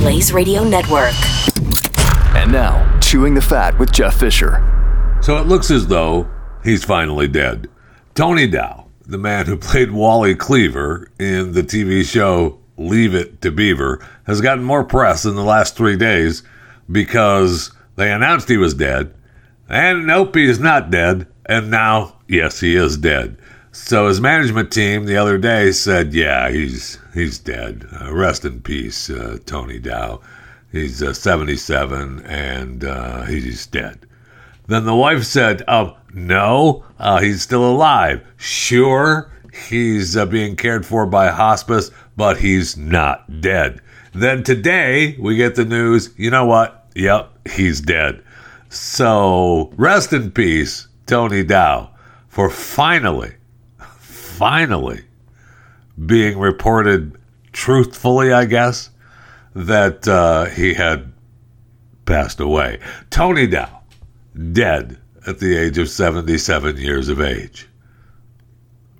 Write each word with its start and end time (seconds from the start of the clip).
Blaze 0.00 0.32
Radio 0.32 0.64
Network. 0.64 1.12
And 2.34 2.50
now, 2.50 2.98
Chewing 3.00 3.34
the 3.34 3.42
Fat 3.42 3.78
with 3.78 3.92
Jeff 3.92 4.18
Fisher. 4.18 4.64
So 5.20 5.36
it 5.36 5.46
looks 5.46 5.70
as 5.70 5.88
though 5.88 6.26
he's 6.64 6.82
finally 6.82 7.28
dead. 7.28 7.68
Tony 8.14 8.46
Dow, 8.46 8.86
the 9.04 9.18
man 9.18 9.44
who 9.44 9.58
played 9.58 9.90
Wally 9.90 10.34
Cleaver 10.34 11.10
in 11.18 11.52
the 11.52 11.62
TV 11.62 12.02
show 12.02 12.58
Leave 12.78 13.14
It 13.14 13.42
to 13.42 13.50
Beaver, 13.50 14.02
has 14.26 14.40
gotten 14.40 14.64
more 14.64 14.84
press 14.84 15.26
in 15.26 15.34
the 15.34 15.44
last 15.44 15.76
three 15.76 15.98
days 15.98 16.44
because 16.90 17.70
they 17.96 18.10
announced 18.10 18.48
he 18.48 18.56
was 18.56 18.72
dead. 18.72 19.14
And 19.68 20.06
nope, 20.06 20.34
he 20.34 20.46
is 20.46 20.58
not 20.58 20.90
dead. 20.90 21.26
And 21.44 21.70
now, 21.70 22.16
yes, 22.26 22.60
he 22.60 22.74
is 22.74 22.96
dead. 22.96 23.36
So 23.72 24.08
his 24.08 24.18
management 24.18 24.72
team 24.72 25.04
the 25.04 25.18
other 25.18 25.36
day 25.36 25.72
said, 25.72 26.14
"Yeah, 26.14 26.50
he's 26.50 26.96
he's 27.14 27.38
dead. 27.38 27.86
Uh, 28.00 28.12
rest 28.12 28.44
in 28.44 28.60
peace, 28.60 29.10
uh, 29.10 29.38
Tony 29.46 29.78
Dow. 29.78 30.20
He's 30.72 31.02
uh, 31.02 31.12
77 31.12 32.24
and 32.24 32.84
uh, 32.84 33.22
he's 33.22 33.66
dead." 33.66 34.06
Then 34.66 34.84
the 34.84 34.94
wife 34.94 35.24
said, 35.24 35.62
"Oh 35.66 35.96
no, 36.14 36.84
uh, 36.98 37.20
he's 37.20 37.42
still 37.42 37.68
alive. 37.68 38.26
Sure, 38.36 39.32
he's 39.68 40.16
uh, 40.16 40.26
being 40.26 40.56
cared 40.56 40.86
for 40.86 41.06
by 41.06 41.28
hospice, 41.28 41.90
but 42.16 42.38
he's 42.38 42.76
not 42.76 43.40
dead." 43.40 43.80
Then 44.12 44.42
today 44.42 45.16
we 45.18 45.36
get 45.36 45.54
the 45.54 45.64
news. 45.64 46.10
You 46.16 46.30
know 46.30 46.44
what? 46.44 46.86
Yep, 46.94 47.48
he's 47.50 47.80
dead. 47.80 48.22
So 48.68 49.72
rest 49.76 50.12
in 50.12 50.30
peace, 50.30 50.86
Tony 51.06 51.42
Dow, 51.42 51.90
for 52.28 52.50
finally 52.50 53.34
finally 54.40 55.04
being 56.06 56.38
reported 56.38 57.18
truthfully, 57.52 58.32
I 58.32 58.44
guess, 58.46 58.90
that 59.54 60.06
uh, 60.08 60.46
he 60.46 60.74
had 60.74 61.12
passed 62.06 62.40
away. 62.40 62.80
Tony 63.10 63.46
Dow, 63.46 63.82
dead 64.52 64.98
at 65.26 65.38
the 65.38 65.56
age 65.56 65.78
of 65.78 65.88
77 65.88 66.76
years 66.78 67.08
of 67.08 67.20
age. 67.20 67.68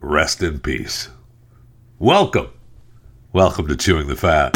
Rest 0.00 0.42
in 0.42 0.60
peace. 0.60 1.08
Welcome. 1.98 2.48
Welcome 3.32 3.68
to 3.68 3.76
Chewing 3.76 4.08
the 4.08 4.16
Fat. 4.16 4.52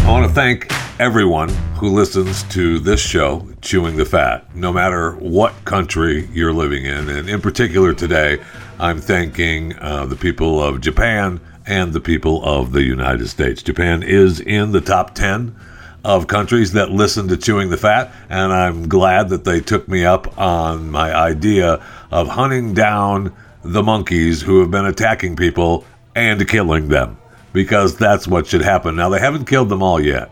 I 0.00 0.10
want 0.10 0.26
to 0.26 0.32
thank 0.34 0.72
everyone 1.00 1.50
who 1.76 1.90
listens 1.90 2.42
to 2.44 2.78
this 2.78 3.00
show, 3.00 3.46
Chewing 3.60 3.96
the 3.96 4.04
Fat, 4.04 4.54
no 4.54 4.72
matter 4.72 5.12
what 5.16 5.52
country 5.64 6.28
you're 6.32 6.52
living 6.52 6.84
in. 6.84 7.08
And 7.08 7.28
in 7.28 7.40
particular 7.40 7.92
today, 7.92 8.38
I'm 8.78 9.00
thanking 9.00 9.76
uh, 9.78 10.06
the 10.06 10.16
people 10.16 10.62
of 10.62 10.80
Japan 10.80 11.40
and 11.66 11.92
the 11.92 12.00
people 12.00 12.44
of 12.44 12.72
the 12.72 12.82
United 12.82 13.28
States. 13.28 13.62
Japan 13.62 14.02
is 14.02 14.40
in 14.40 14.72
the 14.72 14.80
top 14.80 15.14
10 15.14 15.56
of 16.04 16.26
countries 16.26 16.72
that 16.72 16.90
listen 16.90 17.28
to 17.28 17.36
Chewing 17.36 17.70
the 17.70 17.76
Fat, 17.76 18.12
and 18.28 18.52
I'm 18.52 18.88
glad 18.88 19.30
that 19.30 19.44
they 19.44 19.60
took 19.60 19.88
me 19.88 20.04
up 20.04 20.38
on 20.38 20.90
my 20.90 21.14
idea 21.14 21.84
of 22.10 22.28
hunting 22.28 22.74
down 22.74 23.34
the 23.62 23.82
monkeys 23.82 24.42
who 24.42 24.60
have 24.60 24.70
been 24.70 24.86
attacking 24.86 25.36
people 25.36 25.84
and 26.14 26.46
killing 26.46 26.88
them 26.88 27.18
because 27.52 27.96
that's 27.96 28.28
what 28.28 28.46
should 28.46 28.62
happen. 28.62 28.96
Now 28.96 29.08
they 29.08 29.20
haven't 29.20 29.46
killed 29.46 29.70
them 29.70 29.82
all 29.82 30.00
yet. 30.00 30.30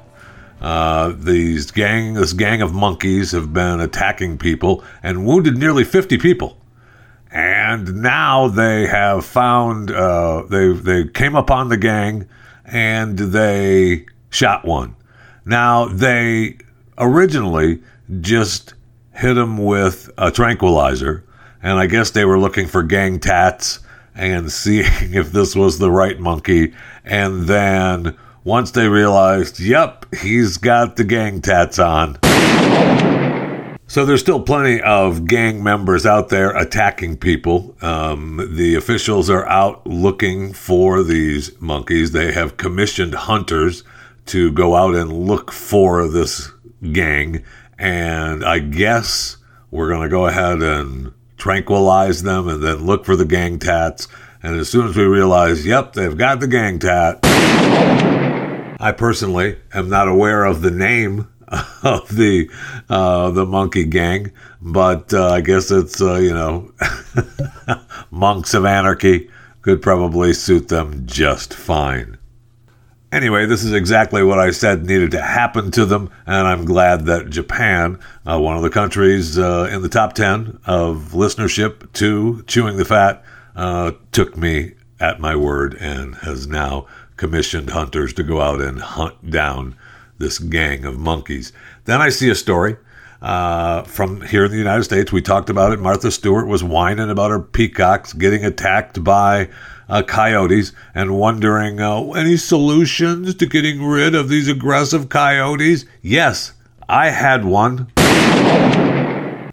Uh, 0.62 1.12
these 1.19 1.73
gang, 1.73 2.15
this 2.15 2.33
gang 2.33 2.62
of 2.62 2.73
monkeys 2.73 3.33
have 3.33 3.53
been 3.53 3.81
attacking 3.81 4.39
people 4.39 4.84
and 5.03 5.27
wounded 5.27 5.59
nearly 5.59 5.83
50 5.83 6.19
people. 6.19 6.56
And 7.33 7.97
now 7.97 8.47
they 8.47 8.87
have 8.87 9.25
found 9.25 9.91
uh, 9.91 10.45
they 10.49 10.72
they 10.72 11.09
came 11.09 11.34
upon 11.34 11.69
the 11.69 11.77
gang 11.77 12.28
and 12.65 13.19
they 13.19 14.06
shot 14.31 14.65
one. 14.65 14.95
Now 15.45 15.87
they 15.87 16.59
originally 16.97 17.83
just 18.21 18.75
hit 19.15 19.37
him 19.37 19.59
with 19.59 20.11
a 20.17 20.31
tranquilizer, 20.31 21.25
and 21.62 21.78
I 21.78 21.87
guess 21.87 22.11
they 22.11 22.25
were 22.25 22.39
looking 22.39 22.69
for 22.69 22.83
gang 22.83 23.19
tats 23.19 23.81
and 24.15 24.53
seeing 24.53 25.15
if 25.15 25.33
this 25.33 25.56
was 25.56 25.78
the 25.78 25.91
right 25.91 26.21
monkey. 26.21 26.75
And 27.05 27.49
then 27.49 28.17
once 28.44 28.70
they 28.72 28.88
realized, 28.88 29.60
yep, 29.60 30.06
he's 30.14 30.56
got 30.56 30.97
the 30.97 31.04
gang 31.04 31.41
tats 31.41 31.78
on. 31.78 32.19
So 33.86 34.06
there's 34.06 34.22
still 34.22 34.41
plenty 34.41 34.80
of 34.80 35.26
gang 35.26 35.62
members 35.62 36.06
out 36.06 36.30
there 36.30 36.56
attacking 36.56 37.19
people. 37.19 37.76
Um, 37.82 38.48
the 38.56 38.75
officials 38.75 39.28
are 39.28 39.47
out 39.47 39.86
looking 39.86 40.54
for 40.54 41.03
these 41.03 41.60
monkeys. 41.60 42.12
They 42.12 42.32
have 42.32 42.56
commissioned 42.56 43.14
hunters 43.14 43.84
to 44.26 44.50
go 44.53 44.76
out 44.76 44.94
and 44.94 45.12
look 45.12 45.53
for 45.53 46.09
this 46.09 46.50
gang. 46.91 47.44
And 47.78 48.44
I 48.44 48.60
guess 48.60 49.36
we're 49.70 49.91
going 49.91 50.03
to 50.03 50.09
go 50.09 50.26
ahead 50.26 50.62
and 50.62 51.12
tranquilize 51.36 52.22
them 52.22 52.48
and 52.48 52.62
then 52.62 52.86
look 52.86 53.04
for 53.04 53.14
the 53.14 53.26
gang 53.26 53.59
tats. 53.59 54.09
And 54.42 54.56
as 54.59 54.70
soon 54.70 54.88
as 54.88 54.97
we 54.97 55.04
realize, 55.04 55.66
yep, 55.66 55.92
they've 55.92 56.16
got 56.16 56.41
the 56.41 56.48
gang 56.48 56.78
tat, 56.78 57.19
I 58.82 58.91
personally 58.91 59.59
am 59.72 59.88
not 59.88 60.09
aware 60.09 60.44
of 60.44 60.60
the 60.60 60.72
name 60.72 61.28
of 61.84 62.16
the 62.16 62.50
uh, 62.91 63.31
the 63.31 63.47
monkey 63.47 63.84
gang, 63.84 64.32
but 64.60 65.15
uh, 65.15 65.31
I 65.31 65.41
guess 65.41 65.70
it's 65.70 66.03
uh, 66.03 66.16
you 66.16 66.34
know 66.34 66.72
monks 68.10 68.54
of 68.54 68.65
anarchy 68.65 69.31
could 69.60 69.82
probably 69.82 70.32
suit 70.32 70.66
them 70.66 71.06
just 71.06 71.54
fine. 71.54 72.19
Anyway, 73.12 73.47
this 73.47 73.62
is 73.62 73.72
exactly 73.72 74.25
what 74.25 74.41
I 74.41 74.50
said 74.50 74.84
needed 74.84 75.12
to 75.12 75.22
happen 75.22 75.71
to 75.72 75.84
them, 75.84 76.10
and 76.26 76.48
I'm 76.48 76.65
glad 76.65 77.06
that 77.06 77.31
Japan, 77.31 78.00
uh, 78.26 78.41
one 78.41 78.56
of 78.56 78.62
the 78.62 78.71
countries 78.71 79.38
uh, 79.38 79.69
in 79.71 79.82
the 79.82 79.88
top 79.88 80.15
10 80.15 80.59
of 80.65 81.10
listenership 81.12 81.92
to 81.92 82.42
Chewing 82.48 82.78
the 82.78 82.87
Fat, 82.87 83.22
uh, 83.54 83.92
took 84.10 84.37
me 84.37 84.72
at 84.98 85.21
my 85.21 85.37
word 85.37 85.76
and 85.78 86.15
has 86.16 86.47
now 86.47 86.87
commissioned 87.22 87.71
hunters 87.71 88.12
to 88.12 88.25
go 88.25 88.41
out 88.41 88.60
and 88.60 88.81
hunt 88.81 89.31
down 89.31 89.77
this 90.19 90.41
gang 90.41 90.84
of 90.84 90.99
monkeys. 90.99 91.53
Then 91.84 92.00
I 92.00 92.09
see 92.09 92.28
a 92.31 92.34
story 92.34 92.77
uh, 93.21 93.84
from 93.84 94.22
here 94.22 94.44
in 94.44 94.50
the 94.50 94.59
United 94.59 94.83
States. 94.83 95.12
We 95.12 95.22
talked 95.22 95.49
about 95.49 95.71
it. 95.71 95.78
Martha 95.78 96.10
Stewart 96.10 96.49
was 96.49 96.65
whining 96.65 97.10
about 97.10 97.31
her 97.31 97.38
peacocks 97.38 98.12
getting 98.12 98.44
attacked 98.44 99.05
by 99.05 99.49
uh, 99.88 100.03
coyotes 100.03 100.72
and 100.97 101.16
wondering 101.16 101.78
uh, 101.78 102.10
any 102.10 102.37
solutions 102.37 103.37
to 103.37 103.47
getting 103.47 103.87
rid 103.87 104.16
of 104.16 104.28
these 104.28 104.49
aggressive 104.49 105.09
coyotes. 105.09 105.84
Yes, 106.03 106.54
I 106.89 107.10
had 107.10 107.44
one. 107.44 107.87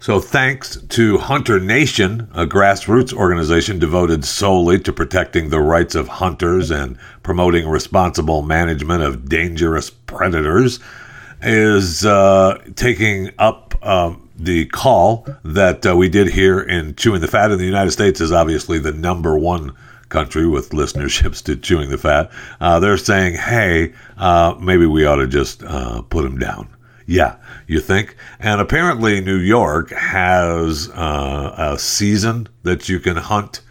So, 0.02 0.18
thanks 0.18 0.76
to 0.76 1.18
Hunter 1.18 1.60
Nation, 1.60 2.30
a 2.32 2.46
grassroots 2.46 3.12
organization 3.12 3.78
devoted 3.78 4.24
solely 4.24 4.78
to 4.78 4.94
protecting 4.94 5.50
the 5.50 5.60
rights 5.60 5.94
of 5.94 6.08
hunters 6.08 6.70
and 6.70 6.96
promoting 7.22 7.68
responsible 7.68 8.40
management 8.40 9.02
of 9.02 9.28
dangerous 9.28 9.90
predators, 9.90 10.80
is 11.42 12.06
uh, 12.06 12.56
taking 12.76 13.30
up 13.38 13.74
um, 13.86 14.26
the 14.36 14.64
call 14.68 15.26
that 15.44 15.84
uh, 15.84 15.94
we 15.94 16.08
did 16.08 16.28
here 16.28 16.60
in 16.60 16.94
Chewing 16.94 17.20
the 17.20 17.28
Fat 17.28 17.50
in 17.50 17.58
the 17.58 17.66
United 17.66 17.90
States 17.90 18.22
is 18.22 18.32
obviously 18.32 18.78
the 18.78 18.92
number 18.92 19.38
one 19.38 19.76
country 20.08 20.46
with 20.46 20.70
listenerships 20.70 21.44
to 21.44 21.56
Chewing 21.56 21.90
the 21.90 21.98
Fat. 21.98 22.30
Uh, 22.58 22.80
they're 22.80 22.96
saying, 22.96 23.34
hey, 23.34 23.92
uh, 24.16 24.54
maybe 24.58 24.86
we 24.86 25.04
ought 25.04 25.16
to 25.16 25.26
just 25.26 25.62
uh, 25.62 26.00
put 26.00 26.22
them 26.22 26.38
down. 26.38 26.74
Yeah, 27.10 27.38
you 27.66 27.80
think? 27.80 28.14
And 28.38 28.60
apparently, 28.60 29.20
New 29.20 29.38
York 29.38 29.90
has 29.90 30.88
uh, 30.90 31.72
a 31.74 31.76
season 31.76 32.48
that 32.62 32.88
you 32.88 33.00
can 33.00 33.16
hunt 33.16 33.62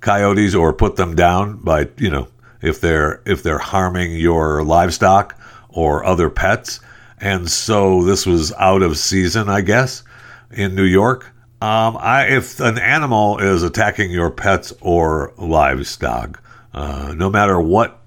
coyotes 0.00 0.54
or 0.54 0.72
put 0.72 0.96
them 0.96 1.14
down 1.14 1.58
by, 1.58 1.90
you 1.98 2.08
know, 2.08 2.28
if 2.62 2.80
they're 2.80 3.20
if 3.26 3.42
they're 3.42 3.58
harming 3.58 4.12
your 4.12 4.64
livestock 4.64 5.38
or 5.68 6.02
other 6.02 6.30
pets. 6.30 6.80
And 7.20 7.50
so 7.50 8.04
this 8.04 8.24
was 8.24 8.54
out 8.54 8.80
of 8.80 8.96
season, 8.96 9.50
I 9.50 9.60
guess, 9.60 10.02
in 10.50 10.74
New 10.74 10.84
York. 10.84 11.26
Um, 11.60 11.98
I, 12.00 12.28
if 12.28 12.58
an 12.58 12.78
animal 12.78 13.36
is 13.36 13.62
attacking 13.64 14.12
your 14.12 14.30
pets 14.30 14.72
or 14.80 15.34
livestock, 15.36 16.42
uh, 16.72 17.12
no 17.14 17.28
matter 17.28 17.60
what 17.60 18.00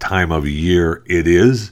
time 0.00 0.32
of 0.32 0.48
year 0.48 1.04
it 1.06 1.28
is, 1.28 1.70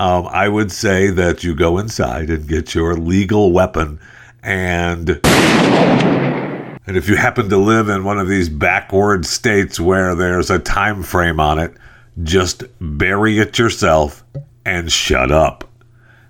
um, 0.00 0.26
I 0.28 0.48
would 0.48 0.72
say 0.72 1.10
that 1.10 1.44
you 1.44 1.54
go 1.54 1.76
inside 1.76 2.30
and 2.30 2.48
get 2.48 2.74
your 2.74 2.96
legal 2.96 3.52
weapon 3.52 4.00
and 4.42 5.20
and 5.26 6.96
if 6.96 7.06
you 7.06 7.16
happen 7.16 7.50
to 7.50 7.58
live 7.58 7.90
in 7.90 8.02
one 8.02 8.18
of 8.18 8.26
these 8.26 8.48
backward 8.48 9.26
states 9.26 9.78
where 9.78 10.14
there's 10.14 10.48
a 10.48 10.58
time 10.58 11.02
frame 11.02 11.38
on 11.38 11.58
it, 11.58 11.74
just 12.22 12.64
bury 12.80 13.38
it 13.38 13.58
yourself 13.58 14.24
and 14.64 14.90
shut 14.90 15.30
up. 15.30 15.68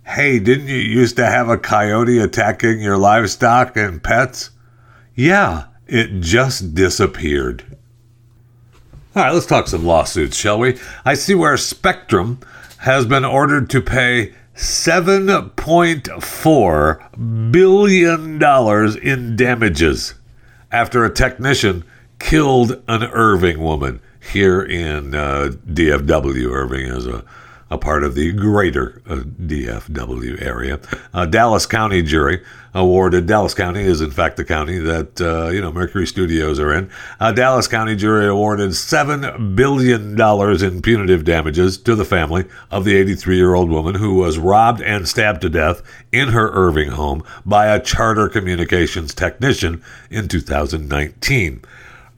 Hey, 0.04 0.40
didn't 0.40 0.66
you 0.66 0.74
used 0.74 1.14
to 1.16 1.26
have 1.26 1.48
a 1.48 1.56
coyote 1.56 2.18
attacking 2.18 2.80
your 2.80 2.98
livestock 2.98 3.76
and 3.76 4.02
pets? 4.02 4.50
Yeah, 5.14 5.66
it 5.86 6.20
just 6.20 6.74
disappeared. 6.74 7.64
All 9.14 9.22
right, 9.22 9.32
let's 9.32 9.46
talk 9.46 9.68
some 9.68 9.86
lawsuits, 9.86 10.36
shall 10.36 10.58
we? 10.58 10.76
I 11.04 11.14
see 11.14 11.36
where 11.36 11.56
Spectrum 11.56 12.40
has 12.80 13.06
been 13.06 13.24
ordered 13.24 13.70
to 13.70 13.80
pay 13.80 14.34
$7.4 14.54 17.52
billion 17.52 18.42
in 19.02 19.36
damages 19.36 20.14
after 20.72 21.04
a 21.04 21.12
technician 21.12 21.84
killed 22.18 22.82
an 22.88 23.04
Irving 23.04 23.60
woman 23.60 24.00
here 24.32 24.62
in 24.62 25.14
uh, 25.14 25.50
DFW. 25.66 26.50
Irving 26.50 26.86
is 26.86 27.06
a 27.06 27.22
a 27.70 27.78
part 27.78 28.04
of 28.04 28.14
the 28.14 28.32
greater 28.32 29.00
uh, 29.08 29.16
DFW 29.16 30.42
area. 30.42 30.80
A 31.14 31.26
Dallas 31.26 31.66
County 31.66 32.02
jury 32.02 32.42
awarded. 32.74 33.26
Dallas 33.26 33.54
County 33.54 33.82
is, 33.82 34.00
in 34.00 34.10
fact, 34.10 34.36
the 34.36 34.44
county 34.44 34.78
that 34.78 35.20
uh, 35.20 35.50
you 35.50 35.60
know 35.60 35.72
Mercury 35.72 36.06
Studios 36.06 36.58
are 36.58 36.72
in. 36.72 36.90
Dallas 37.18 37.68
County 37.68 37.96
jury 37.96 38.26
awarded 38.26 38.74
seven 38.74 39.54
billion 39.54 40.16
dollars 40.16 40.62
in 40.62 40.82
punitive 40.82 41.24
damages 41.24 41.78
to 41.78 41.94
the 41.94 42.04
family 42.04 42.44
of 42.70 42.84
the 42.84 42.94
83-year-old 42.94 43.70
woman 43.70 43.94
who 43.94 44.14
was 44.14 44.38
robbed 44.38 44.80
and 44.82 45.08
stabbed 45.08 45.40
to 45.42 45.48
death 45.48 45.82
in 46.12 46.28
her 46.28 46.50
Irving 46.52 46.90
home 46.90 47.22
by 47.44 47.66
a 47.66 47.80
Charter 47.80 48.28
Communications 48.28 49.14
technician 49.14 49.82
in 50.10 50.28
2019. 50.28 51.62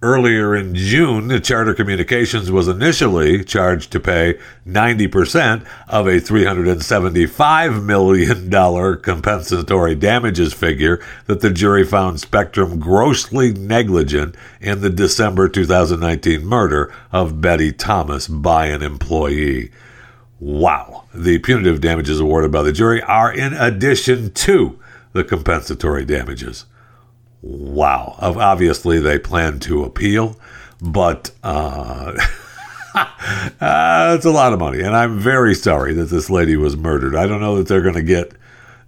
Earlier 0.04 0.52
in 0.56 0.74
June, 0.74 1.40
Charter 1.42 1.74
Communications 1.74 2.50
was 2.50 2.66
initially 2.66 3.44
charged 3.44 3.92
to 3.92 4.00
pay 4.00 4.36
90% 4.66 5.64
of 5.86 6.08
a 6.08 6.20
$375 6.20 7.84
million 7.84 8.50
compensatory 9.00 9.94
damages 9.94 10.52
figure 10.52 11.00
that 11.26 11.40
the 11.40 11.50
jury 11.50 11.84
found 11.84 12.18
Spectrum 12.18 12.80
grossly 12.80 13.52
negligent 13.52 14.34
in 14.60 14.80
the 14.80 14.90
December 14.90 15.48
2019 15.48 16.44
murder 16.44 16.92
of 17.12 17.40
Betty 17.40 17.70
Thomas 17.70 18.26
by 18.26 18.66
an 18.66 18.82
employee. 18.82 19.70
Wow. 20.40 21.04
The 21.14 21.38
punitive 21.38 21.80
damages 21.80 22.18
awarded 22.18 22.50
by 22.50 22.62
the 22.62 22.72
jury 22.72 23.00
are 23.02 23.32
in 23.32 23.52
addition 23.52 24.32
to 24.32 24.80
the 25.12 25.22
compensatory 25.22 26.04
damages 26.04 26.64
wow. 27.42 28.16
Obviously, 28.18 28.98
they 28.98 29.18
plan 29.18 29.60
to 29.60 29.84
appeal, 29.84 30.36
but 30.80 31.30
uh, 31.42 32.14
uh, 33.60 34.14
it's 34.16 34.24
a 34.24 34.30
lot 34.30 34.52
of 34.52 34.58
money. 34.58 34.80
And 34.80 34.96
I'm 34.96 35.18
very 35.18 35.54
sorry 35.54 35.94
that 35.94 36.06
this 36.06 36.30
lady 36.30 36.56
was 36.56 36.76
murdered. 36.76 37.14
I 37.14 37.26
don't 37.26 37.40
know 37.40 37.56
that 37.56 37.68
they're 37.68 37.82
going 37.82 37.94
to 37.94 38.02
get 38.02 38.32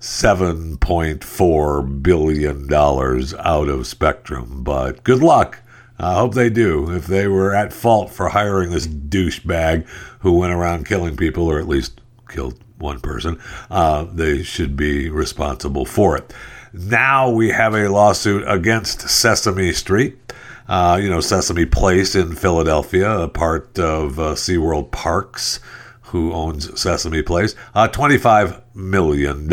$7.4 0.01 2.03
billion 2.03 2.73
out 2.73 3.69
of 3.69 3.87
Spectrum, 3.87 4.63
but 4.63 5.05
good 5.05 5.23
luck. 5.23 5.61
I 5.99 6.15
hope 6.15 6.35
they 6.35 6.51
do. 6.51 6.91
If 6.91 7.07
they 7.07 7.29
were 7.29 7.55
at 7.55 7.73
fault 7.73 8.11
for 8.11 8.29
hiring 8.29 8.71
this 8.71 8.87
douchebag 8.87 9.87
who 10.21 10.39
went 10.39 10.53
around 10.53 10.87
killing 10.87 11.17
people, 11.17 11.47
or 11.47 11.59
at 11.59 11.69
least 11.69 12.01
killed 12.29 12.59
one 12.79 13.01
person, 13.01 13.41
uh, 13.71 14.05
they 14.05 14.43
should 14.43 14.77
be 14.77 15.09
responsible 15.09 15.87
for 15.87 16.17
it. 16.17 16.35
Now 16.77 17.31
we 17.31 17.51
have 17.51 17.73
a 17.77 17.89
lawsuit 17.89 18.43
against 18.49 19.09
Sesame 19.09 19.73
Street. 19.73 20.19
Uh, 20.67 20.99
you 21.01 21.09
know, 21.09 21.21
Sesame 21.21 21.67
Place 21.67 22.17
in 22.17 22.35
Philadelphia, 22.35 23.17
a 23.17 23.29
part 23.29 23.79
of 23.79 24.19
uh, 24.19 24.35
SeaWorld 24.35 24.91
Parks, 24.91 25.61
who 26.07 26.33
owns 26.33 26.81
Sesame 26.81 27.23
Place. 27.23 27.55
Uh, 27.77 27.87
$25 27.87 28.61
million. 28.75 29.49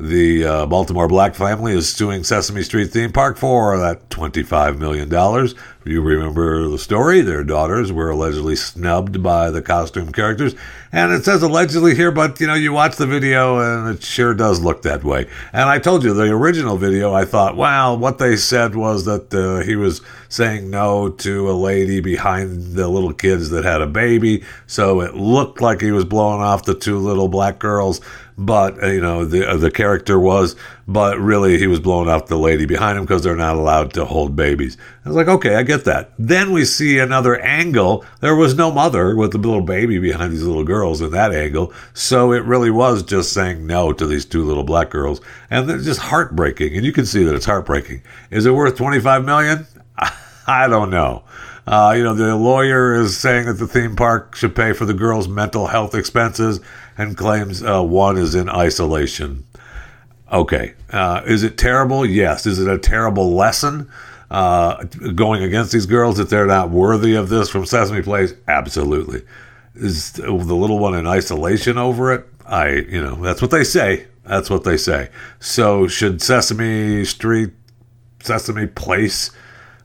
The 0.00 0.46
uh, 0.46 0.66
Baltimore 0.66 1.08
Black 1.08 1.34
family 1.34 1.74
is 1.74 1.92
suing 1.92 2.24
Sesame 2.24 2.62
Street 2.62 2.90
theme 2.90 3.12
park 3.12 3.36
for 3.36 3.76
that 3.76 4.08
$25 4.08 4.78
million. 4.78 5.10
You 5.84 6.00
remember 6.00 6.68
the 6.68 6.78
story? 6.78 7.20
Their 7.20 7.44
daughters 7.44 7.92
were 7.92 8.10
allegedly 8.10 8.56
snubbed 8.56 9.22
by 9.22 9.50
the 9.50 9.60
costume 9.60 10.10
characters. 10.10 10.54
And 10.90 11.12
it 11.12 11.24
says 11.24 11.42
allegedly 11.42 11.94
here, 11.94 12.10
but 12.10 12.40
you 12.40 12.46
know, 12.46 12.54
you 12.54 12.72
watch 12.72 12.96
the 12.96 13.06
video 13.06 13.58
and 13.58 13.94
it 13.94 14.02
sure 14.02 14.32
does 14.32 14.60
look 14.60 14.82
that 14.82 15.04
way. 15.04 15.26
And 15.52 15.68
I 15.68 15.78
told 15.78 16.02
you, 16.02 16.14
the 16.14 16.32
original 16.32 16.78
video, 16.78 17.12
I 17.12 17.26
thought, 17.26 17.56
well, 17.56 17.98
what 17.98 18.16
they 18.16 18.36
said 18.36 18.74
was 18.74 19.04
that 19.04 19.34
uh, 19.34 19.64
he 19.66 19.76
was 19.76 20.00
saying 20.30 20.70
no 20.70 21.10
to 21.10 21.50
a 21.50 21.52
lady 21.52 22.00
behind 22.00 22.74
the 22.74 22.88
little 22.88 23.12
kids 23.12 23.50
that 23.50 23.64
had 23.64 23.82
a 23.82 23.86
baby. 23.86 24.44
So 24.66 25.02
it 25.02 25.14
looked 25.14 25.60
like 25.60 25.82
he 25.82 25.92
was 25.92 26.06
blowing 26.06 26.40
off 26.40 26.64
the 26.64 26.74
two 26.74 26.98
little 26.98 27.28
black 27.28 27.58
girls 27.58 28.00
but 28.40 28.82
uh, 28.82 28.86
you 28.86 29.02
know 29.02 29.26
the 29.26 29.48
uh, 29.48 29.56
the 29.58 29.70
character 29.70 30.18
was, 30.18 30.56
but 30.88 31.18
really 31.18 31.58
he 31.58 31.66
was 31.66 31.78
blowing 31.78 32.08
off 32.08 32.26
the 32.26 32.38
lady 32.38 32.64
behind 32.64 32.96
him 32.96 33.04
because 33.04 33.22
they're 33.22 33.36
not 33.36 33.56
allowed 33.56 33.92
to 33.92 34.06
hold 34.06 34.34
babies. 34.34 34.78
I 35.04 35.10
was 35.10 35.16
like, 35.16 35.28
okay, 35.28 35.56
I 35.56 35.62
get 35.62 35.84
that. 35.84 36.12
Then 36.18 36.50
we 36.50 36.64
see 36.64 36.98
another 36.98 37.38
angle. 37.40 38.02
There 38.20 38.34
was 38.34 38.54
no 38.54 38.70
mother 38.70 39.14
with 39.14 39.32
the 39.32 39.38
little 39.38 39.60
baby 39.60 39.98
behind 39.98 40.32
these 40.32 40.42
little 40.42 40.64
girls 40.64 41.02
in 41.02 41.10
that 41.10 41.34
angle, 41.34 41.72
so 41.92 42.32
it 42.32 42.42
really 42.44 42.70
was 42.70 43.02
just 43.02 43.34
saying 43.34 43.66
no 43.66 43.92
to 43.92 44.06
these 44.06 44.24
two 44.24 44.42
little 44.42 44.64
black 44.64 44.88
girls, 44.88 45.20
and 45.50 45.68
they're 45.68 45.78
just 45.78 46.00
heartbreaking. 46.00 46.74
And 46.74 46.86
you 46.86 46.92
can 46.92 47.04
see 47.04 47.22
that 47.24 47.34
it's 47.34 47.46
heartbreaking. 47.46 48.02
Is 48.30 48.46
it 48.46 48.54
worth 48.54 48.76
twenty 48.76 49.00
five 49.00 49.22
million? 49.22 49.66
I 50.46 50.66
don't 50.66 50.90
know. 50.90 51.24
Uh, 51.70 51.92
you 51.96 52.02
know, 52.02 52.14
the 52.14 52.34
lawyer 52.34 52.94
is 52.94 53.16
saying 53.16 53.46
that 53.46 53.52
the 53.52 53.66
theme 53.66 53.94
park 53.94 54.34
should 54.34 54.56
pay 54.56 54.72
for 54.72 54.84
the 54.84 54.92
girls' 54.92 55.28
mental 55.28 55.68
health 55.68 55.94
expenses 55.94 56.58
and 56.98 57.16
claims 57.16 57.62
uh, 57.62 57.80
one 57.80 58.18
is 58.18 58.34
in 58.34 58.48
isolation. 58.48 59.46
Okay. 60.32 60.74
Uh, 60.90 61.22
is 61.26 61.44
it 61.44 61.56
terrible? 61.56 62.04
Yes. 62.04 62.44
Is 62.44 62.58
it 62.58 62.66
a 62.66 62.76
terrible 62.76 63.36
lesson 63.36 63.88
uh, 64.32 64.82
going 65.14 65.44
against 65.44 65.70
these 65.70 65.86
girls 65.86 66.16
that 66.16 66.28
they're 66.28 66.44
not 66.44 66.70
worthy 66.70 67.14
of 67.14 67.28
this 67.28 67.48
from 67.48 67.64
Sesame 67.64 68.02
Place? 68.02 68.34
Absolutely. 68.48 69.22
Is 69.76 70.10
the 70.14 70.32
little 70.32 70.80
one 70.80 70.96
in 70.96 71.06
isolation 71.06 71.78
over 71.78 72.12
it? 72.12 72.26
I, 72.46 72.70
you 72.70 73.00
know, 73.00 73.14
that's 73.14 73.40
what 73.40 73.52
they 73.52 73.62
say. 73.62 74.08
That's 74.24 74.50
what 74.50 74.64
they 74.64 74.76
say. 74.76 75.10
So 75.38 75.86
should 75.86 76.20
Sesame 76.20 77.04
Street, 77.04 77.52
Sesame 78.18 78.66
Place 78.66 79.30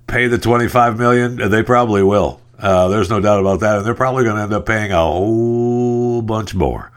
pay 0.07 0.27
the 0.27 0.37
25 0.37 0.97
million? 0.97 1.49
They 1.49 1.63
probably 1.63 2.03
will. 2.03 2.41
Uh, 2.57 2.87
there's 2.87 3.09
no 3.09 3.19
doubt 3.19 3.39
about 3.39 3.59
that. 3.59 3.77
And 3.77 3.85
they're 3.85 3.93
probably 3.93 4.23
going 4.23 4.37
to 4.37 4.43
end 4.43 4.53
up 4.53 4.65
paying 4.65 4.91
a 4.91 5.01
whole 5.01 6.21
bunch 6.21 6.55
more 6.55 6.91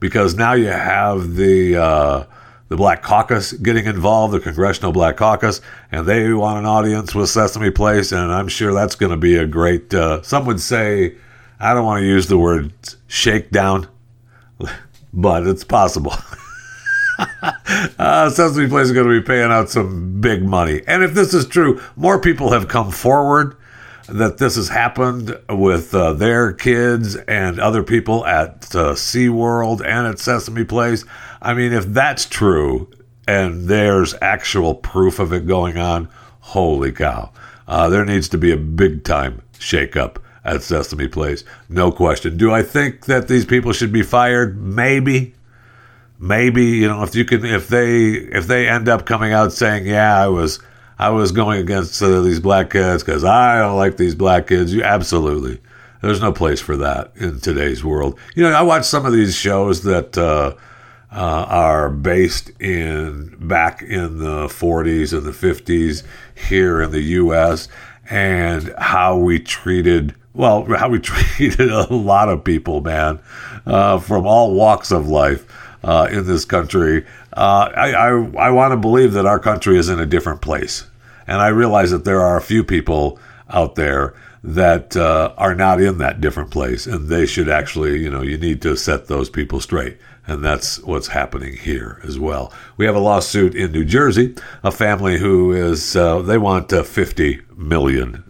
because 0.00 0.34
now 0.34 0.54
you 0.54 0.66
have 0.66 1.34
the 1.34 1.76
uh, 1.76 2.24
the 2.68 2.76
Black 2.76 3.02
Caucus 3.02 3.52
getting 3.52 3.84
involved, 3.84 4.34
the 4.34 4.40
Congressional 4.40 4.92
Black 4.92 5.16
Caucus, 5.16 5.60
and 5.90 6.06
they 6.06 6.32
want 6.32 6.58
an 6.58 6.64
audience 6.64 7.14
with 7.14 7.28
Sesame 7.28 7.70
Place, 7.70 8.12
and 8.12 8.32
I'm 8.32 8.48
sure 8.48 8.72
that's 8.72 8.94
going 8.94 9.10
to 9.10 9.18
be 9.18 9.36
a 9.36 9.46
great. 9.46 9.92
Uh, 9.92 10.22
some 10.22 10.46
would 10.46 10.60
say, 10.60 11.16
I 11.60 11.74
don't 11.74 11.84
want 11.84 12.00
to 12.00 12.06
use 12.06 12.28
the 12.28 12.38
word 12.38 12.72
shakedown, 13.06 13.88
but 15.12 15.46
it's 15.46 15.64
possible. 15.64 16.14
uh, 17.98 18.30
Sesame 18.30 18.68
Place 18.68 18.86
is 18.86 18.92
going 18.92 19.08
to 19.08 19.20
be 19.20 19.26
paying 19.26 19.50
out 19.50 19.70
some 19.70 20.20
big 20.20 20.42
money. 20.42 20.82
And 20.86 21.02
if 21.02 21.14
this 21.14 21.34
is 21.34 21.46
true, 21.46 21.80
more 21.96 22.20
people 22.20 22.52
have 22.52 22.68
come 22.68 22.90
forward 22.90 23.56
that 24.08 24.38
this 24.38 24.56
has 24.56 24.68
happened 24.68 25.38
with 25.48 25.94
uh, 25.94 26.12
their 26.12 26.52
kids 26.52 27.16
and 27.16 27.58
other 27.58 27.82
people 27.82 28.26
at 28.26 28.74
uh, 28.74 28.92
SeaWorld 28.92 29.80
and 29.84 30.06
at 30.06 30.18
Sesame 30.18 30.64
Place. 30.64 31.04
I 31.40 31.54
mean, 31.54 31.72
if 31.72 31.86
that's 31.86 32.26
true 32.26 32.90
and 33.26 33.68
there's 33.68 34.14
actual 34.20 34.74
proof 34.74 35.18
of 35.18 35.32
it 35.32 35.46
going 35.46 35.78
on, 35.78 36.08
holy 36.40 36.92
cow. 36.92 37.30
Uh, 37.68 37.88
there 37.88 38.04
needs 38.04 38.28
to 38.30 38.38
be 38.38 38.52
a 38.52 38.56
big 38.56 39.04
time 39.04 39.42
shakeup 39.54 40.16
at 40.44 40.62
Sesame 40.62 41.08
Place. 41.08 41.44
No 41.68 41.92
question. 41.92 42.36
Do 42.36 42.52
I 42.52 42.62
think 42.62 43.06
that 43.06 43.28
these 43.28 43.44
people 43.44 43.72
should 43.72 43.92
be 43.92 44.02
fired? 44.02 44.60
Maybe 44.60 45.34
maybe 46.22 46.64
you 46.64 46.86
know 46.86 47.02
if 47.02 47.16
you 47.16 47.24
can 47.24 47.44
if 47.44 47.66
they 47.66 48.12
if 48.12 48.46
they 48.46 48.68
end 48.68 48.88
up 48.88 49.04
coming 49.04 49.32
out 49.32 49.52
saying 49.52 49.84
yeah 49.84 50.16
i 50.16 50.28
was 50.28 50.60
i 50.98 51.10
was 51.10 51.32
going 51.32 51.60
against 51.60 52.00
uh, 52.00 52.20
these 52.20 52.38
black 52.38 52.70
kids 52.70 53.02
because 53.02 53.24
i 53.24 53.58
don't 53.58 53.76
like 53.76 53.96
these 53.96 54.14
black 54.14 54.46
kids 54.46 54.72
you 54.72 54.84
absolutely 54.84 55.60
there's 56.00 56.20
no 56.20 56.32
place 56.32 56.60
for 56.60 56.76
that 56.76 57.10
in 57.16 57.40
today's 57.40 57.84
world 57.84 58.16
you 58.36 58.42
know 58.42 58.52
i 58.52 58.62
watch 58.62 58.84
some 58.84 59.04
of 59.04 59.12
these 59.12 59.34
shows 59.34 59.82
that 59.82 60.16
uh, 60.16 60.54
uh, 61.10 61.44
are 61.48 61.90
based 61.90 62.50
in 62.60 63.34
back 63.40 63.82
in 63.82 64.18
the 64.18 64.46
40s 64.46 65.12
and 65.12 65.26
the 65.26 65.30
50s 65.30 66.04
here 66.48 66.80
in 66.80 66.90
the 66.90 67.02
U.S. 67.02 67.68
and 68.08 68.72
how 68.78 69.18
we 69.18 69.38
treated 69.38 70.14
well 70.32 70.64
how 70.74 70.88
we 70.88 70.98
treated 71.00 71.70
a 71.70 71.92
lot 71.92 72.30
of 72.30 72.44
people, 72.44 72.80
man, 72.80 73.20
uh, 73.66 73.98
from 73.98 74.26
all 74.26 74.54
walks 74.54 74.90
of 74.90 75.06
life 75.06 75.46
uh, 75.82 76.08
in 76.10 76.26
this 76.26 76.44
country. 76.44 77.04
Uh, 77.32 77.70
I 77.74 77.92
I, 77.92 78.46
I 78.46 78.50
want 78.50 78.72
to 78.72 78.76
believe 78.76 79.12
that 79.12 79.26
our 79.26 79.38
country 79.38 79.78
is 79.78 79.88
in 79.88 80.00
a 80.00 80.06
different 80.06 80.40
place, 80.40 80.86
and 81.26 81.40
I 81.40 81.48
realize 81.48 81.90
that 81.90 82.04
there 82.04 82.20
are 82.20 82.36
a 82.36 82.42
few 82.42 82.64
people 82.64 83.18
out 83.48 83.74
there 83.74 84.14
that 84.44 84.96
uh, 84.96 85.32
are 85.36 85.54
not 85.54 85.80
in 85.80 85.98
that 85.98 86.20
different 86.20 86.50
place, 86.50 86.86
and 86.86 87.08
they 87.08 87.26
should 87.26 87.48
actually, 87.48 88.00
you 88.00 88.10
know, 88.10 88.22
you 88.22 88.36
need 88.36 88.60
to 88.62 88.76
set 88.76 89.06
those 89.06 89.30
people 89.30 89.60
straight. 89.60 89.98
And 90.26 90.44
that's 90.44 90.78
what's 90.80 91.08
happening 91.08 91.56
here 91.56 92.00
as 92.04 92.18
well. 92.18 92.52
We 92.76 92.86
have 92.86 92.94
a 92.94 93.00
lawsuit 93.00 93.56
in 93.56 93.72
New 93.72 93.84
Jersey, 93.84 94.36
a 94.62 94.70
family 94.70 95.18
who 95.18 95.52
is, 95.52 95.96
uh, 95.96 96.22
they 96.22 96.38
want 96.38 96.72
uh, 96.72 96.82
$50 96.82 97.56
million. 97.56 98.22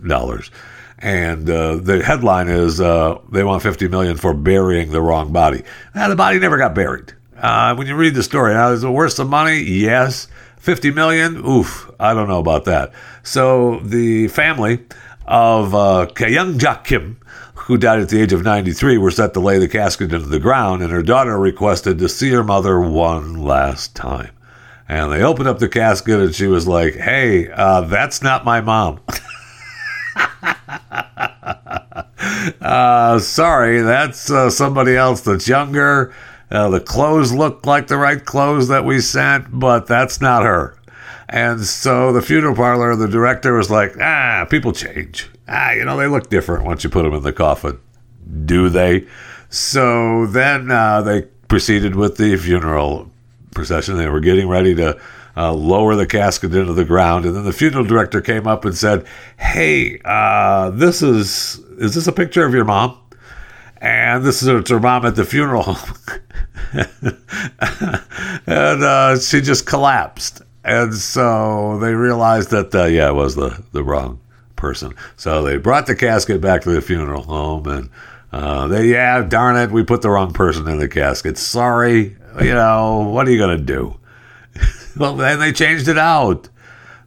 And 0.99 1.51
uh, 1.51 1.77
the 1.77 2.03
headline 2.03 2.49
is 2.49 2.81
uh, 2.81 3.19
they 3.31 3.45
want 3.45 3.63
50 3.63 3.89
million 3.89 4.17
for 4.17 4.33
burying 4.33 4.91
the 4.91 5.03
wrong 5.03 5.33
body. 5.33 5.65
Now, 5.95 6.09
the 6.09 6.17
body 6.17 6.39
never 6.39 6.57
got 6.57 6.75
buried. 6.75 7.13
Uh, 7.43 7.75
when 7.75 7.89
you 7.89 7.97
read 7.97 8.15
the 8.15 8.23
story, 8.23 8.55
now 8.55 8.71
is 8.71 8.85
it 8.85 8.89
worth 8.89 9.15
some 9.15 9.29
money? 9.29 9.61
Yes. 9.61 10.29
50 10.59 10.93
million? 10.93 11.45
Oof, 11.45 11.91
I 11.99 12.15
don't 12.15 12.29
know 12.29 12.39
about 12.39 12.67
that. 12.67 12.93
So 13.25 13.81
the 13.81 14.29
family 14.29 14.79
of 15.27 15.75
uh, 15.75 16.07
Kyung 16.15 16.57
Jak 16.61 16.85
Kim, 16.85 17.19
who 17.55 17.77
died 17.77 17.99
at 17.99 18.11
the 18.11 18.23
age 18.23 18.33
of 18.33 18.45
93, 18.45 18.97
were 18.97 19.11
set 19.11 19.35
to 19.35 19.41
lay 19.41 19.59
the 19.59 19.67
casket 19.67 20.13
into 20.13 20.29
the 20.29 20.39
ground, 20.39 20.83
and 20.83 20.93
her 20.93 21.03
daughter 21.03 21.37
requested 21.37 21.99
to 21.99 22.09
see 22.09 22.31
her 22.31 22.45
mother 22.45 22.81
one 22.81 23.43
last 23.43 23.97
time. 23.97 24.31
And 24.89 25.11
they 25.11 25.25
opened 25.25 25.49
up 25.49 25.59
the 25.59 25.69
casket, 25.69 26.21
and 26.21 26.33
she 26.33 26.47
was 26.47 26.69
like, 26.69 26.95
Hey, 26.95 27.51
uh, 27.51 27.81
that's 27.81 28.23
not 28.23 28.45
my 28.45 28.61
mom. 28.61 29.01
uh, 32.61 33.19
sorry, 33.19 33.81
that's 33.81 34.31
uh, 34.31 34.49
somebody 34.49 34.95
else 34.95 35.23
that's 35.23 35.49
younger. 35.49 36.15
Uh, 36.53 36.69
the 36.69 36.81
clothes 36.81 37.33
look 37.33 37.65
like 37.65 37.87
the 37.87 37.97
right 37.97 38.23
clothes 38.23 38.69
that 38.69 38.85
we 38.85 39.01
sent, 39.01 39.59
but 39.59 39.87
that's 39.87 40.21
not 40.21 40.43
her. 40.43 40.77
And 41.27 41.65
so 41.65 42.13
the 42.13 42.21
funeral 42.21 42.55
parlor, 42.55 42.95
the 42.95 43.09
director 43.09 43.55
was 43.55 43.71
like, 43.71 43.97
ah, 43.99 44.47
people 44.51 44.73
change. 44.73 45.31
Ah, 45.49 45.73
you 45.73 45.87
know, 45.87 45.97
they 45.97 46.07
look 46.07 46.29
different 46.29 46.67
once 46.67 46.85
you 46.85 46.91
put 46.91 47.05
them 47.05 47.15
in 47.15 47.23
the 47.23 47.33
coffin. 47.33 47.81
Do 48.45 48.69
they? 48.69 49.07
So 49.49 50.27
then 50.27 50.71
uh, 50.71 51.01
they 51.01 51.23
proceeded 51.49 51.97
with 51.97 52.19
the 52.19 52.37
funeral 52.37 53.11
procession. 53.55 53.97
They 53.97 54.09
were 54.09 54.21
getting 54.21 54.47
ready 54.47 54.75
to 54.75 55.01
uh, 55.35 55.55
lower 55.55 55.95
the 55.95 56.07
casket 56.07 56.55
into 56.55 56.75
the 56.75 56.85
ground. 56.85 57.25
And 57.25 57.35
then 57.35 57.45
the 57.45 57.53
funeral 57.55 57.85
director 57.85 58.21
came 58.21 58.47
up 58.47 58.67
and 58.67 58.77
said, 58.77 59.07
Hey, 59.39 60.03
uh, 60.05 60.69
this 60.69 61.01
is, 61.01 61.61
is 61.79 61.95
this 61.95 62.07
a 62.07 62.13
picture 62.13 62.45
of 62.45 62.53
your 62.53 62.67
mom? 62.67 62.99
And 63.83 64.25
this 64.25 64.43
is 64.43 64.69
her 64.71 64.81
mom 64.81 65.05
at 65.05 65.17
the 65.17 65.25
funeral 65.25 65.65
home. 65.65 65.97
and 68.47 68.83
uh, 68.83 69.19
she 69.19 69.43
just 69.43 69.67
collapsed 69.67 70.43
and 70.65 70.95
so 70.95 71.79
they 71.81 71.95
realized 71.95 72.51
that 72.51 72.75
uh, 72.75 72.85
yeah, 72.85 73.09
it 73.09 73.15
was 73.15 73.35
the 73.35 73.63
the 73.73 73.83
wrong 73.83 74.21
person. 74.57 74.95
So 75.17 75.43
they 75.43 75.57
brought 75.57 75.87
the 75.87 75.97
casket 75.97 76.41
back 76.41 76.63
to 76.63 76.71
the 76.71 76.81
funeral 76.81 77.23
home, 77.23 77.67
and 77.67 77.91
uh, 78.33 78.69
they 78.69 78.89
yeah, 78.89 79.23
darn 79.23 79.57
it, 79.57 79.71
we 79.71 79.83
put 79.83 80.03
the 80.03 80.11
wrong 80.11 80.33
person 80.33 80.69
in 80.69 80.79
the 80.79 80.89
casket. 80.89 81.39
Sorry, 81.39 82.17
you 82.41 82.55
know 82.55 83.09
what 83.13 83.27
are 83.27 83.31
you 83.31 83.39
gonna 83.39 83.59
do? 83.59 83.99
well, 84.97 85.17
then 85.17 85.41
they 85.41 85.53
changed 85.53 85.89
it 85.89 85.99
out, 85.99 86.49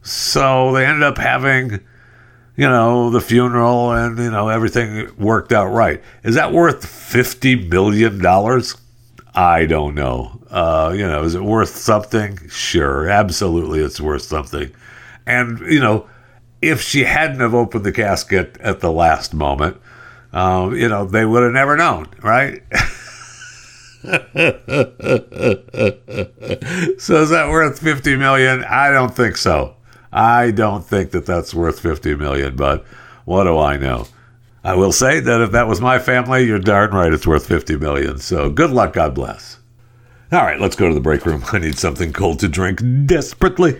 so 0.02 0.72
they 0.72 0.84
ended 0.84 1.02
up 1.02 1.18
having. 1.18 1.80
You 2.56 2.68
know, 2.68 3.10
the 3.10 3.20
funeral 3.20 3.92
and, 3.92 4.18
you 4.18 4.30
know, 4.30 4.48
everything 4.48 5.14
worked 5.18 5.52
out 5.52 5.66
right. 5.66 6.02
Is 6.24 6.36
that 6.36 6.52
worth 6.52 6.86
$50 6.86 7.68
million? 7.68 8.24
I 9.34 9.66
don't 9.66 9.94
know. 9.94 10.40
Uh, 10.50 10.94
you 10.96 11.06
know, 11.06 11.22
is 11.22 11.34
it 11.34 11.42
worth 11.42 11.76
something? 11.76 12.38
Sure, 12.48 13.08
absolutely, 13.10 13.80
it's 13.80 14.00
worth 14.00 14.22
something. 14.22 14.72
And 15.26 15.58
you 15.60 15.80
know, 15.80 16.08
if 16.62 16.80
she 16.80 17.04
hadn't 17.04 17.40
have 17.40 17.54
opened 17.54 17.84
the 17.84 17.92
casket 17.92 18.56
at 18.60 18.80
the 18.80 18.90
last 18.90 19.34
moment, 19.34 19.76
um, 20.32 20.74
you 20.74 20.88
know, 20.88 21.04
they 21.04 21.26
would 21.26 21.42
have 21.42 21.52
never 21.52 21.76
known, 21.76 22.08
right? 22.22 22.62
so 26.98 27.22
is 27.22 27.30
that 27.30 27.48
worth 27.50 27.80
50 27.80 28.16
million? 28.16 28.64
I 28.64 28.90
don't 28.90 29.14
think 29.14 29.36
so. 29.36 29.75
I 30.16 30.50
don't 30.50 30.82
think 30.82 31.10
that 31.10 31.26
that's 31.26 31.52
worth 31.52 31.78
50 31.78 32.14
million, 32.14 32.56
but 32.56 32.86
what 33.26 33.44
do 33.44 33.58
I 33.58 33.76
know? 33.76 34.06
I 34.64 34.74
will 34.74 34.90
say 34.90 35.20
that 35.20 35.42
if 35.42 35.52
that 35.52 35.68
was 35.68 35.78
my 35.78 35.98
family, 35.98 36.46
you're 36.46 36.58
darn 36.58 36.92
right 36.92 37.12
it's 37.12 37.26
worth 37.26 37.46
50 37.46 37.76
million. 37.76 38.16
So 38.16 38.48
good 38.48 38.70
luck, 38.70 38.94
God 38.94 39.14
bless. 39.14 39.58
All 40.32 40.40
right, 40.40 40.58
let's 40.58 40.74
go 40.74 40.88
to 40.88 40.94
the 40.94 41.02
break 41.02 41.26
room. 41.26 41.44
I 41.52 41.58
need 41.58 41.78
something 41.78 42.14
cold 42.14 42.38
to 42.40 42.48
drink 42.48 42.80
desperately. 43.04 43.78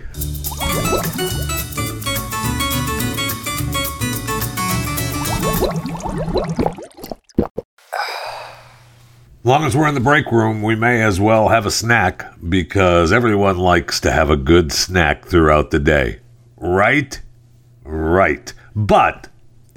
long 9.43 9.63
as 9.63 9.77
we're 9.77 9.87
in 9.87 9.95
the 9.95 10.01
break 10.01 10.29
room, 10.29 10.61
we 10.61 10.75
may 10.75 11.01
as 11.01 11.19
well 11.21 11.47
have 11.47 11.65
a 11.65 11.71
snack 11.71 12.25
because 12.47 13.13
everyone 13.13 13.57
likes 13.57 14.01
to 14.01 14.11
have 14.11 14.29
a 14.29 14.35
good 14.35 14.73
snack 14.73 15.25
throughout 15.25 15.71
the 15.71 15.79
day. 15.79 16.19
Right? 16.57 17.21
Right. 17.83 18.53
But 18.75 19.29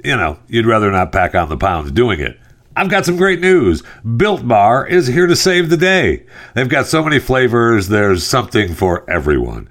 you 0.03 0.15
know, 0.15 0.39
you'd 0.47 0.65
rather 0.65 0.91
not 0.91 1.11
pack 1.11 1.35
on 1.35 1.49
the 1.49 1.57
pounds 1.57 1.91
doing 1.91 2.19
it. 2.19 2.39
I've 2.75 2.89
got 2.89 3.05
some 3.05 3.17
great 3.17 3.39
news. 3.39 3.83
Built 4.17 4.47
Bar 4.47 4.87
is 4.87 5.07
here 5.07 5.27
to 5.27 5.35
save 5.35 5.69
the 5.69 5.77
day. 5.77 6.23
They've 6.53 6.69
got 6.69 6.87
so 6.87 7.03
many 7.03 7.19
flavors, 7.19 7.89
there's 7.89 8.25
something 8.25 8.73
for 8.73 9.07
everyone. 9.09 9.67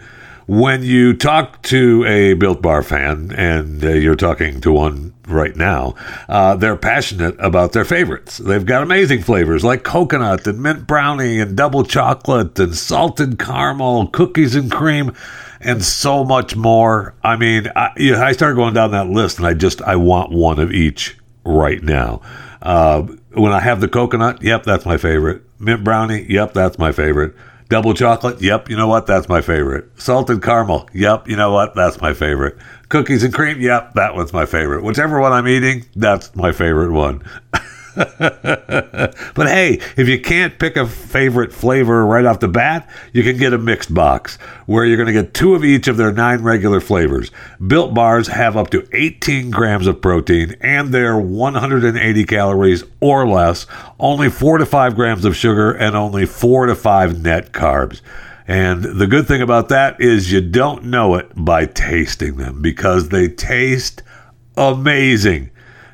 When 0.46 0.82
you 0.82 1.14
talk 1.14 1.62
to 1.62 2.04
a 2.06 2.34
Built 2.34 2.60
Bar 2.60 2.82
fan, 2.82 3.32
and 3.36 3.84
uh, 3.84 3.90
you're 3.90 4.16
talking 4.16 4.60
to 4.62 4.72
one 4.72 5.14
right 5.28 5.54
now, 5.54 5.94
uh, 6.28 6.56
they're 6.56 6.76
passionate 6.76 7.36
about 7.38 7.72
their 7.72 7.84
favorites. 7.84 8.38
They've 8.38 8.66
got 8.66 8.82
amazing 8.82 9.22
flavors 9.22 9.64
like 9.64 9.84
coconut 9.84 10.46
and 10.46 10.60
mint 10.60 10.86
brownie 10.86 11.38
and 11.38 11.56
double 11.56 11.84
chocolate 11.84 12.58
and 12.58 12.74
salted 12.74 13.38
caramel, 13.38 14.08
cookies 14.08 14.56
and 14.56 14.70
cream 14.70 15.14
and 15.60 15.84
so 15.84 16.24
much 16.24 16.56
more. 16.56 17.14
I 17.22 17.36
mean, 17.36 17.68
I, 17.76 17.90
you 17.96 18.12
know, 18.12 18.22
I 18.22 18.32
started 18.32 18.56
going 18.56 18.74
down 18.74 18.92
that 18.92 19.08
list, 19.08 19.38
and 19.38 19.46
I 19.46 19.54
just 19.54 19.82
I 19.82 19.96
want 19.96 20.32
one 20.32 20.58
of 20.58 20.72
each 20.72 21.16
right 21.44 21.82
now. 21.82 22.22
Uh, 22.62 23.02
when 23.32 23.52
I 23.52 23.60
have 23.60 23.80
the 23.80 23.88
coconut, 23.88 24.42
yep, 24.42 24.64
that's 24.64 24.84
my 24.84 24.96
favorite. 24.96 25.42
Mint 25.58 25.84
brownie, 25.84 26.26
yep, 26.28 26.52
that's 26.52 26.78
my 26.78 26.92
favorite. 26.92 27.34
Double 27.68 27.94
chocolate, 27.94 28.42
yep, 28.42 28.68
you 28.68 28.76
know 28.76 28.88
what, 28.88 29.06
that's 29.06 29.28
my 29.28 29.40
favorite. 29.40 29.88
Salted 30.00 30.42
caramel, 30.42 30.88
yep, 30.92 31.28
you 31.28 31.36
know 31.36 31.52
what, 31.52 31.74
that's 31.76 32.00
my 32.00 32.12
favorite. 32.12 32.58
Cookies 32.88 33.22
and 33.22 33.32
cream, 33.32 33.60
yep, 33.60 33.94
that 33.94 34.16
one's 34.16 34.32
my 34.32 34.44
favorite. 34.44 34.82
Whichever 34.82 35.20
one 35.20 35.32
I'm 35.32 35.46
eating, 35.46 35.86
that's 35.94 36.34
my 36.34 36.50
favorite 36.50 36.90
one. 36.90 37.22
but 38.18 39.46
hey, 39.46 39.74
if 39.96 40.08
you 40.08 40.18
can't 40.18 40.58
pick 40.58 40.76
a 40.76 40.86
favorite 40.86 41.52
flavor 41.52 42.06
right 42.06 42.24
off 42.24 42.40
the 42.40 42.48
bat, 42.48 42.88
you 43.12 43.22
can 43.22 43.36
get 43.36 43.52
a 43.52 43.58
mixed 43.58 43.92
box 43.92 44.36
where 44.64 44.86
you're 44.86 44.96
going 44.96 45.06
to 45.06 45.12
get 45.12 45.34
two 45.34 45.54
of 45.54 45.64
each 45.64 45.86
of 45.86 45.98
their 45.98 46.10
nine 46.10 46.42
regular 46.42 46.80
flavors. 46.80 47.30
Built 47.66 47.92
bars 47.92 48.28
have 48.28 48.56
up 48.56 48.70
to 48.70 48.88
18 48.92 49.50
grams 49.50 49.86
of 49.86 50.00
protein 50.00 50.56
and 50.62 50.94
they're 50.94 51.18
180 51.18 52.24
calories 52.24 52.84
or 53.00 53.28
less, 53.28 53.66
only 53.98 54.30
4 54.30 54.58
to 54.58 54.66
5 54.66 54.94
grams 54.94 55.26
of 55.26 55.36
sugar, 55.36 55.70
and 55.70 55.94
only 55.94 56.24
4 56.24 56.66
to 56.66 56.74
5 56.74 57.22
net 57.22 57.52
carbs. 57.52 58.00
And 58.48 58.82
the 58.82 59.06
good 59.06 59.28
thing 59.28 59.42
about 59.42 59.68
that 59.68 60.00
is 60.00 60.32
you 60.32 60.40
don't 60.40 60.84
know 60.84 61.16
it 61.16 61.30
by 61.36 61.66
tasting 61.66 62.36
them 62.36 62.62
because 62.62 63.10
they 63.10 63.28
taste 63.28 64.02
amazing. 64.56 65.50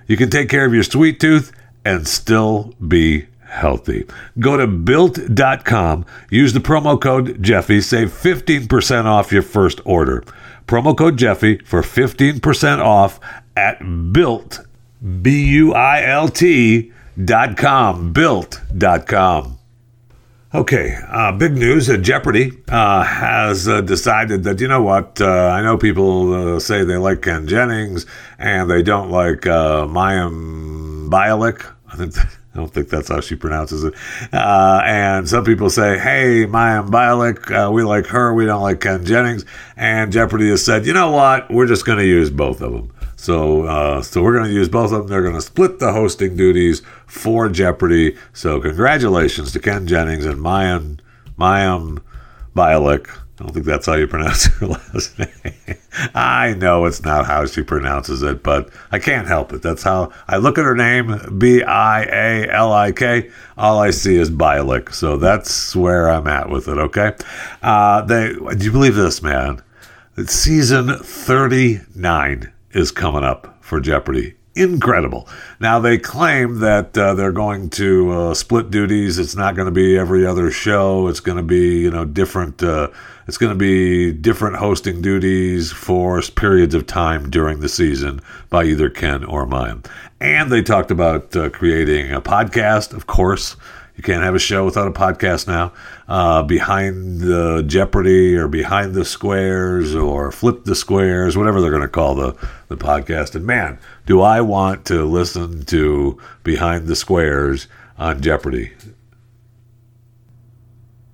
You 0.06 0.16
can 0.16 0.30
take 0.30 0.48
care 0.48 0.64
of 0.64 0.72
your 0.72 0.84
sweet 0.84 1.18
tooth 1.18 1.52
and 1.86 2.06
still 2.08 2.74
be 2.86 3.26
healthy. 3.48 4.04
Go 4.40 4.56
to 4.56 4.66
built.com, 4.66 6.04
use 6.30 6.52
the 6.52 6.58
promo 6.58 7.00
code 7.00 7.40
Jeffy, 7.40 7.80
save 7.80 8.10
15% 8.10 9.04
off 9.04 9.30
your 9.30 9.42
first 9.42 9.80
order. 9.84 10.24
Promo 10.66 10.98
code 10.98 11.16
Jeffy 11.16 11.58
for 11.58 11.82
15% 11.82 12.78
off 12.80 13.20
at 13.56 13.78
built, 14.12 14.66
B 15.22 15.46
U 15.50 15.72
I 15.74 16.02
L 16.04 16.28
T 16.28 16.92
dot 17.24 17.56
com, 17.56 18.12
built.com. 18.12 19.56
Okay, 20.54 20.98
uh, 21.08 21.32
big 21.32 21.52
news. 21.52 21.86
Jeopardy 22.00 22.50
uh, 22.68 23.04
has 23.04 23.68
uh, 23.68 23.80
decided 23.80 24.42
that, 24.44 24.60
you 24.60 24.66
know 24.66 24.82
what, 24.82 25.20
uh, 25.20 25.48
I 25.48 25.60
know 25.60 25.76
people 25.76 26.56
uh, 26.56 26.60
say 26.60 26.82
they 26.82 26.96
like 26.96 27.20
Ken 27.22 27.46
Jennings 27.46 28.06
and 28.38 28.70
they 28.70 28.82
don't 28.82 29.10
like 29.10 29.46
uh, 29.46 29.86
Mayim 29.86 31.10
Bialik. 31.10 31.75
I 32.56 32.58
don't 32.58 32.72
think 32.72 32.88
that's 32.88 33.08
how 33.08 33.20
she 33.20 33.36
pronounces 33.36 33.84
it. 33.84 33.94
Uh, 34.32 34.80
and 34.84 35.28
some 35.28 35.44
people 35.44 35.68
say, 35.68 35.98
hey, 35.98 36.46
Mayim 36.46 36.88
Bialik, 36.88 37.50
uh, 37.50 37.70
we 37.70 37.82
like 37.82 38.06
her, 38.06 38.32
we 38.32 38.46
don't 38.46 38.62
like 38.62 38.80
Ken 38.80 39.04
Jennings. 39.04 39.44
And 39.76 40.10
Jeopardy 40.10 40.48
has 40.48 40.64
said, 40.64 40.86
you 40.86 40.94
know 40.94 41.10
what, 41.10 41.50
we're 41.50 41.66
just 41.66 41.84
going 41.84 41.98
to 41.98 42.06
use 42.06 42.30
both 42.30 42.62
of 42.62 42.72
them. 42.72 42.92
So, 43.16 43.64
uh, 43.64 44.02
so 44.02 44.22
we're 44.22 44.32
going 44.32 44.48
to 44.48 44.52
use 44.52 44.68
both 44.68 44.92
of 44.92 45.00
them. 45.00 45.08
They're 45.08 45.22
going 45.22 45.34
to 45.34 45.40
split 45.40 45.78
the 45.78 45.92
hosting 45.92 46.36
duties 46.36 46.82
for 47.06 47.48
Jeopardy. 47.48 48.16
So, 48.32 48.60
congratulations 48.60 49.52
to 49.52 49.60
Ken 49.60 49.86
Jennings 49.86 50.24
and 50.24 50.38
Mayim, 50.38 51.00
Mayim 51.38 52.02
Bialik 52.54 53.08
I 53.38 53.42
don't 53.42 53.52
think 53.52 53.66
that's 53.66 53.84
how 53.84 53.94
you 53.94 54.06
pronounce 54.06 54.46
her 54.58 54.66
last 54.66 55.18
name. 55.18 55.76
I 56.14 56.54
know 56.54 56.86
it's 56.86 57.02
not 57.02 57.26
how 57.26 57.44
she 57.44 57.62
pronounces 57.62 58.22
it, 58.22 58.42
but 58.42 58.70
I 58.90 58.98
can't 58.98 59.28
help 59.28 59.52
it. 59.52 59.60
That's 59.60 59.82
how 59.82 60.10
I 60.26 60.38
look 60.38 60.56
at 60.56 60.64
her 60.64 60.74
name, 60.74 61.38
B 61.38 61.62
I 61.62 62.02
A 62.04 62.48
L 62.50 62.72
I 62.72 62.92
K. 62.92 63.30
All 63.58 63.78
I 63.78 63.90
see 63.90 64.16
is 64.16 64.30
Bialik. 64.30 64.94
So 64.94 65.18
that's 65.18 65.76
where 65.76 66.08
I'm 66.08 66.26
at 66.26 66.48
with 66.48 66.68
it, 66.68 66.78
okay? 66.78 67.12
Uh, 67.62 68.02
they, 68.02 68.32
do 68.32 68.64
you 68.64 68.72
believe 68.72 68.94
this, 68.94 69.22
man? 69.22 69.62
Season 70.24 70.96
39 70.96 72.52
is 72.72 72.90
coming 72.90 73.24
up 73.24 73.58
for 73.62 73.80
Jeopardy 73.80 74.35
incredible. 74.56 75.28
Now 75.60 75.78
they 75.78 75.98
claim 75.98 76.60
that 76.60 76.96
uh, 76.96 77.14
they're 77.14 77.32
going 77.32 77.70
to 77.70 78.10
uh, 78.10 78.34
split 78.34 78.70
duties. 78.70 79.18
It's 79.18 79.36
not 79.36 79.54
going 79.54 79.66
to 79.66 79.72
be 79.72 79.96
every 79.96 80.26
other 80.26 80.50
show. 80.50 81.08
It's 81.08 81.20
going 81.20 81.36
to 81.36 81.44
be 81.44 81.80
you 81.80 81.90
know 81.90 82.04
different. 82.04 82.62
Uh, 82.62 82.88
it's 83.28 83.38
going 83.38 83.52
to 83.52 83.58
be 83.58 84.12
different 84.12 84.56
hosting 84.56 85.02
duties 85.02 85.72
for 85.72 86.20
periods 86.22 86.74
of 86.74 86.86
time 86.86 87.28
during 87.28 87.60
the 87.60 87.68
season 87.68 88.20
by 88.50 88.64
either 88.64 88.88
Ken 88.88 89.24
or 89.24 89.46
Mayim. 89.46 89.84
And 90.20 90.50
they 90.50 90.62
talked 90.62 90.90
about 90.90 91.34
uh, 91.36 91.50
creating 91.50 92.12
a 92.12 92.20
podcast, 92.20 92.92
of 92.94 93.06
course. 93.06 93.56
You 93.96 94.02
can't 94.02 94.22
have 94.22 94.34
a 94.34 94.38
show 94.38 94.64
without 94.64 94.86
a 94.86 94.92
podcast 94.92 95.46
now. 95.46 95.72
Uh, 96.06 96.42
behind 96.42 97.20
the 97.20 97.64
Jeopardy 97.66 98.36
or 98.36 98.46
Behind 98.46 98.94
the 98.94 99.06
Squares 99.06 99.94
or 99.94 100.30
Flip 100.30 100.64
the 100.64 100.74
Squares, 100.74 101.36
whatever 101.36 101.60
they're 101.60 101.70
going 101.70 101.82
to 101.82 101.88
call 101.88 102.14
the, 102.14 102.48
the 102.68 102.76
podcast. 102.76 103.34
And 103.34 103.46
man, 103.46 103.78
do 104.06 104.20
I 104.20 104.40
want 104.40 104.84
to 104.86 105.04
listen 105.04 105.64
to 105.66 106.20
Behind 106.42 106.86
the 106.86 106.96
Squares 106.96 107.68
on 107.98 108.20
Jeopardy? 108.20 108.72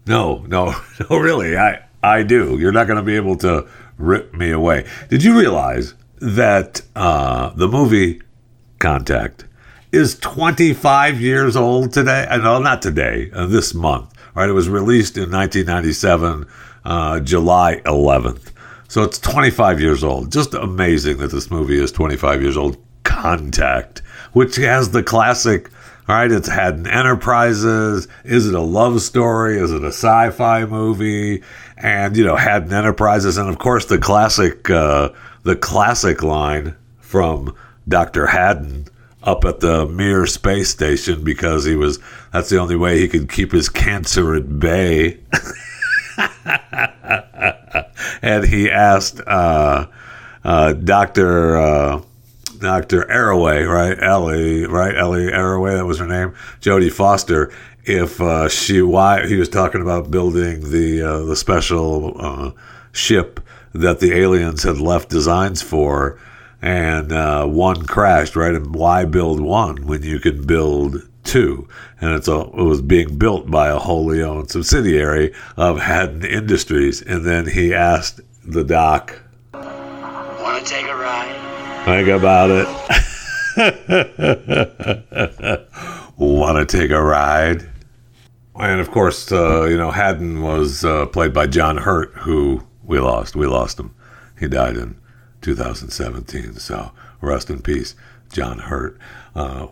No, 0.07 0.45
no, 0.49 0.75
no, 1.11 1.17
really. 1.17 1.57
I, 1.57 1.85
I 2.03 2.23
do. 2.23 2.59
You're 2.59 2.73
not 2.73 2.87
going 2.87 2.99
to 2.99 3.03
be 3.03 3.17
able 3.17 3.37
to 3.39 3.69
rip 3.99 4.35
me 4.35 4.51
away. 4.51 4.87
Did 5.09 5.23
you 5.23 5.39
realize 5.39 5.95
that 6.21 6.83
uh, 6.97 7.51
the 7.51 7.69
movie 7.69 8.23
Contact 8.79 9.45
is 9.93 10.19
25 10.19 11.21
years 11.21 11.55
old 11.55 11.93
today? 11.93 12.27
Uh, 12.29 12.39
no, 12.39 12.59
not 12.59 12.83
today, 12.83 13.31
uh, 13.33 13.47
this 13.47 13.75
month. 13.75 14.13
Right? 14.35 14.49
It 14.49 14.53
was 14.53 14.69
released 14.69 15.17
in 15.17 15.31
1997, 15.31 16.47
uh, 16.85 17.21
July 17.21 17.81
11th. 17.85 18.52
So 18.93 19.03
it's 19.03 19.19
25 19.21 19.81
years 19.81 20.05
old. 20.05 20.31
Just 20.31 20.53
amazing 20.53 21.17
that 21.17 21.31
this 21.31 21.51
movie 21.51 21.83
is 21.83 21.91
25 21.93 22.43
years 22.43 22.59
old. 22.59 22.77
Contact, 23.05 24.01
which 24.35 24.57
has 24.57 24.91
the 24.91 25.03
classic 25.03 25.71
all 26.07 26.17
right, 26.17 26.31
it's 26.31 26.47
Hadden 26.47 26.87
Enterprises. 26.87 28.07
Is 28.23 28.47
it 28.47 28.55
a 28.55 28.61
love 28.61 29.01
story? 29.01 29.59
Is 29.59 29.73
it 29.73 29.83
a 29.83 29.87
sci-fi 29.87 30.67
movie? 30.67 31.43
And 31.79 32.19
you 32.19 32.25
know, 32.27 32.37
Hadden 32.37 32.75
Enterprises, 32.75 33.39
and 33.39 33.49
of 33.49 33.59
course 33.59 33.87
the 33.87 33.97
classic, 33.97 34.69
uh, 34.69 35.09
the 35.43 35.57
classic 35.57 36.23
line 36.23 36.77
from 36.99 37.57
Doctor 37.89 38.27
Hadden 38.27 38.89
up 39.23 39.47
at 39.47 39.61
the 39.61 39.87
Mir 39.87 40.27
space 40.27 40.69
station 40.69 41.25
because 41.25 41.65
he 41.65 41.77
was 41.77 41.99
that's 42.31 42.51
the 42.51 42.59
only 42.59 42.77
way 42.77 42.99
he 42.99 43.09
could 43.09 43.31
keep 43.31 43.53
his 43.53 43.71
cancer 43.71 44.35
at 44.35 44.59
bay. 44.59 45.19
and 48.23 48.45
he 48.45 48.71
asked 48.71 49.21
uh, 49.27 49.87
uh, 50.45 50.73
Doctor 50.73 51.57
uh, 51.57 52.03
Dr. 52.59 53.05
Arroway, 53.05 53.69
right? 53.69 54.01
Ellie, 54.01 54.67
right? 54.67 54.97
Ellie 54.97 55.27
Arroway, 55.27 55.77
that 55.77 55.85
was 55.85 55.99
her 55.99 56.07
name. 56.07 56.35
Jodie 56.61 56.93
Foster. 56.93 57.53
If 57.85 58.21
uh, 58.21 58.49
she, 58.49 58.81
why 58.81 59.27
he 59.27 59.35
was 59.37 59.49
talking 59.49 59.83
about 59.83 60.11
building 60.11 60.71
the 60.71 61.03
uh, 61.03 61.21
the 61.25 61.35
special 61.35 62.15
uh, 62.17 62.51
ship 62.93 63.41
that 63.75 63.99
the 63.99 64.13
aliens 64.13 64.63
had 64.63 64.79
left 64.79 65.09
designs 65.09 65.63
for, 65.63 66.21
and 66.61 67.11
one 67.53 67.85
crashed, 67.85 68.37
right? 68.37 68.55
And 68.55 68.73
why 68.73 69.05
build 69.05 69.41
one 69.41 69.85
when 69.87 70.05
you 70.05 70.21
can 70.21 70.47
build 70.47 71.03
two? 71.25 71.69
And 72.01 72.15
it's 72.15 72.29
a, 72.29 72.41
it 72.41 72.65
was 72.65 72.83
being 72.83 73.19
built 73.19 73.51
by 73.51 73.69
a 73.69 73.79
wholly 73.79 74.23
owned 74.23 74.51
subsidiary 74.51 75.33
of 75.57 75.81
Hadden 75.81 76.25
Industries. 76.25 77.03
And 77.03 77.25
then 77.25 77.47
he 77.47 77.75
asked 77.75 78.21
the 78.45 78.65
doc, 78.65 79.21
"Want 79.53 80.67
to 80.67 80.73
take 80.73 80.87
a 80.87 80.95
ride?" 80.95 81.85
Think 81.85 82.09
about 82.09 82.51
it. 82.51 82.69
Want 86.17 86.69
to 86.69 86.79
take 86.79 86.91
a 86.91 87.03
ride? 87.03 87.69
And 88.55 88.81
of 88.81 88.91
course, 88.91 89.33
uh, 89.33 89.65
you 89.65 89.77
know, 89.77 89.91
Hadden 89.91 90.43
was 90.43 90.85
uh, 90.85 91.07
played 91.07 91.35
by 91.35 91.47
John 91.47 91.79
Hurt, 91.79 92.13
who 92.15 92.63
we 92.85 92.99
lost. 92.99 93.35
We 93.35 93.47
lost 93.47 93.81
him. 93.81 93.95
He 94.39 94.49
died 94.49 94.77
in 94.77 94.97
2017. 95.41 96.55
So 96.55 96.93
rest 97.21 97.51
in 97.51 97.63
peace, 97.63 97.95
John 98.33 98.59
Hurt, 98.59 98.99
uh, 99.35 99.69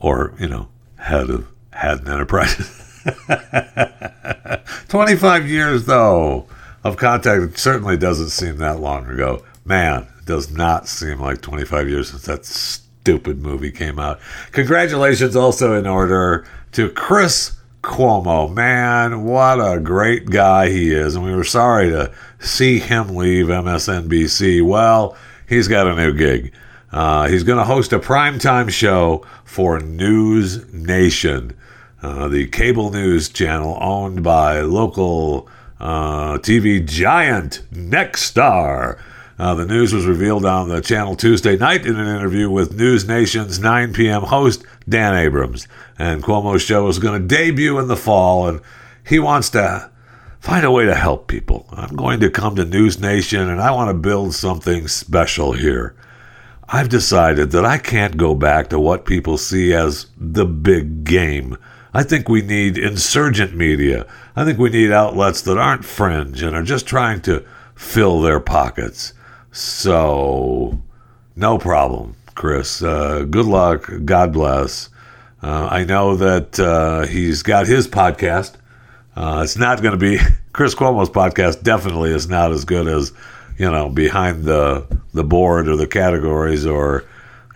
or 0.00 0.34
you 0.38 0.48
know, 0.48 0.68
head 1.02 1.30
of 1.30 1.46
Hadden 1.72 2.08
Enterprises. 2.08 2.78
25 4.88 5.48
years 5.48 5.86
though 5.86 6.46
of 6.84 6.96
contact. 6.96 7.42
It 7.42 7.58
certainly 7.58 7.96
doesn't 7.96 8.30
seem 8.30 8.58
that 8.58 8.80
long 8.80 9.06
ago. 9.06 9.42
Man, 9.64 10.06
it 10.18 10.26
does 10.26 10.50
not 10.50 10.88
seem 10.88 11.20
like 11.20 11.40
25 11.40 11.88
years 11.88 12.10
since 12.10 12.22
that 12.22 12.44
stupid 12.44 13.40
movie 13.40 13.70
came 13.72 13.98
out. 13.98 14.20
Congratulations 14.52 15.36
also 15.36 15.74
in 15.74 15.86
order 15.86 16.46
to 16.72 16.88
Chris 16.90 17.56
Cuomo. 17.82 18.52
Man, 18.52 19.24
what 19.24 19.58
a 19.58 19.80
great 19.80 20.26
guy 20.30 20.68
he 20.68 20.92
is. 20.92 21.16
And 21.16 21.24
we 21.24 21.34
were 21.34 21.44
sorry 21.44 21.90
to 21.90 22.12
see 22.38 22.78
him 22.78 23.16
leave 23.16 23.46
MSNBC. 23.46 24.64
Well, 24.64 25.16
he's 25.48 25.68
got 25.68 25.86
a 25.86 25.94
new 25.94 26.12
gig. 26.12 26.52
Uh, 26.92 27.26
he's 27.28 27.42
going 27.42 27.58
to 27.58 27.64
host 27.64 27.92
a 27.92 27.98
primetime 27.98 28.70
show 28.70 29.24
for 29.44 29.80
News 29.80 30.70
Nation, 30.72 31.56
uh, 32.02 32.28
the 32.28 32.46
cable 32.48 32.90
news 32.90 33.30
channel 33.30 33.78
owned 33.80 34.22
by 34.22 34.60
local 34.60 35.48
uh, 35.80 36.38
TV 36.38 36.84
giant 36.84 37.62
Nexstar. 37.72 39.00
Uh, 39.38 39.54
the 39.54 39.64
news 39.64 39.94
was 39.94 40.04
revealed 40.04 40.44
on 40.44 40.68
the 40.68 40.82
channel 40.82 41.16
Tuesday 41.16 41.56
night 41.56 41.86
in 41.86 41.96
an 41.96 42.06
interview 42.06 42.50
with 42.50 42.76
News 42.76 43.08
Nation's 43.08 43.58
9 43.58 43.94
p.m. 43.94 44.22
host, 44.22 44.62
Dan 44.86 45.14
Abrams. 45.14 45.66
And 45.98 46.22
Cuomo's 46.22 46.62
show 46.62 46.86
is 46.88 46.98
going 46.98 47.20
to 47.20 47.26
debut 47.26 47.78
in 47.78 47.88
the 47.88 47.96
fall, 47.96 48.46
and 48.46 48.60
he 49.06 49.18
wants 49.18 49.48
to 49.50 49.90
find 50.40 50.64
a 50.64 50.70
way 50.70 50.84
to 50.84 50.94
help 50.94 51.26
people. 51.26 51.66
I'm 51.72 51.96
going 51.96 52.20
to 52.20 52.30
come 52.30 52.54
to 52.56 52.64
News 52.66 53.00
Nation, 53.00 53.48
and 53.48 53.62
I 53.62 53.70
want 53.70 53.88
to 53.88 53.94
build 53.94 54.34
something 54.34 54.88
special 54.88 55.52
here. 55.52 55.96
I've 56.74 56.88
decided 56.88 57.50
that 57.50 57.66
I 57.66 57.76
can't 57.76 58.16
go 58.16 58.34
back 58.34 58.70
to 58.70 58.80
what 58.80 59.04
people 59.04 59.36
see 59.36 59.74
as 59.74 60.06
the 60.16 60.46
big 60.46 61.04
game. 61.04 61.58
I 61.92 62.02
think 62.02 62.30
we 62.30 62.40
need 62.40 62.78
insurgent 62.78 63.54
media. 63.54 64.06
I 64.34 64.46
think 64.46 64.58
we 64.58 64.70
need 64.70 64.90
outlets 64.90 65.42
that 65.42 65.58
aren't 65.58 65.84
fringe 65.84 66.40
and 66.40 66.56
are 66.56 66.62
just 66.62 66.86
trying 66.86 67.20
to 67.22 67.44
fill 67.74 68.22
their 68.22 68.40
pockets. 68.40 69.12
So, 69.50 70.80
no 71.36 71.58
problem, 71.58 72.16
Chris. 72.36 72.82
Uh, 72.82 73.26
good 73.28 73.44
luck. 73.44 73.90
God 74.06 74.32
bless. 74.32 74.88
Uh, 75.42 75.68
I 75.70 75.84
know 75.84 76.16
that 76.16 76.58
uh, 76.58 77.06
he's 77.06 77.42
got 77.42 77.66
his 77.66 77.86
podcast. 77.86 78.54
Uh, 79.14 79.42
it's 79.44 79.58
not 79.58 79.82
going 79.82 79.92
to 79.92 79.98
be 79.98 80.18
Chris 80.54 80.74
Cuomo's 80.74 81.10
podcast. 81.10 81.62
Definitely 81.62 82.12
is 82.12 82.30
not 82.30 82.50
as 82.50 82.64
good 82.64 82.88
as 82.88 83.12
you 83.58 83.70
know 83.70 83.88
behind 83.88 84.44
the 84.44 84.86
the 85.12 85.24
board 85.24 85.68
or 85.68 85.76
the 85.76 85.86
categories 85.86 86.66
or 86.66 87.04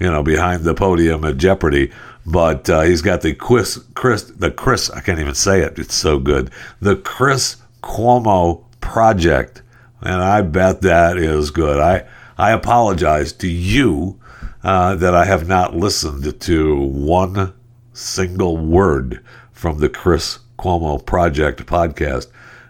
you 0.00 0.10
know 0.10 0.22
behind 0.22 0.64
the 0.64 0.74
podium 0.74 1.24
at 1.24 1.36
Jeopardy. 1.36 1.90
But 2.28 2.68
uh, 2.68 2.82
he's 2.82 3.02
got 3.02 3.20
the 3.20 3.34
Chris 3.34 3.78
Chris 3.94 4.24
the 4.24 4.50
Chris. 4.50 4.90
I 4.90 5.00
can't 5.00 5.20
even 5.20 5.34
say 5.34 5.60
it. 5.60 5.78
It's 5.78 5.94
so 5.94 6.18
good. 6.18 6.50
The 6.80 6.96
Chris 6.96 7.56
Cuomo 7.82 8.64
Project 8.80 9.62
and 10.02 10.22
I 10.22 10.42
bet 10.42 10.82
that 10.82 11.16
is 11.16 11.50
good. 11.50 11.78
I 11.78 12.06
I 12.38 12.52
apologize 12.52 13.32
to 13.34 13.48
you 13.48 14.20
uh, 14.62 14.94
that 14.96 15.14
I 15.14 15.24
have 15.24 15.48
not 15.48 15.76
listened 15.76 16.40
to 16.40 16.76
one 16.76 17.54
single 17.92 18.56
word 18.56 19.20
from 19.52 19.78
the 19.78 19.88
Chris 19.88 20.40
Cuomo 20.58 21.04
Project 21.04 21.64
podcast. 21.66 22.26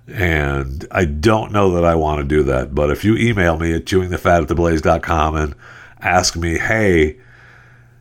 And 0.09 0.87
I 0.91 1.05
don't 1.05 1.53
know 1.53 1.73
that 1.73 1.85
I 1.85 1.95
want 1.97 2.21
to 2.21 2.25
do 2.25 2.43
that. 2.45 2.75
But 2.75 2.91
if 2.91 3.05
you 3.05 3.17
email 3.17 3.59
me 3.59 3.75
at 3.75 3.87
chewingthefat 3.87 4.43
at 4.43 4.49
and 5.37 5.55
ask 6.01 6.37
me, 6.37 6.59
hey, 6.59 7.17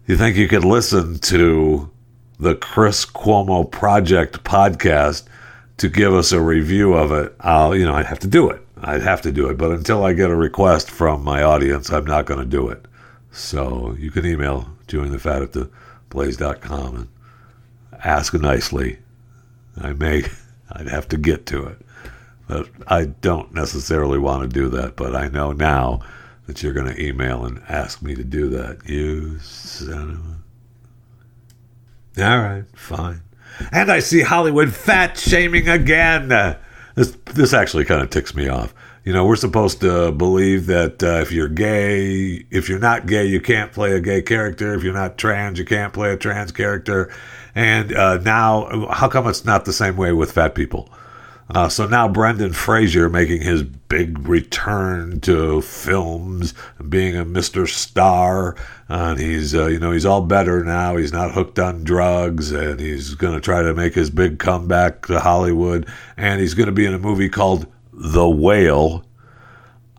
you 0.05 0.15
think 0.15 0.37
you 0.37 0.47
could 0.47 0.65
listen 0.65 1.17
to 1.19 1.89
the 2.39 2.55
Chris 2.55 3.05
Cuomo 3.05 3.69
Project 3.69 4.43
podcast 4.43 5.23
to 5.77 5.89
give 5.89 6.13
us 6.13 6.31
a 6.31 6.39
review 6.39 6.93
of 6.93 7.11
it, 7.11 7.35
I'll, 7.39 7.75
you 7.75 7.85
know, 7.85 7.95
I'd 7.95 8.05
have 8.05 8.19
to 8.19 8.27
do 8.27 8.49
it. 8.49 8.61
I'd 8.77 9.01
have 9.01 9.21
to 9.23 9.31
do 9.31 9.49
it. 9.49 9.57
But 9.57 9.71
until 9.71 10.05
I 10.05 10.13
get 10.13 10.29
a 10.29 10.35
request 10.35 10.91
from 10.91 11.23
my 11.23 11.41
audience, 11.41 11.91
I'm 11.91 12.05
not 12.05 12.25
going 12.25 12.39
to 12.39 12.45
do 12.45 12.69
it. 12.69 12.85
So 13.31 13.95
you 13.97 14.11
can 14.11 14.25
email 14.25 14.69
chewingthefat 14.87 15.41
at 15.41 15.53
the 15.53 15.71
and 16.95 17.07
ask 18.03 18.33
nicely. 18.33 18.99
I 19.81 19.93
may, 19.93 20.23
I'd 20.71 20.87
have 20.87 21.07
to 21.09 21.17
get 21.17 21.45
to 21.47 21.65
it. 21.65 21.84
I 22.87 23.05
don't 23.05 23.53
necessarily 23.53 24.19
want 24.19 24.43
to 24.43 24.47
do 24.47 24.69
that. 24.69 24.95
But 24.95 25.15
I 25.15 25.27
know 25.27 25.51
now 25.51 26.01
that 26.47 26.61
you're 26.61 26.73
going 26.73 26.93
to 26.93 27.03
email 27.03 27.45
and 27.45 27.61
ask 27.67 28.01
me 28.01 28.15
to 28.15 28.23
do 28.23 28.49
that. 28.49 28.87
You 28.87 29.39
son 29.39 30.39
of 32.15 32.21
a. 32.21 32.31
All 32.31 32.39
right, 32.39 32.65
fine. 32.75 33.21
And 33.71 33.91
I 33.91 33.99
see 33.99 34.21
Hollywood 34.21 34.73
fat 34.73 35.17
shaming 35.17 35.67
again. 35.67 36.29
This 36.95 37.17
this 37.33 37.53
actually 37.53 37.85
kind 37.85 38.01
of 38.01 38.09
ticks 38.09 38.35
me 38.35 38.47
off. 38.47 38.73
You 39.03 39.13
know, 39.13 39.25
we're 39.25 39.35
supposed 39.35 39.81
to 39.81 40.11
believe 40.11 40.65
that 40.65 41.03
uh, 41.03 41.21
if 41.21 41.31
you're 41.31 41.47
gay, 41.47 42.45
if 42.49 42.69
you're 42.69 42.79
not 42.79 43.05
gay, 43.05 43.25
you 43.25 43.39
can't 43.39 43.71
play 43.71 43.91
a 43.91 43.99
gay 43.99 44.21
character. 44.21 44.73
If 44.73 44.83
you're 44.83 44.93
not 44.93 45.17
trans, 45.17 45.59
you 45.59 45.65
can't 45.65 45.93
play 45.93 46.11
a 46.11 46.17
trans 46.17 46.51
character. 46.51 47.13
And 47.53 47.93
uh, 47.95 48.17
now, 48.17 48.87
how 48.91 49.07
come 49.07 49.27
it's 49.27 49.45
not 49.45 49.65
the 49.65 49.73
same 49.73 49.95
way 49.95 50.11
with 50.11 50.31
fat 50.31 50.55
people? 50.55 50.89
Uh, 51.49 51.69
so 51.69 51.85
now 51.87 52.07
Brendan 52.07 52.53
Fraser 52.53 53.07
making 53.07 53.41
his 53.41 53.61
big 53.61 54.27
return 54.27 55.19
to 55.21 55.61
films, 55.61 56.55
being 56.89 57.15
a 57.15 57.23
Mr. 57.23 57.67
Star, 57.67 58.55
and 58.89 59.19
he's 59.19 59.53
uh, 59.53 59.67
you 59.67 59.79
know 59.79 59.91
he's 59.91 60.05
all 60.05 60.21
better 60.21 60.63
now. 60.63 60.95
He's 60.95 61.13
not 61.13 61.33
hooked 61.33 61.59
on 61.59 61.83
drugs, 61.83 62.51
and 62.51 62.79
he's 62.79 63.13
going 63.13 63.35
to 63.35 63.41
try 63.41 63.61
to 63.61 63.75
make 63.75 63.93
his 63.93 64.09
big 64.09 64.39
comeback 64.39 65.05
to 65.05 65.19
Hollywood. 65.19 65.87
And 66.17 66.41
he's 66.41 66.55
going 66.55 66.65
to 66.65 66.71
be 66.71 66.85
in 66.85 66.95
a 66.95 66.99
movie 66.99 67.29
called 67.29 67.67
The 67.93 68.27
Whale. 68.27 69.05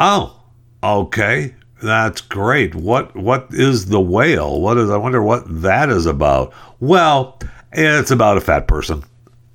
Oh, 0.01 0.43
okay, 0.83 1.55
that's 1.81 2.23
great. 2.23 2.75
What 2.75 3.15
what 3.15 3.47
is 3.53 3.87
The 3.87 4.01
Whale? 4.01 4.61
What 4.61 4.79
is? 4.79 4.91
I 4.91 4.97
wonder 4.97 5.23
what 5.23 5.45
that 5.63 5.91
is 5.91 6.07
about. 6.07 6.53
Well, 6.81 7.39
it's 7.73 8.11
about 8.11 8.37
a 8.37 8.41
fat 8.41 8.67
person. 8.67 9.05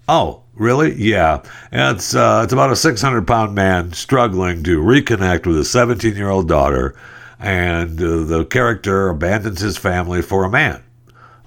Oh, 0.08 0.40
Really? 0.62 0.93
Yeah. 0.93 1.41
It's 1.71 2.13
uh, 2.13 2.41
it's 2.43 2.54
about 2.54 2.71
a 2.71 2.76
600 2.76 3.26
pound 3.26 3.56
man 3.56 3.93
struggling 3.93 4.62
to 4.62 4.80
reconnect 4.80 5.47
with 5.47 5.56
his 5.56 5.71
17 5.71 6.15
year 6.15 6.30
old 6.30 6.47
daughter, 6.47 6.95
and 7.39 8.00
uh, 8.00 8.24
the 8.26 8.45
character 8.45 9.10
abandons 9.10 9.62
his 9.62 9.80
family 9.80 10.21
for 10.21 10.43
a 10.43 10.52
man. 10.52 10.84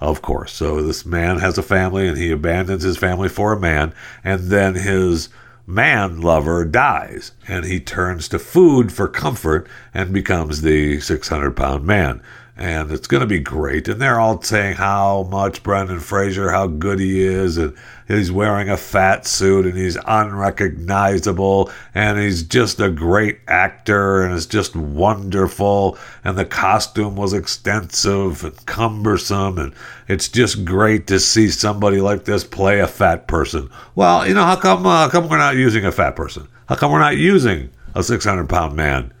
Of 0.01 0.21
course. 0.21 0.51
So 0.51 0.81
this 0.81 1.05
man 1.05 1.39
has 1.39 1.57
a 1.57 1.63
family, 1.63 2.09
and 2.09 2.17
he 2.17 2.29
abandons 2.29 2.83
his 2.83 2.97
family 2.97 3.29
for 3.29 3.53
a 3.53 3.59
man, 3.59 3.93
and 4.21 4.49
then 4.51 4.75
his 4.75 5.29
man 5.65 6.19
lover 6.19 6.65
dies, 6.65 7.31
and 7.47 7.63
he 7.63 7.79
turns 7.79 8.27
to 8.27 8.37
food 8.37 8.91
for 8.91 9.07
comfort 9.07 9.65
and 9.93 10.11
becomes 10.11 10.61
the 10.61 10.99
600 10.99 11.55
pound 11.55 11.85
man 11.85 12.21
and 12.57 12.89
it's 12.89 13.07
going 13.07 13.21
to 13.21 13.27
be 13.27 13.39
great. 13.39 13.87
And 13.89 14.01
they're 14.01 14.19
all 14.19 14.41
saying 14.41 14.75
how 14.75 15.23
much 15.23 15.61
Brendan 15.61 15.99
Fraser, 15.99 16.51
how 16.51 16.67
good 16.67 16.99
he 16.99 17.21
is, 17.21 17.57
and 17.57 17.75
he's 18.07 18.31
wearing 18.31 18.69
a 18.69 18.77
fat 18.77 19.27
suit 19.27 19.65
and 19.65 19.77
he's 19.77 19.97
unrecognizable, 20.07 21.69
and 21.93 22.17
he's 22.17 22.43
just 22.43 22.79
a 22.79 22.89
great 22.89 23.39
actor, 23.49 24.23
and 24.23 24.33
it's 24.33 24.45
just 24.45 24.73
wonderful. 24.73 25.97
And 26.23 26.37
the 26.37 26.45
costume 26.45 27.17
was 27.17 27.33
extensive 27.33 28.45
and 28.45 28.65
cumbersome, 28.65 29.57
and 29.57 29.73
it's 30.07 30.29
just 30.29 30.63
great 30.63 31.07
to 31.07 31.19
see 31.19 31.49
somebody 31.49 31.99
like 31.99 32.23
this 32.23 32.45
play 32.45 32.79
a 32.79 32.87
fat 32.87 33.27
person. 33.27 33.69
Well, 33.95 34.25
you 34.25 34.33
know, 34.33 34.45
how 34.45 34.55
come, 34.55 34.85
uh, 34.85 35.03
how 35.03 35.09
come 35.09 35.27
we're 35.27 35.37
not 35.37 35.55
using 35.55 35.85
a 35.85 35.91
fat 35.91 36.15
person? 36.15 36.47
How 36.69 36.75
come 36.75 36.91
we're 36.91 36.99
not 36.99 37.17
using 37.17 37.69
a 37.93 38.01
600 38.01 38.47
pound 38.47 38.77
man? 38.77 39.11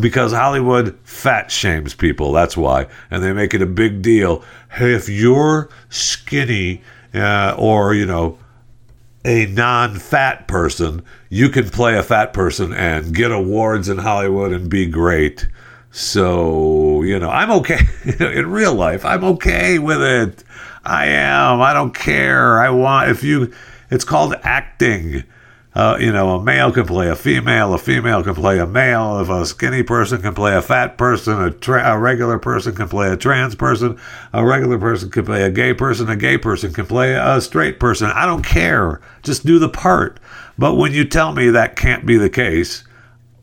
Because 0.00 0.32
Hollywood 0.32 0.98
fat 1.04 1.50
shames 1.50 1.94
people. 1.94 2.32
That's 2.32 2.56
why. 2.56 2.86
And 3.10 3.22
they 3.22 3.32
make 3.32 3.54
it 3.54 3.62
a 3.62 3.66
big 3.66 4.02
deal. 4.02 4.42
Hey, 4.70 4.94
if 4.94 5.08
you're 5.08 5.68
skinny 5.90 6.82
uh, 7.14 7.54
or, 7.58 7.94
you 7.94 8.06
know, 8.06 8.38
a 9.24 9.46
non 9.46 9.98
fat 9.98 10.48
person, 10.48 11.02
you 11.28 11.48
can 11.48 11.68
play 11.70 11.96
a 11.96 12.02
fat 12.02 12.32
person 12.32 12.72
and 12.72 13.14
get 13.14 13.30
awards 13.30 13.88
in 13.88 13.98
Hollywood 13.98 14.52
and 14.52 14.68
be 14.68 14.86
great. 14.86 15.46
So, 15.90 17.02
you 17.02 17.18
know, 17.18 17.28
I'm 17.28 17.50
okay 17.50 17.80
in 18.18 18.50
real 18.50 18.74
life. 18.74 19.04
I'm 19.04 19.24
okay 19.24 19.78
with 19.78 20.02
it. 20.02 20.42
I 20.84 21.06
am. 21.06 21.60
I 21.60 21.74
don't 21.74 21.94
care. 21.94 22.60
I 22.60 22.70
want, 22.70 23.10
if 23.10 23.22
you, 23.22 23.52
it's 23.90 24.04
called 24.04 24.34
acting. 24.42 25.24
Uh, 25.74 25.96
you 25.98 26.12
know, 26.12 26.36
a 26.36 26.42
male 26.42 26.70
can 26.70 26.84
play 26.84 27.08
a 27.08 27.16
female, 27.16 27.72
a 27.72 27.78
female 27.78 28.22
can 28.22 28.34
play 28.34 28.58
a 28.58 28.66
male. 28.66 29.18
If 29.20 29.30
a 29.30 29.46
skinny 29.46 29.82
person 29.82 30.20
can 30.20 30.34
play 30.34 30.54
a 30.54 30.60
fat 30.60 30.98
person, 30.98 31.40
a, 31.40 31.50
tra- 31.50 31.94
a 31.94 31.98
regular 31.98 32.38
person 32.38 32.74
can 32.74 32.88
play 32.88 33.10
a 33.10 33.16
trans 33.16 33.54
person, 33.54 33.98
a 34.34 34.44
regular 34.44 34.78
person 34.78 35.10
can 35.10 35.24
play 35.24 35.42
a 35.42 35.50
gay 35.50 35.72
person, 35.72 36.10
a 36.10 36.16
gay 36.16 36.36
person 36.36 36.74
can 36.74 36.84
play 36.84 37.14
a 37.14 37.40
straight 37.40 37.80
person. 37.80 38.10
I 38.10 38.26
don't 38.26 38.44
care. 38.44 39.00
Just 39.22 39.46
do 39.46 39.58
the 39.58 39.70
part. 39.70 40.20
But 40.58 40.74
when 40.74 40.92
you 40.92 41.06
tell 41.06 41.32
me 41.32 41.48
that 41.48 41.76
can't 41.76 42.04
be 42.04 42.18
the 42.18 42.30
case, 42.30 42.84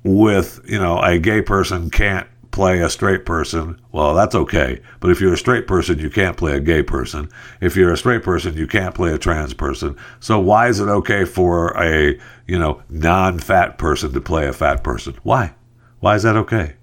with 0.03 0.61
you 0.65 0.79
know 0.79 0.99
a 1.01 1.19
gay 1.19 1.41
person 1.41 1.89
can't 1.89 2.27
play 2.51 2.81
a 2.81 2.89
straight 2.89 3.25
person, 3.25 3.79
well, 3.91 4.13
that's 4.13 4.35
okay. 4.35 4.81
But 4.99 5.12
if 5.12 5.21
you're 5.21 5.33
a 5.33 5.38
straight 5.38 5.67
person, 5.67 5.99
you 5.99 6.09
can't 6.09 6.38
play 6.38 6.53
a 6.53 6.59
gay 6.59 6.83
person. 6.83 7.29
If 7.62 7.75
you're 7.75 7.93
a 7.93 7.97
straight 7.97 8.23
person, 8.23 8.57
you 8.57 8.67
can't 8.67 8.95
play 8.95 9.13
a 9.13 9.17
trans 9.17 9.53
person. 9.53 9.95
So 10.19 10.39
why 10.39 10.67
is 10.67 10.79
it 10.79 10.89
okay 10.89 11.25
for 11.25 11.77
a, 11.81 12.19
you 12.47 12.59
know, 12.59 12.81
non-fat 12.89 13.77
person 13.77 14.13
to 14.13 14.21
play 14.21 14.47
a 14.47 14.53
fat 14.53 14.83
person? 14.83 15.15
Why? 15.23 15.53
Why 15.99 16.15
is 16.15 16.23
that 16.23 16.38
okay? 16.38 16.75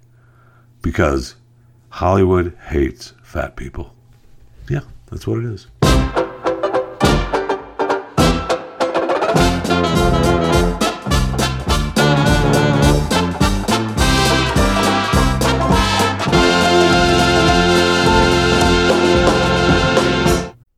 Because 0.81 1.35
Hollywood 1.89 2.55
hates 2.67 3.13
fat 3.23 3.55
people. 3.55 3.93
Yeah, 4.69 4.81
that's 5.09 5.27
what 5.27 5.39
it 5.39 5.45
is. 5.45 5.67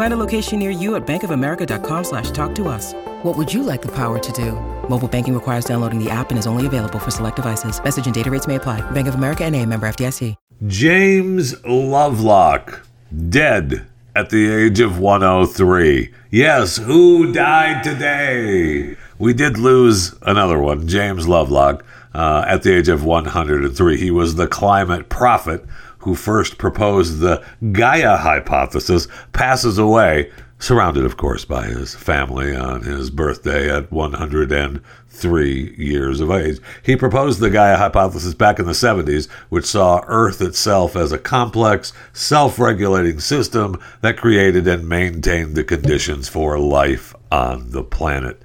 Find 0.00 0.14
a 0.14 0.16
location 0.16 0.58
near 0.58 0.70
you 0.70 0.94
at 0.96 1.06
bankofamerica.com 1.06 2.04
slash 2.04 2.30
talk 2.30 2.54
to 2.54 2.68
us. 2.68 2.94
What 3.22 3.36
would 3.36 3.52
you 3.52 3.62
like 3.62 3.82
the 3.82 3.94
power 3.94 4.18
to 4.18 4.32
do? 4.32 4.52
Mobile 4.88 5.08
banking 5.08 5.34
requires 5.34 5.66
downloading 5.66 6.02
the 6.02 6.10
app 6.10 6.30
and 6.30 6.38
is 6.38 6.46
only 6.46 6.64
available 6.64 6.98
for 6.98 7.10
select 7.10 7.36
devices. 7.36 7.84
Message 7.84 8.06
and 8.06 8.14
data 8.14 8.30
rates 8.30 8.46
may 8.46 8.54
apply. 8.54 8.80
Bank 8.92 9.08
of 9.08 9.14
America 9.14 9.44
and 9.44 9.54
a 9.54 9.66
member 9.66 9.86
FDIC. 9.86 10.36
James 10.66 11.62
Lovelock, 11.66 12.80
dead 13.28 13.86
at 14.16 14.30
the 14.30 14.50
age 14.50 14.80
of 14.80 14.98
103. 14.98 16.14
Yes, 16.30 16.78
who 16.78 17.30
died 17.30 17.84
today? 17.84 18.96
We 19.18 19.34
did 19.34 19.58
lose 19.58 20.14
another 20.22 20.58
one, 20.58 20.88
James 20.88 21.28
Lovelock, 21.28 21.84
uh, 22.14 22.46
at 22.46 22.62
the 22.62 22.74
age 22.74 22.88
of 22.88 23.04
103. 23.04 23.98
He 23.98 24.10
was 24.10 24.36
the 24.36 24.48
climate 24.48 25.10
prophet 25.10 25.62
who 26.00 26.14
first 26.14 26.58
proposed 26.58 27.18
the 27.18 27.44
Gaia 27.72 28.16
hypothesis, 28.16 29.08
passes 29.32 29.78
away 29.78 30.30
surrounded, 30.60 31.04
of 31.04 31.16
course, 31.16 31.44
by 31.44 31.64
his 31.64 31.94
family 31.94 32.54
on 32.54 32.82
his 32.82 33.10
birthday 33.10 33.74
at 33.74 33.90
103 33.90 35.74
years 35.76 36.20
of 36.20 36.30
age. 36.30 36.58
He 36.82 36.96
proposed 36.96 37.40
the 37.40 37.50
Gaia 37.50 37.76
hypothesis 37.76 38.34
back 38.34 38.58
in 38.58 38.66
the 38.66 38.72
70s, 38.72 39.28
which 39.48 39.64
saw 39.64 40.04
Earth 40.06 40.40
itself 40.40 40.94
as 40.96 41.12
a 41.12 41.18
complex, 41.18 41.92
self 42.12 42.58
regulating 42.58 43.20
system 43.20 43.80
that 44.02 44.18
created 44.18 44.68
and 44.68 44.88
maintained 44.88 45.54
the 45.54 45.64
conditions 45.64 46.28
for 46.28 46.58
life 46.58 47.14
on 47.32 47.70
the 47.70 47.82
planet. 47.82 48.40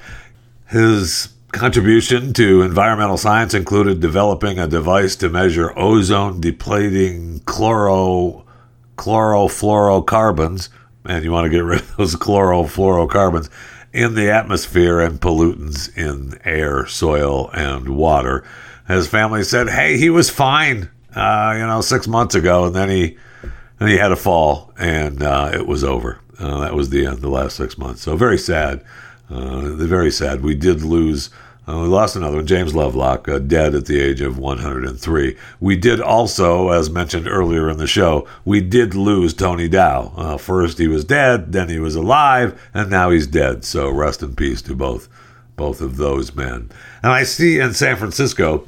His 0.69 1.34
contribution 1.55 2.33
to 2.33 2.61
environmental 2.61 3.17
science 3.17 3.53
included 3.53 3.99
developing 3.99 4.59
a 4.59 4.67
device 4.67 5.15
to 5.15 5.29
measure 5.29 5.77
ozone 5.77 6.39
depleting 6.41 7.39
chloro 7.41 8.43
chlorofluorocarbons 8.97 10.69
and 11.05 11.23
you 11.23 11.31
want 11.31 11.45
to 11.45 11.49
get 11.49 11.63
rid 11.63 11.79
of 11.79 11.97
those 11.97 12.15
chlorofluorocarbons 12.25 13.49
in 13.93 14.15
the 14.15 14.29
atmosphere 14.29 14.99
and 14.99 15.21
pollutants 15.21 15.95
in 15.97 16.37
air, 16.43 16.85
soil, 16.85 17.49
and 17.53 17.87
water. 17.87 18.43
His 18.87 19.07
family 19.07 19.43
said, 19.43 19.69
hey, 19.69 19.97
he 19.97 20.09
was 20.09 20.29
fine. 20.29 20.89
uh, 21.15 21.53
you 21.57 21.65
know, 21.65 21.79
six 21.79 22.07
months 22.07 22.35
ago, 22.35 22.65
and 22.65 22.75
then 22.75 22.89
he 22.89 23.17
and 23.79 23.89
he 23.89 23.97
had 23.97 24.11
a 24.11 24.15
fall, 24.17 24.73
and 24.77 25.23
uh, 25.23 25.49
it 25.53 25.65
was 25.65 25.83
over. 25.83 26.19
Uh, 26.37 26.59
that 26.59 26.73
was 26.75 26.89
the 26.89 27.05
end, 27.05 27.19
the 27.19 27.29
last 27.29 27.55
six 27.55 27.77
months. 27.77 28.01
So 28.01 28.17
very 28.17 28.37
sad. 28.37 28.83
Uh, 29.29 29.71
very 29.75 30.11
sad. 30.11 30.41
We 30.41 30.55
did 30.55 30.81
lose. 30.81 31.29
Uh, 31.67 31.79
we 31.79 31.87
lost 31.87 32.15
another 32.15 32.37
one, 32.37 32.45
James 32.45 32.75
Lovelock, 32.75 33.27
uh, 33.27 33.39
dead 33.39 33.73
at 33.73 33.87
the 33.87 33.99
age 33.99 34.21
of 34.21 34.37
103. 34.37 35.35
We 35.59 35.75
did 35.75 35.99
also, 35.99 36.69
as 36.69 36.91
mentioned 36.91 37.27
earlier 37.27 37.69
in 37.69 37.77
the 37.77 37.87
show, 37.87 38.27
we 38.45 38.61
did 38.61 38.93
lose 38.93 39.33
Tony 39.33 39.67
Dow. 39.67 40.13
Uh, 40.15 40.37
first 40.37 40.77
he 40.77 40.87
was 40.87 41.03
dead, 41.03 41.53
then 41.53 41.69
he 41.69 41.79
was 41.79 41.95
alive, 41.95 42.61
and 42.73 42.91
now 42.91 43.09
he's 43.09 43.25
dead. 43.25 43.65
So 43.65 43.89
rest 43.89 44.21
in 44.21 44.35
peace 44.35 44.61
to 44.63 44.75
both, 44.75 45.07
both 45.55 45.81
of 45.81 45.97
those 45.97 46.35
men. 46.35 46.69
And 47.01 47.11
I 47.11 47.23
see 47.23 47.59
in 47.59 47.73
San 47.73 47.95
Francisco, 47.95 48.67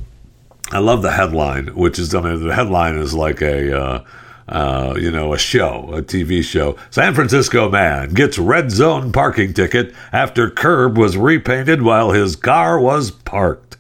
I 0.72 0.80
love 0.80 1.04
the 1.04 1.12
headline, 1.12 1.68
which 1.76 2.00
is, 2.00 2.16
I 2.16 2.22
mean, 2.22 2.48
the 2.48 2.56
headline 2.56 2.98
is 2.98 3.14
like 3.14 3.42
a, 3.42 4.04
uh, 4.50 4.96
you 4.98 5.12
know, 5.12 5.34
a 5.34 5.38
show, 5.38 5.90
a 5.94 6.02
TV 6.02 6.44
show. 6.44 6.78
San 6.90 7.14
Francisco 7.14 7.70
man 7.70 8.14
gets 8.14 8.38
red 8.38 8.72
zone 8.72 9.12
parking 9.12 9.54
ticket 9.54 9.94
after 10.12 10.50
curb 10.50 10.98
was 10.98 11.18
repainted 11.18 11.82
while 11.82 12.12
his 12.12 12.36
car 12.36 12.80
was 12.80 13.12
parked. 13.12 13.78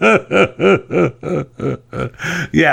yeah, 0.00 0.38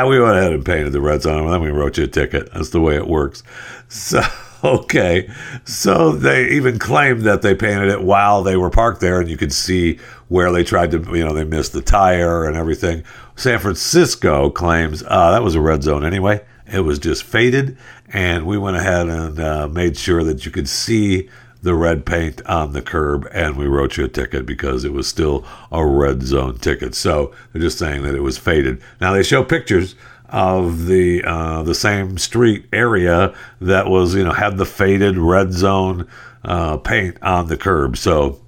we 0.06 0.20
went 0.20 0.38
ahead 0.38 0.54
and 0.54 0.66
painted 0.66 0.92
the 0.92 1.00
red 1.02 1.22
zone, 1.22 1.46
and 1.46 1.54
then 1.54 1.62
we 1.62 1.70
wrote 1.70 1.98
you 1.98 2.04
a 2.04 2.08
ticket. 2.08 2.52
That's 2.52 2.72
the 2.72 2.82
way 2.82 2.96
it 2.96 3.08
works. 3.08 3.44
So. 3.88 4.22
Okay, 4.64 5.28
so 5.66 6.12
they 6.12 6.50
even 6.50 6.78
claimed 6.78 7.24
that 7.24 7.42
they 7.42 7.56
painted 7.56 7.90
it 7.90 8.04
while 8.04 8.44
they 8.44 8.56
were 8.56 8.70
parked 8.70 9.02
there, 9.02 9.20
and 9.20 9.28
you 9.28 9.36
could 9.36 9.52
see 9.52 9.98
where 10.28 10.52
they 10.52 10.64
tried 10.64 10.92
to, 10.92 11.00
you 11.00 11.26
know, 11.26 11.34
they 11.34 11.44
missed 11.44 11.74
the 11.74 11.82
tire 11.82 12.46
and 12.46 12.56
everything. 12.56 13.04
San 13.36 13.58
Francisco 13.58 14.52
claims 14.52 15.04
uh, 15.08 15.32
that 15.32 15.42
was 15.42 15.56
a 15.56 15.62
red 15.62 15.82
zone 15.82 16.06
anyway. 16.06 16.42
It 16.72 16.82
was 16.82 17.00
just 17.00 17.24
faded, 17.24 17.78
and 18.10 18.46
we 18.46 18.58
went 18.58 18.78
ahead 18.78 19.08
and 19.08 19.40
uh, 19.40 19.68
made 19.68 19.98
sure 19.98 20.24
that 20.24 20.46
you 20.46 20.52
could 20.52 20.70
see 20.70 21.30
the 21.62 21.76
red 21.76 22.06
paint 22.06 22.44
on 22.46 22.74
the 22.74 22.82
curb, 22.82 23.28
and 23.34 23.56
we 23.56 23.68
wrote 23.68 23.98
you 23.98 24.06
a 24.06 24.08
ticket 24.08 24.46
because 24.46 24.84
it 24.84 24.94
was 24.94 25.08
still 25.08 25.46
a 25.72 25.86
red 25.86 26.24
zone 26.24 26.58
ticket. 26.58 26.96
So 26.96 27.34
they're 27.52 27.62
just 27.62 27.78
saying 27.78 28.04
that 28.04 28.16
it 28.16 28.22
was 28.22 28.38
faded. 28.38 28.82
Now 29.00 29.14
they 29.14 29.24
show 29.24 29.44
pictures 29.44 29.96
of 30.30 30.86
the 30.86 31.24
uh, 31.24 31.62
the 31.64 31.76
same 31.76 32.18
street 32.18 32.66
area 32.72 33.36
that 33.60 33.88
was 33.88 34.16
you 34.16 34.24
know 34.24 34.32
had 34.32 34.58
the 34.58 34.66
faded 34.66 35.18
red 35.18 35.52
zone 35.54 36.08
uh, 36.46 36.78
paint 36.78 37.22
on 37.22 37.48
the 37.48 37.58
curb. 37.58 37.98
So 37.98 38.40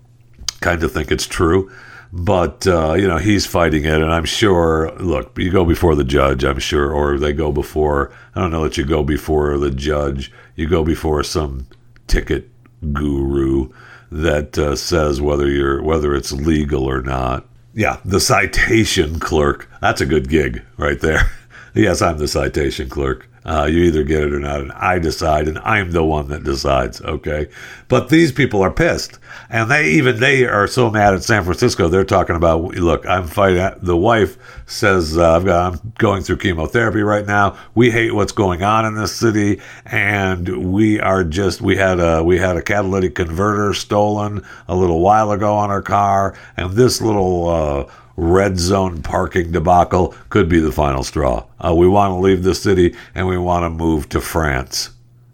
kind 0.61 0.81
of 0.81 0.91
think 0.91 1.11
it's 1.11 1.27
true 1.27 1.69
but 2.15 2.67
uh, 2.67 2.93
you 2.93 3.07
know 3.07 3.17
he's 3.17 3.47
fighting 3.47 3.85
it, 3.85 4.01
and 4.01 4.13
I'm 4.13 4.25
sure. 4.25 4.91
Look, 4.99 5.35
you 5.37 5.51
go 5.51 5.65
before 5.65 5.95
the 5.95 6.03
judge, 6.03 6.43
I'm 6.43 6.59
sure, 6.59 6.93
or 6.93 7.17
they 7.17 7.33
go 7.33 7.51
before. 7.51 8.13
I 8.35 8.41
don't 8.41 8.51
know 8.51 8.63
that 8.63 8.77
you 8.77 8.85
go 8.85 9.03
before 9.03 9.57
the 9.57 9.71
judge. 9.71 10.31
You 10.55 10.69
go 10.69 10.83
before 10.83 11.23
some 11.23 11.65
ticket 12.05 12.49
guru 12.93 13.69
that 14.11 14.59
uh, 14.59 14.75
says 14.75 15.21
whether 15.21 15.49
you're 15.49 15.81
whether 15.81 16.13
it's 16.13 16.31
legal 16.31 16.85
or 16.85 17.01
not. 17.01 17.47
Yeah, 17.73 17.97
the 18.05 18.19
citation 18.19 19.19
clerk. 19.19 19.67
That's 19.81 20.01
a 20.01 20.05
good 20.05 20.29
gig 20.29 20.61
right 20.77 20.99
there. 20.99 21.31
yes, 21.73 22.03
I'm 22.03 22.19
the 22.19 22.27
citation 22.27 22.89
clerk. 22.89 23.27
Uh, 23.45 23.67
you 23.69 23.83
either 23.83 24.03
get 24.03 24.23
it 24.23 24.33
or 24.33 24.39
not, 24.39 24.61
and 24.61 24.71
I 24.71 24.99
decide, 24.99 25.47
and 25.47 25.59
I'm 25.59 25.91
the 25.91 26.03
one 26.03 26.29
that 26.29 26.43
decides. 26.43 27.01
Okay, 27.01 27.47
but 27.89 28.09
these 28.09 28.31
people 28.31 28.61
are 28.61 28.71
pissed, 28.71 29.19
and 29.49 29.69
they 29.69 29.91
even 29.91 30.19
they 30.19 30.45
are 30.45 30.67
so 30.67 30.89
mad 30.89 31.13
at 31.13 31.23
San 31.23 31.43
Francisco. 31.43 31.89
They're 31.89 32.05
talking 32.05 32.35
about, 32.35 32.61
look, 32.61 33.05
I'm 33.05 33.27
fighting. 33.27 33.69
The 33.81 33.97
wife 33.97 34.37
says, 34.65 35.17
uh, 35.17 35.35
I've 35.35 35.45
got, 35.45 35.73
I'm 35.73 35.93
going 35.97 36.23
through 36.23 36.37
chemotherapy 36.37 37.01
right 37.01 37.25
now. 37.25 37.57
We 37.75 37.91
hate 37.91 38.15
what's 38.15 38.31
going 38.31 38.63
on 38.63 38.85
in 38.85 38.95
this 38.95 39.13
city, 39.13 39.61
and 39.85 40.71
we 40.73 40.99
are 41.01 41.23
just 41.25 41.61
we 41.61 41.75
had 41.75 41.99
a 41.99 42.23
we 42.23 42.37
had 42.37 42.55
a 42.55 42.61
catalytic 42.61 43.15
converter 43.15 43.73
stolen 43.73 44.45
a 44.67 44.75
little 44.75 45.01
while 45.01 45.31
ago 45.31 45.53
on 45.53 45.69
our 45.69 45.81
car, 45.81 46.37
and 46.55 46.73
this 46.73 47.01
little. 47.01 47.49
Uh, 47.49 47.91
red 48.15 48.59
zone 48.59 49.01
parking 49.01 49.51
debacle 49.51 50.13
could 50.29 50.47
be 50.47 50.59
the 50.59 50.71
final 50.71 51.03
straw. 51.03 51.45
Uh, 51.59 51.73
we 51.73 51.87
want 51.87 52.11
to 52.11 52.15
leave 52.15 52.43
the 52.43 52.55
city 52.55 52.95
and 53.15 53.27
we 53.27 53.37
want 53.37 53.63
to 53.63 53.69
move 53.69 54.09
to 54.09 54.21
France. 54.21 54.91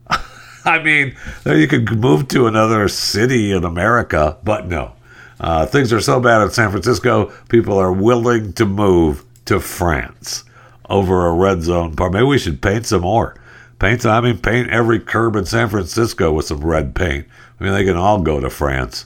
I 0.65 0.81
mean, 0.81 1.15
you 1.45 1.67
could 1.67 1.99
move 1.99 2.27
to 2.29 2.47
another 2.47 2.87
city 2.87 3.51
in 3.51 3.63
America, 3.63 4.37
but 4.43 4.67
no. 4.67 4.93
Uh, 5.39 5.65
things 5.65 5.93
are 5.93 6.01
so 6.01 6.19
bad 6.19 6.41
in 6.41 6.51
San 6.51 6.69
Francisco, 6.69 7.31
people 7.47 7.77
are 7.77 7.93
willing 7.93 8.53
to 8.53 8.65
move 8.65 9.23
to 9.45 9.59
France 9.59 10.43
over 10.89 11.27
a 11.27 11.33
red 11.33 11.61
zone 11.61 11.95
park. 11.95 12.11
Maybe 12.11 12.25
we 12.25 12.37
should 12.37 12.61
paint 12.61 12.85
some 12.85 13.01
more. 13.01 13.35
Paint, 13.79 14.05
I 14.05 14.19
mean, 14.19 14.37
paint 14.39 14.69
every 14.69 14.99
curb 14.99 15.37
in 15.37 15.45
San 15.45 15.69
Francisco 15.69 16.33
with 16.33 16.47
some 16.47 16.59
red 16.59 16.93
paint. 16.93 17.25
I 17.59 17.63
mean, 17.63 17.71
they 17.71 17.85
can 17.85 17.95
all 17.95 18.21
go 18.21 18.41
to 18.41 18.49
France. 18.49 19.05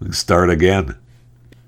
We 0.00 0.06
can 0.06 0.14
start 0.14 0.48
again. 0.48 0.96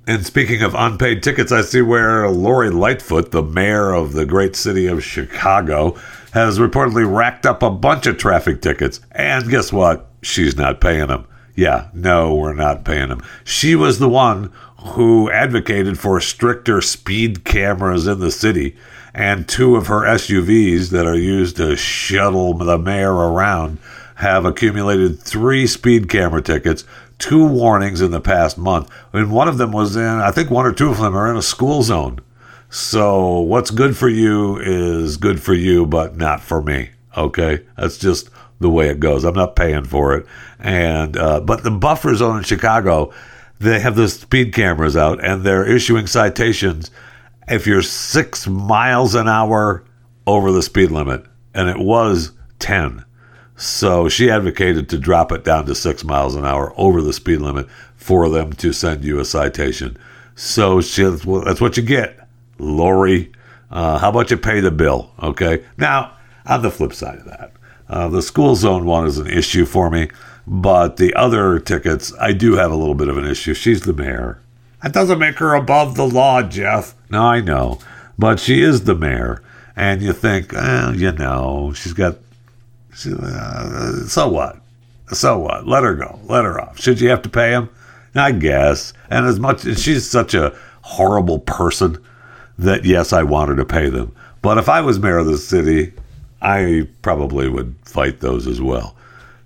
And 0.08 0.24
speaking 0.24 0.62
of 0.62 0.74
unpaid 0.74 1.22
tickets, 1.22 1.52
I 1.52 1.60
see 1.60 1.82
where 1.82 2.30
Lori 2.30 2.70
Lightfoot, 2.70 3.30
the 3.30 3.42
mayor 3.42 3.92
of 3.92 4.14
the 4.14 4.24
great 4.24 4.56
city 4.56 4.86
of 4.86 5.04
Chicago, 5.04 5.96
has 6.32 6.58
reportedly 6.58 7.06
racked 7.06 7.44
up 7.44 7.62
a 7.62 7.68
bunch 7.68 8.06
of 8.06 8.16
traffic 8.16 8.62
tickets. 8.62 9.00
And 9.12 9.50
guess 9.50 9.70
what? 9.70 10.08
She's 10.22 10.56
not 10.56 10.80
paying 10.80 11.08
them. 11.08 11.26
Yeah, 11.54 11.88
no, 11.92 12.34
we're 12.34 12.54
not 12.54 12.86
paying 12.86 13.10
them. 13.10 13.22
She 13.44 13.74
was 13.74 13.98
the 13.98 14.08
one 14.08 14.50
who 14.78 15.30
advocated 15.30 15.98
for 15.98 16.22
stricter 16.22 16.80
speed 16.80 17.44
cameras 17.44 18.06
in 18.06 18.18
the 18.18 18.30
city, 18.30 18.76
and 19.12 19.46
two 19.46 19.76
of 19.76 19.88
her 19.88 20.06
SUVs 20.06 20.88
that 20.88 21.04
are 21.04 21.18
used 21.18 21.56
to 21.58 21.76
shuttle 21.76 22.54
the 22.54 22.78
mayor 22.78 23.12
around 23.12 23.76
have 24.14 24.46
accumulated 24.46 25.20
three 25.20 25.66
speed 25.66 26.08
camera 26.08 26.40
tickets 26.40 26.84
two 27.18 27.46
warnings 27.46 28.00
in 28.00 28.10
the 28.10 28.20
past 28.20 28.58
month. 28.58 28.90
I 29.12 29.18
mean, 29.18 29.30
one 29.30 29.48
of 29.48 29.58
them 29.58 29.72
was 29.72 29.96
in, 29.96 30.02
I 30.02 30.30
think 30.30 30.50
one 30.50 30.66
or 30.66 30.72
two 30.72 30.90
of 30.90 30.98
them 30.98 31.16
are 31.16 31.30
in 31.30 31.36
a 31.36 31.42
school 31.42 31.82
zone. 31.82 32.20
So 32.70 33.40
what's 33.40 33.70
good 33.70 33.96
for 33.96 34.08
you 34.08 34.58
is 34.58 35.16
good 35.16 35.40
for 35.42 35.54
you, 35.54 35.86
but 35.86 36.16
not 36.16 36.40
for 36.40 36.62
me. 36.62 36.90
Okay, 37.16 37.64
that's 37.76 37.98
just 37.98 38.30
the 38.60 38.70
way 38.70 38.88
it 38.88 39.00
goes. 39.00 39.24
I'm 39.24 39.34
not 39.34 39.56
paying 39.56 39.84
for 39.84 40.14
it. 40.16 40.26
And 40.58 41.16
uh, 41.16 41.40
but 41.40 41.64
the 41.64 41.70
buffer 41.70 42.14
zone 42.14 42.38
in 42.38 42.42
Chicago, 42.44 43.12
they 43.58 43.80
have 43.80 43.96
the 43.96 44.08
speed 44.08 44.52
cameras 44.52 44.96
out, 44.96 45.24
and 45.24 45.42
they're 45.42 45.66
issuing 45.66 46.06
citations 46.06 46.90
if 47.48 47.66
you're 47.66 47.82
six 47.82 48.46
miles 48.46 49.14
an 49.14 49.28
hour 49.28 49.84
over 50.26 50.52
the 50.52 50.62
speed 50.62 50.90
limit, 50.90 51.24
and 51.54 51.68
it 51.68 51.78
was 51.78 52.32
ten. 52.58 53.04
So 53.58 54.08
she 54.08 54.30
advocated 54.30 54.88
to 54.88 54.98
drop 54.98 55.32
it 55.32 55.42
down 55.42 55.66
to 55.66 55.74
six 55.74 56.04
miles 56.04 56.36
an 56.36 56.44
hour 56.44 56.72
over 56.76 57.02
the 57.02 57.12
speed 57.12 57.40
limit 57.40 57.68
for 57.96 58.28
them 58.28 58.52
to 58.52 58.72
send 58.72 59.04
you 59.04 59.18
a 59.18 59.24
citation. 59.24 59.98
So 60.36 60.80
she, 60.80 61.02
that's 61.02 61.60
what 61.60 61.76
you 61.76 61.82
get, 61.82 62.28
Lori. 62.60 63.32
Uh, 63.68 63.98
how 63.98 64.10
about 64.10 64.30
you 64.30 64.36
pay 64.36 64.60
the 64.60 64.70
bill? 64.70 65.10
Okay. 65.20 65.64
Now, 65.76 66.16
on 66.46 66.62
the 66.62 66.70
flip 66.70 66.94
side 66.94 67.18
of 67.18 67.24
that, 67.24 67.52
uh, 67.88 68.08
the 68.08 68.22
school 68.22 68.54
zone 68.54 68.86
one 68.86 69.08
is 69.08 69.18
an 69.18 69.26
issue 69.26 69.66
for 69.66 69.90
me, 69.90 70.08
but 70.46 70.96
the 70.96 71.12
other 71.14 71.58
tickets, 71.58 72.12
I 72.20 72.34
do 72.34 72.54
have 72.54 72.70
a 72.70 72.76
little 72.76 72.94
bit 72.94 73.08
of 73.08 73.18
an 73.18 73.26
issue. 73.26 73.54
She's 73.54 73.82
the 73.82 73.92
mayor. 73.92 74.40
That 74.84 74.92
doesn't 74.92 75.18
make 75.18 75.38
her 75.38 75.54
above 75.54 75.96
the 75.96 76.06
law, 76.06 76.42
Jeff. 76.42 76.94
No, 77.10 77.24
I 77.24 77.40
know, 77.40 77.80
but 78.16 78.38
she 78.38 78.62
is 78.62 78.84
the 78.84 78.94
mayor, 78.94 79.42
and 79.74 80.00
you 80.00 80.12
think, 80.12 80.52
well, 80.52 80.94
you 80.94 81.10
know, 81.10 81.72
she's 81.74 81.92
got 81.92 82.18
uh, 83.06 84.06
so 84.06 84.28
what? 84.28 84.58
So 85.12 85.38
what? 85.38 85.66
Let 85.66 85.84
her 85.84 85.94
go. 85.94 86.18
Let 86.24 86.44
her 86.44 86.60
off. 86.60 86.80
Should 86.80 87.00
you 87.00 87.08
have 87.10 87.22
to 87.22 87.28
pay 87.28 87.50
him? 87.50 87.68
I 88.14 88.32
guess. 88.32 88.92
And 89.10 89.26
as 89.26 89.38
much 89.38 89.64
as 89.64 89.82
she's 89.82 90.08
such 90.08 90.34
a 90.34 90.56
horrible 90.82 91.38
person 91.40 92.02
that 92.58 92.84
yes, 92.84 93.12
I 93.12 93.22
want 93.22 93.50
her 93.50 93.56
to 93.56 93.64
pay 93.64 93.88
them. 93.88 94.14
But 94.42 94.58
if 94.58 94.68
I 94.68 94.80
was 94.80 94.98
mayor 94.98 95.18
of 95.18 95.26
the 95.26 95.38
city, 95.38 95.92
I 96.40 96.88
probably 97.02 97.48
would 97.48 97.74
fight 97.84 98.20
those 98.20 98.46
as 98.46 98.60
well. 98.60 98.96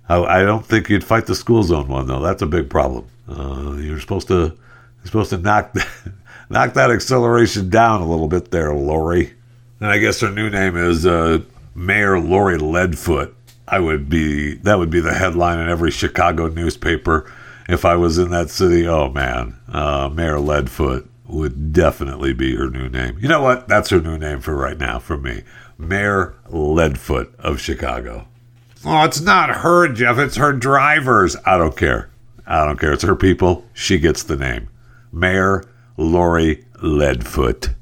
I, 0.09 0.21
I 0.23 0.43
don't 0.43 0.65
think 0.65 0.89
you'd 0.89 1.03
fight 1.03 1.25
the 1.25 1.35
school 1.35 1.63
zone 1.63 1.87
one 1.87 2.07
though. 2.07 2.19
That's 2.19 2.41
a 2.41 2.47
big 2.47 2.69
problem. 2.69 3.07
Uh, 3.27 3.77
you're 3.79 3.99
supposed 3.99 4.27
to 4.27 4.33
you're 4.33 5.05
supposed 5.05 5.29
to 5.31 5.37
knock 5.37 5.75
knock 6.49 6.73
that 6.73 6.91
acceleration 6.91 7.69
down 7.69 8.01
a 8.01 8.07
little 8.09 8.27
bit 8.27 8.51
there, 8.51 8.73
Lori. 8.73 9.33
And 9.79 9.89
I 9.89 9.97
guess 9.97 10.21
her 10.21 10.31
new 10.31 10.49
name 10.49 10.77
is 10.77 11.05
uh, 11.05 11.39
Mayor 11.75 12.19
Lori 12.19 12.57
Leadfoot. 12.57 13.33
I 13.67 13.79
would 13.79 14.09
be 14.09 14.55
that 14.55 14.77
would 14.77 14.89
be 14.89 14.99
the 14.99 15.13
headline 15.13 15.59
in 15.59 15.69
every 15.69 15.91
Chicago 15.91 16.47
newspaper 16.47 17.31
if 17.67 17.85
I 17.85 17.95
was 17.95 18.17
in 18.17 18.29
that 18.31 18.49
city. 18.49 18.87
Oh 18.87 19.09
man, 19.09 19.57
uh, 19.69 20.09
Mayor 20.13 20.37
Leadfoot 20.37 21.07
would 21.27 21.73
definitely 21.73 22.33
be 22.33 22.55
her 22.55 22.69
new 22.69 22.89
name. 22.89 23.17
You 23.19 23.27
know 23.27 23.41
what? 23.41 23.67
That's 23.67 23.89
her 23.89 24.01
new 24.01 24.17
name 24.17 24.41
for 24.41 24.55
right 24.55 24.77
now 24.77 24.99
for 24.99 25.17
me. 25.17 25.43
Mayor 25.77 26.35
Leadfoot 26.49 27.33
of 27.39 27.59
Chicago. 27.59 28.27
Oh, 28.85 29.03
it's 29.05 29.21
not 29.21 29.49
her, 29.57 29.87
Jeff. 29.87 30.17
It's 30.17 30.35
her 30.35 30.51
drivers. 30.51 31.37
I 31.45 31.57
don't 31.57 31.77
care. 31.77 32.09
I 32.45 32.65
don't 32.65 32.79
care. 32.79 32.91
It's 32.91 33.03
her 33.03 33.15
people. 33.15 33.65
She 33.73 33.97
gets 33.97 34.23
the 34.23 34.35
name. 34.35 34.67
Mayor 35.11 35.63
Lori 35.95 36.65
Leadfoot. 36.81 37.73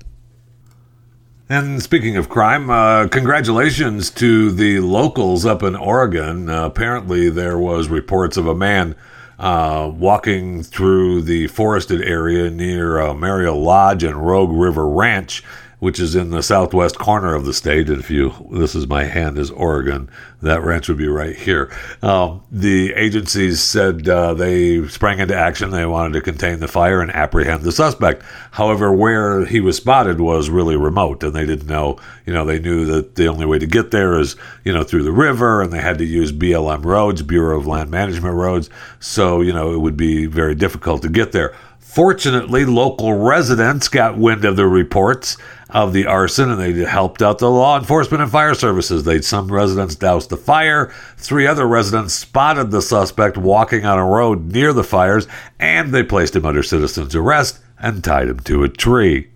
And 1.52 1.84
speaking 1.84 2.16
of 2.16 2.30
crime, 2.30 2.70
uh, 2.70 3.10
congratulations 3.10 4.10
to 4.12 4.52
the 4.52 4.80
locals 4.80 5.46
up 5.46 5.64
in 5.64 5.76
Oregon. 5.76 6.48
Uh, 6.48 6.66
apparently, 6.66 7.30
there 7.30 7.58
was 7.58 7.90
reports 7.90 8.38
of 8.38 8.48
a 8.48 8.56
man 8.56 8.96
uh, 9.38 9.92
walking 9.94 10.64
through 10.64 11.24
the 11.24 11.48
forested 11.48 12.02
area 12.04 12.50
near 12.50 13.02
uh, 13.02 13.14
Marial 13.14 13.62
Lodge 13.62 14.02
and 14.02 14.26
Rogue 14.26 14.54
River 14.54 14.88
Ranch 14.88 15.44
which 15.82 16.00
is 16.00 16.14
in 16.14 16.30
the 16.30 16.44
southwest 16.44 17.00
corner 17.00 17.34
of 17.34 17.44
the 17.44 17.54
state. 17.56 17.90
And 17.90 18.00
if 18.00 18.12
you, 18.12 18.32
this 18.52 18.76
is 18.76 18.86
my 18.86 19.04
hand 19.04 19.40
is 19.40 19.50
Oregon, 19.50 20.12
that 20.40 20.62
ranch 20.62 20.88
would 20.88 21.00
be 21.00 21.08
right 21.08 21.36
here. 21.36 21.76
Um, 22.04 22.44
the 22.52 22.94
agencies 22.94 23.64
said 23.64 24.08
uh, 24.08 24.36
they 24.36 24.88
sprang 24.90 25.18
into 25.18 25.36
action. 25.36 25.72
They 25.72 25.88
wanted 25.88 26.14
to 26.14 26.22
contain 26.22 26.60
the 26.60 26.68
fire 26.68 27.02
and 27.02 27.10
apprehend 27.10 27.64
the 27.64 27.72
suspect. 27.72 28.22
However, 28.52 28.94
where 28.94 29.44
he 29.44 29.60
was 29.60 29.78
spotted 29.78 30.22
was 30.22 30.52
really 30.52 30.76
remote, 30.76 31.24
and 31.24 31.34
they 31.34 31.48
didn't 31.48 31.68
know. 31.68 31.98
You 32.28 32.34
know, 32.34 32.46
they 32.46 32.60
knew 32.60 32.86
that 32.86 33.16
the 33.16 33.28
only 33.28 33.48
way 33.48 33.58
to 33.58 33.66
get 33.66 33.90
there 33.90 34.20
is 34.20 34.36
you 34.64 34.72
know 34.72 34.84
through 34.84 35.04
the 35.04 35.12
river, 35.12 35.64
and 35.64 35.74
they 35.74 35.82
had 35.82 35.98
to 35.98 36.06
use 36.06 36.32
BLM 36.32 36.86
roads, 36.86 37.24
Bureau 37.24 37.58
of 37.58 37.66
Land 37.66 37.90
Management 37.90 38.36
roads. 38.36 38.70
So 39.00 39.42
you 39.42 39.52
know 39.52 39.74
it 39.74 39.80
would 39.80 39.98
be 39.98 40.28
very 40.28 40.54
difficult 40.54 41.02
to 41.02 41.10
get 41.10 41.32
there. 41.32 41.56
Fortunately, 41.92 42.64
local 42.64 43.16
residents 43.16 43.90
got 43.90 44.18
wind 44.18 44.46
of 44.46 44.56
the 44.56 44.66
reports 44.66 45.36
of 45.72 45.94
the 45.94 46.06
arson 46.06 46.52
and 46.52 46.60
they 46.60 46.74
helped 46.84 47.22
out 47.22 47.40
the 47.40 47.50
law 47.50 47.78
enforcement 47.80 48.22
and 48.22 48.32
fire 48.32 48.54
services. 48.54 49.04
They 49.04 49.22
some 49.22 49.52
residents 49.52 49.96
doused 49.96 50.30
the 50.30 50.38
fire. 50.38 50.94
Three 51.18 51.48
other 51.48 51.68
residents 51.68 52.14
spotted 52.14 52.72
the 52.72 52.82
suspect 52.82 53.38
walking 53.38 53.86
on 53.86 53.98
a 53.98 54.06
road 54.06 54.52
near 54.52 54.74
the 54.74 54.84
fires 54.84 55.28
and 55.60 55.94
they 55.94 56.04
placed 56.04 56.36
him 56.36 56.46
under 56.46 56.64
citizen's 56.64 57.16
arrest 57.16 57.60
and 57.80 58.04
tied 58.04 58.28
him 58.28 58.40
to 58.42 58.64
a 58.64 58.70
tree. 58.70 59.31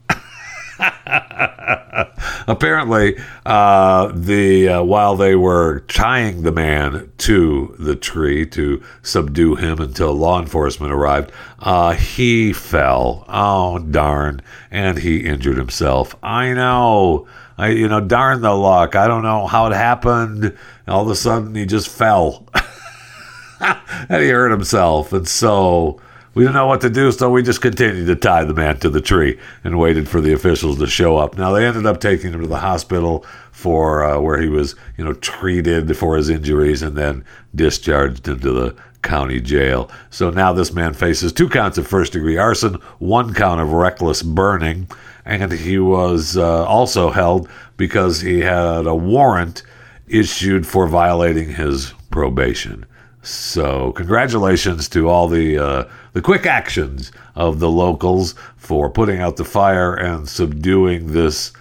Apparently, 2.47 3.17
uh, 3.45 4.11
the 4.13 4.69
uh, 4.69 4.83
while 4.83 5.15
they 5.15 5.35
were 5.35 5.81
tying 5.87 6.43
the 6.43 6.51
man 6.51 7.11
to 7.19 7.75
the 7.79 7.95
tree 7.95 8.45
to 8.47 8.83
subdue 9.01 9.55
him 9.55 9.79
until 9.79 10.13
law 10.13 10.39
enforcement 10.39 10.91
arrived, 10.91 11.31
uh, 11.59 11.93
he 11.93 12.53
fell. 12.53 13.25
Oh 13.27 13.79
darn! 13.79 14.41
And 14.69 14.99
he 14.99 15.25
injured 15.25 15.57
himself. 15.57 16.15
I 16.21 16.53
know. 16.53 17.27
I 17.57 17.69
you 17.69 17.87
know 17.87 18.01
darn 18.01 18.41
the 18.41 18.53
luck. 18.53 18.95
I 18.95 19.07
don't 19.07 19.23
know 19.23 19.47
how 19.47 19.67
it 19.67 19.73
happened. 19.73 20.55
All 20.87 21.03
of 21.03 21.09
a 21.09 21.15
sudden, 21.15 21.55
he 21.55 21.65
just 21.65 21.89
fell. 21.89 22.47
and 23.59 24.21
he 24.21 24.29
hurt 24.29 24.51
himself, 24.51 25.13
and 25.13 25.27
so 25.27 25.99
we 26.35 26.43
didn't 26.43 26.55
know 26.55 26.67
what 26.67 26.81
to 26.81 26.89
do, 26.89 27.11
so 27.13 27.29
we 27.29 27.41
just 27.41 27.61
continued 27.61 28.07
to 28.07 28.15
tie 28.15 28.43
the 28.43 28.53
man 28.53 28.77
to 28.79 28.89
the 28.89 28.99
tree 28.99 29.39
and 29.63 29.79
waited 29.79 30.09
for 30.09 30.19
the 30.19 30.33
officials 30.33 30.77
to 30.79 30.85
show 30.85 31.17
up. 31.17 31.37
Now 31.37 31.53
they 31.53 31.65
ended 31.65 31.85
up 31.85 32.01
taking 32.01 32.33
him 32.33 32.41
to 32.41 32.47
the 32.47 32.59
hospital 32.59 33.25
for 33.53 34.03
uh, 34.03 34.19
where 34.19 34.41
he 34.41 34.49
was, 34.49 34.75
you 34.97 35.05
know, 35.05 35.13
treated 35.13 35.95
for 35.97 36.17
his 36.17 36.29
injuries 36.29 36.81
and 36.81 36.97
then 36.97 37.23
discharged 37.55 38.27
into 38.27 38.51
the 38.51 38.75
county 39.01 39.39
jail. 39.39 39.89
So 40.09 40.29
now 40.29 40.51
this 40.51 40.73
man 40.73 40.93
faces 40.93 41.31
two 41.31 41.47
counts 41.47 41.77
of 41.77 41.87
first 41.87 42.11
degree 42.11 42.37
arson, 42.37 42.75
one 42.99 43.33
count 43.33 43.61
of 43.61 43.71
reckless 43.71 44.21
burning, 44.21 44.89
and 45.23 45.53
he 45.53 45.79
was 45.79 46.35
uh, 46.35 46.65
also 46.65 47.11
held 47.11 47.47
because 47.77 48.19
he 48.19 48.41
had 48.41 48.85
a 48.85 48.95
warrant 48.95 49.63
issued 50.07 50.67
for 50.67 50.85
violating 50.85 51.53
his 51.53 51.93
probation. 52.11 52.85
So, 53.25 53.91
congratulations 53.93 54.87
to 54.89 55.09
all 55.09 55.27
the 55.27 55.57
uh, 55.57 55.85
the 56.13 56.21
quick 56.21 56.45
actions 56.45 57.11
of 57.33 57.59
the 57.59 57.71
locals 57.71 58.35
for 58.55 58.87
putting 58.87 59.19
out 59.19 59.37
the 59.37 59.43
fire 59.43 59.95
and 59.95 60.29
subduing 60.29 61.11
this 61.11 61.51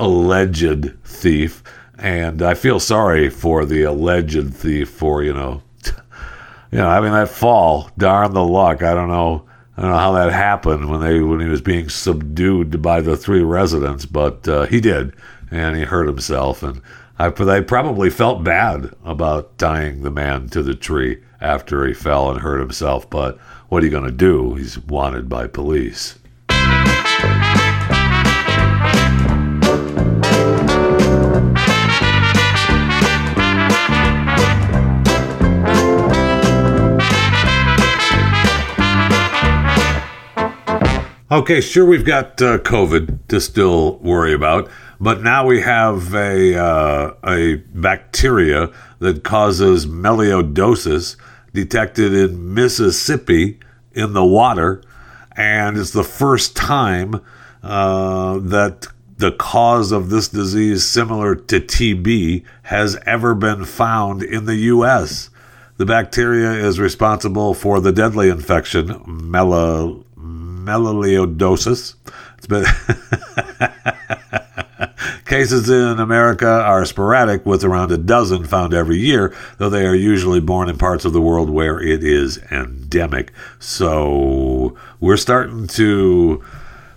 alleged 0.00 1.00
thief. 1.04 1.62
And 1.96 2.42
I 2.42 2.54
feel 2.54 2.80
sorry 2.80 3.30
for 3.30 3.64
the 3.64 3.82
alleged 3.82 4.52
thief 4.52 4.90
for 4.90 5.22
you 5.22 5.32
know, 5.32 5.62
you 6.72 6.78
know, 6.78 6.90
having 6.90 7.12
that 7.12 7.28
fall. 7.28 7.88
Darn 7.96 8.34
the 8.34 8.44
luck. 8.44 8.82
I 8.82 8.92
don't 8.92 9.08
know. 9.08 9.46
I 9.76 9.82
don't 9.82 9.92
know 9.92 9.98
how 9.98 10.12
that 10.14 10.32
happened 10.32 10.90
when 10.90 11.02
they 11.02 11.20
when 11.20 11.38
he 11.38 11.46
was 11.46 11.62
being 11.62 11.88
subdued 11.88 12.82
by 12.82 13.00
the 13.00 13.16
three 13.16 13.42
residents, 13.42 14.06
but 14.06 14.48
uh, 14.48 14.66
he 14.66 14.80
did, 14.80 15.14
and 15.52 15.76
he 15.76 15.82
hurt 15.84 16.08
himself 16.08 16.64
and 16.64 16.82
I, 17.18 17.28
probably 17.28 18.10
felt 18.10 18.42
bad 18.42 18.94
about 19.04 19.58
tying 19.58 20.02
the 20.02 20.10
man 20.10 20.48
to 20.48 20.62
the 20.62 20.74
tree 20.74 21.22
after 21.40 21.86
he 21.86 21.94
fell 21.94 22.30
and 22.30 22.40
hurt 22.40 22.60
himself, 22.60 23.08
but 23.08 23.38
what 23.68 23.82
are 23.82 23.86
you 23.86 23.92
going 23.92 24.04
to 24.04 24.10
do? 24.10 24.54
He's 24.54 24.78
wanted 24.78 25.28
by 25.28 25.46
police. 25.46 26.18
Okay, 41.32 41.62
sure, 41.62 41.86
we've 41.86 42.04
got 42.04 42.42
uh, 42.42 42.58
COVID 42.58 43.20
to 43.28 43.40
still 43.40 43.96
worry 44.00 44.34
about, 44.34 44.68
but 45.02 45.20
now 45.20 45.44
we 45.44 45.60
have 45.62 46.14
a, 46.14 46.54
uh, 46.54 47.14
a 47.26 47.56
bacteria 47.74 48.70
that 49.00 49.24
causes 49.24 49.84
melioidosis 49.84 51.16
detected 51.52 52.14
in 52.14 52.54
Mississippi 52.54 53.58
in 53.90 54.12
the 54.12 54.24
water. 54.24 54.80
And 55.36 55.76
it's 55.76 55.90
the 55.90 56.04
first 56.04 56.54
time 56.54 57.20
uh, 57.64 58.38
that 58.38 58.86
the 59.16 59.32
cause 59.32 59.90
of 59.90 60.08
this 60.08 60.28
disease, 60.28 60.88
similar 60.88 61.34
to 61.34 61.58
TB, 61.58 62.44
has 62.62 62.96
ever 63.04 63.34
been 63.34 63.64
found 63.64 64.22
in 64.22 64.44
the 64.44 64.56
U.S. 64.56 65.30
The 65.78 65.86
bacteria 65.86 66.52
is 66.52 66.78
responsible 66.78 67.54
for 67.54 67.80
the 67.80 67.90
deadly 67.90 68.28
infection, 68.28 69.02
melo-. 69.04 70.04
It's 72.38 72.46
been 72.46 72.64
Cases 75.32 75.70
in 75.70 75.98
America 75.98 76.46
are 76.46 76.84
sporadic, 76.84 77.46
with 77.46 77.64
around 77.64 77.90
a 77.90 77.96
dozen 77.96 78.44
found 78.44 78.74
every 78.74 78.98
year, 78.98 79.34
though 79.56 79.70
they 79.70 79.86
are 79.86 79.94
usually 79.94 80.40
born 80.40 80.68
in 80.68 80.76
parts 80.76 81.06
of 81.06 81.14
the 81.14 81.22
world 81.22 81.48
where 81.48 81.80
it 81.80 82.04
is 82.04 82.36
endemic. 82.50 83.32
So 83.58 84.76
we're 85.00 85.16
starting 85.16 85.68
to 85.68 86.44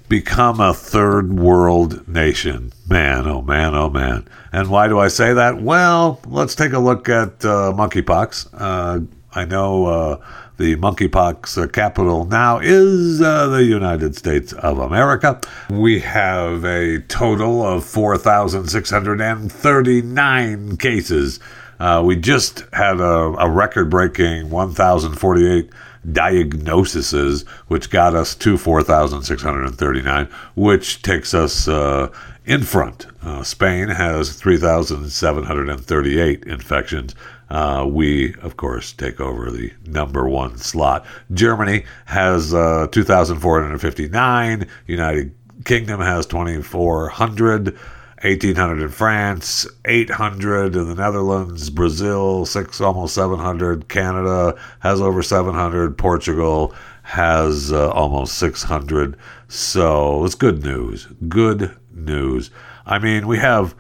become 0.10 0.60
a 0.60 0.74
third 0.74 1.39
world 1.39 2.06
nation. 2.10 2.74
Man, 2.89 3.26
oh 3.26 3.41
man, 3.41 3.74
oh 3.74 3.89
man. 3.89 4.28
And 4.52 4.69
why 4.69 4.89
do 4.89 5.00
I 5.00 5.08
say 5.08 5.34
that? 5.34 5.62
Well, 5.62 6.19
let's 6.28 6.56
take 6.56 6.74
a 6.74 6.80
look 6.80 7.08
at 7.08 7.45
uh, 7.45 7.71
monkeypox. 7.74 8.50
Uh, 8.54 9.06
I 9.32 9.45
know. 9.45 9.86
Uh, 9.86 10.26
the 10.57 10.75
monkeypox 10.77 11.61
uh, 11.61 11.67
capital 11.67 12.23
now 12.25 12.57
is 12.59 13.21
uh, 13.21 13.47
the 13.47 13.63
United 13.63 14.15
States 14.15 14.53
of 14.53 14.79
America. 14.79 15.39
We 15.69 15.99
have 15.99 16.63
a 16.63 17.01
total 17.01 17.61
of 17.65 17.83
4,639 17.83 20.77
cases. 20.77 21.41
Uh, 21.79 22.01
we 22.05 22.15
just 22.15 22.63
had 22.71 23.01
a, 23.01 23.35
a 23.37 23.49
record 23.49 23.89
breaking 23.89 24.49
1,048 24.49 25.69
diagnoses, 26.11 27.41
which 27.67 27.89
got 27.89 28.13
us 28.15 28.35
to 28.35 28.57
4,639, 28.57 30.29
which 30.55 31.01
takes 31.01 31.33
us 31.33 31.67
uh, 31.67 32.09
in 32.45 32.63
front. 32.63 33.07
Uh, 33.21 33.43
Spain 33.43 33.89
has 33.89 34.31
3,738 34.33 36.45
infections. 36.45 37.13
Uh, 37.49 37.86
we, 37.88 38.34
of 38.41 38.58
course, 38.58 38.91
take 38.93 39.19
over 39.21 39.51
the 39.51 39.71
number 39.86 40.27
one 40.27 40.58
slot. 40.58 41.05
Germany 41.34 41.86
has 42.05 42.53
uh, 42.53 42.88
2,459. 42.91 44.67
United 44.88 45.36
Kingdom 45.63 46.01
has 46.01 46.25
2,400. 46.25 47.77
1800 48.21 48.81
in 48.81 48.89
France, 48.89 49.67
800 49.86 50.75
in 50.75 50.88
the 50.88 50.95
Netherlands, 50.95 51.69
Brazil, 51.69 52.45
six 52.45 52.81
almost 52.81 53.13
700. 53.13 53.88
Canada 53.88 54.58
has 54.79 54.99
over 54.99 55.21
700. 55.21 55.95
Portugal 55.95 56.73
has 57.04 57.71
uh, 57.71 57.91
almost 57.91 58.39
600. 58.39 59.15
So 59.48 60.25
it's 60.25 60.33
good 60.33 60.63
news. 60.63 61.06
Good 61.27 61.75
news. 61.93 62.50
I 62.87 62.98
mean, 62.98 63.27
we 63.27 63.37
have 63.37 63.75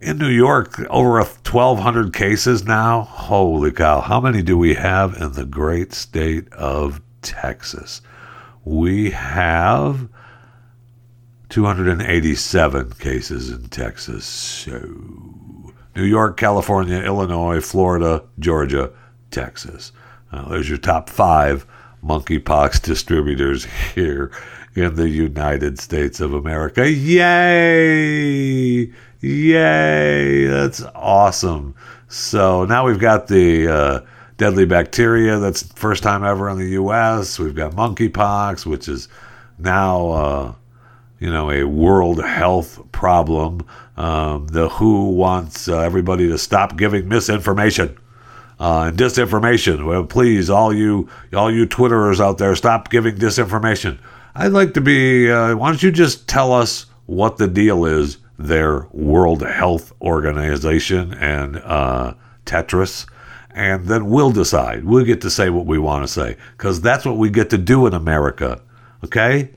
in 0.00 0.16
New 0.16 0.28
York, 0.28 0.80
over 0.88 1.12
1,200 1.12 2.12
cases 2.12 2.64
now. 2.64 3.02
Holy 3.02 3.70
cow. 3.70 4.00
How 4.00 4.20
many 4.20 4.42
do 4.42 4.56
we 4.56 4.74
have 4.74 5.14
in 5.20 5.32
the 5.32 5.44
great 5.44 5.92
state 5.92 6.50
of 6.52 7.02
Texas? 7.22 8.00
We 8.64 9.10
have 9.10 10.08
287 11.50 12.92
cases 12.92 13.50
in 13.50 13.68
Texas. 13.68 14.24
So, 14.24 14.78
New 15.94 16.04
York, 16.04 16.36
California, 16.36 16.98
Illinois, 16.98 17.60
Florida, 17.60 18.24
Georgia, 18.38 18.90
Texas. 19.30 19.92
there's 20.32 20.68
your 20.68 20.78
top 20.78 21.10
five 21.10 21.66
monkeypox 22.02 22.80
distributors 22.82 23.64
here 23.94 24.32
in 24.74 24.94
the 24.94 25.08
United 25.10 25.78
States 25.78 26.20
of 26.20 26.32
America. 26.32 26.90
Yay! 26.90 28.10
Yay! 29.20 30.46
That's 30.46 30.82
awesome. 30.94 31.74
So 32.08 32.64
now 32.64 32.86
we've 32.86 32.98
got 32.98 33.28
the 33.28 33.68
uh, 33.68 34.00
deadly 34.38 34.64
bacteria 34.64 35.38
that's 35.38 35.62
first 35.74 36.02
time 36.02 36.24
ever 36.24 36.48
in 36.48 36.58
the 36.58 36.70
U.S. 36.70 37.38
We've 37.38 37.54
got 37.54 37.72
monkeypox, 37.72 38.64
which 38.64 38.88
is 38.88 39.08
now, 39.58 40.08
uh, 40.08 40.54
you 41.18 41.30
know, 41.30 41.50
a 41.50 41.64
world 41.64 42.24
health 42.24 42.80
problem. 42.92 43.66
Um, 43.98 44.46
the 44.46 44.70
WHO 44.70 45.10
wants 45.10 45.68
uh, 45.68 45.80
everybody 45.80 46.28
to 46.28 46.38
stop 46.38 46.78
giving 46.78 47.06
misinformation 47.06 47.98
uh, 48.58 48.84
and 48.88 48.96
disinformation. 48.98 49.84
Well, 49.84 50.04
please, 50.04 50.48
all 50.48 50.72
you 50.72 51.08
all 51.34 51.50
you 51.50 51.66
Twitterers 51.66 52.20
out 52.20 52.38
there, 52.38 52.54
stop 52.54 52.88
giving 52.88 53.16
disinformation. 53.16 53.98
I'd 54.34 54.52
like 54.52 54.72
to 54.74 54.80
be. 54.80 55.30
Uh, 55.30 55.56
why 55.56 55.68
don't 55.68 55.82
you 55.82 55.90
just 55.90 56.26
tell 56.26 56.52
us 56.52 56.86
what 57.04 57.36
the 57.36 57.48
deal 57.48 57.84
is? 57.84 58.16
Their 58.40 58.86
World 58.92 59.42
Health 59.42 59.92
Organization 60.00 61.14
and 61.14 61.58
uh, 61.58 62.14
Tetris, 62.46 63.06
and 63.50 63.84
then 63.86 64.08
we'll 64.08 64.32
decide. 64.32 64.84
We'll 64.84 65.04
get 65.04 65.20
to 65.22 65.30
say 65.30 65.50
what 65.50 65.66
we 65.66 65.78
want 65.78 66.04
to 66.04 66.12
say 66.12 66.36
because 66.56 66.80
that's 66.80 67.04
what 67.04 67.18
we 67.18 67.30
get 67.30 67.50
to 67.50 67.58
do 67.58 67.86
in 67.86 67.94
America. 67.94 68.62
Okay, 69.04 69.50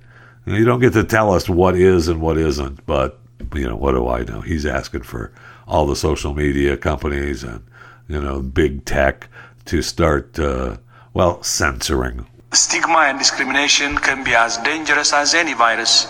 you 0.45 0.65
don't 0.65 0.81
get 0.81 0.93
to 0.93 1.03
tell 1.03 1.33
us 1.33 1.47
what 1.47 1.75
is 1.75 2.07
and 2.07 2.21
what 2.21 2.37
isn't, 2.37 2.85
but 2.85 3.19
you 3.53 3.67
know, 3.67 3.75
what 3.75 3.93
do 3.93 4.07
I 4.07 4.23
know? 4.23 4.41
He's 4.41 4.65
asking 4.65 5.03
for 5.03 5.31
all 5.67 5.85
the 5.85 5.95
social 5.95 6.33
media 6.33 6.77
companies 6.77 7.43
and, 7.43 7.63
you 8.07 8.21
know, 8.21 8.41
big 8.41 8.85
tech 8.85 9.29
to 9.65 9.81
start, 9.81 10.37
uh, 10.39 10.77
well, 11.13 11.41
censoring. 11.43 12.25
Stigma 12.51 12.99
and 12.99 13.17
discrimination 13.17 13.97
can 13.97 14.23
be 14.23 14.35
as 14.35 14.57
dangerous 14.57 15.13
as 15.13 15.33
any 15.33 15.53
virus 15.53 16.07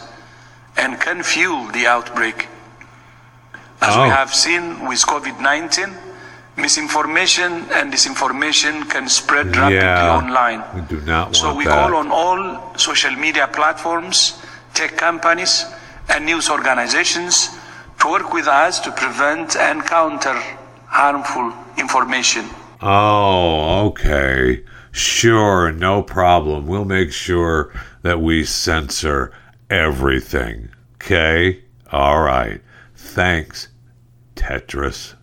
and 0.76 1.00
can 1.00 1.24
fuel 1.24 1.68
the 1.68 1.86
outbreak. 1.86 2.48
As 3.84 3.96
Oh. 3.98 4.04
we 4.04 4.10
have 4.10 4.34
seen 4.34 4.64
with 4.88 5.02
COVID 5.06 5.38
19, 5.42 5.92
misinformation 6.56 7.52
and 7.78 7.92
disinformation 7.92 8.74
can 8.90 9.10
spread 9.10 9.48
rapidly 9.58 9.76
Yeah, 9.76 10.18
online. 10.22 10.62
we 10.76 10.82
do 10.94 11.00
not 11.02 11.24
want 11.26 11.36
So 11.36 11.54
we 11.54 11.66
that. 11.66 11.74
call 11.78 11.92
on 12.02 12.08
all 12.12 12.42
social 12.78 13.12
media 13.26 13.48
platforms, 13.48 14.18
tech 14.74 14.92
companies, 14.98 15.66
and 16.10 16.26
news 16.26 16.50
organizations 16.50 17.50
to 18.00 18.08
work 18.16 18.32
with 18.34 18.48
us 18.48 18.80
to 18.86 18.92
prevent 18.92 19.56
and 19.58 19.86
counter 19.86 20.38
harmful 20.88 21.52
information. 21.78 22.46
Oh, 22.82 23.88
okay. 23.88 24.64
Sure, 24.92 25.72
no 25.72 26.04
problem. 26.04 26.68
We'll 26.68 26.86
make 27.00 27.12
sure 27.12 27.72
that 28.04 28.22
we 28.22 28.44
censor 28.46 29.32
everything. 29.70 30.70
Okay? 30.96 31.60
All 31.92 32.22
right. 32.22 32.62
Thanks, 32.96 33.68
Tetris. 34.36 35.14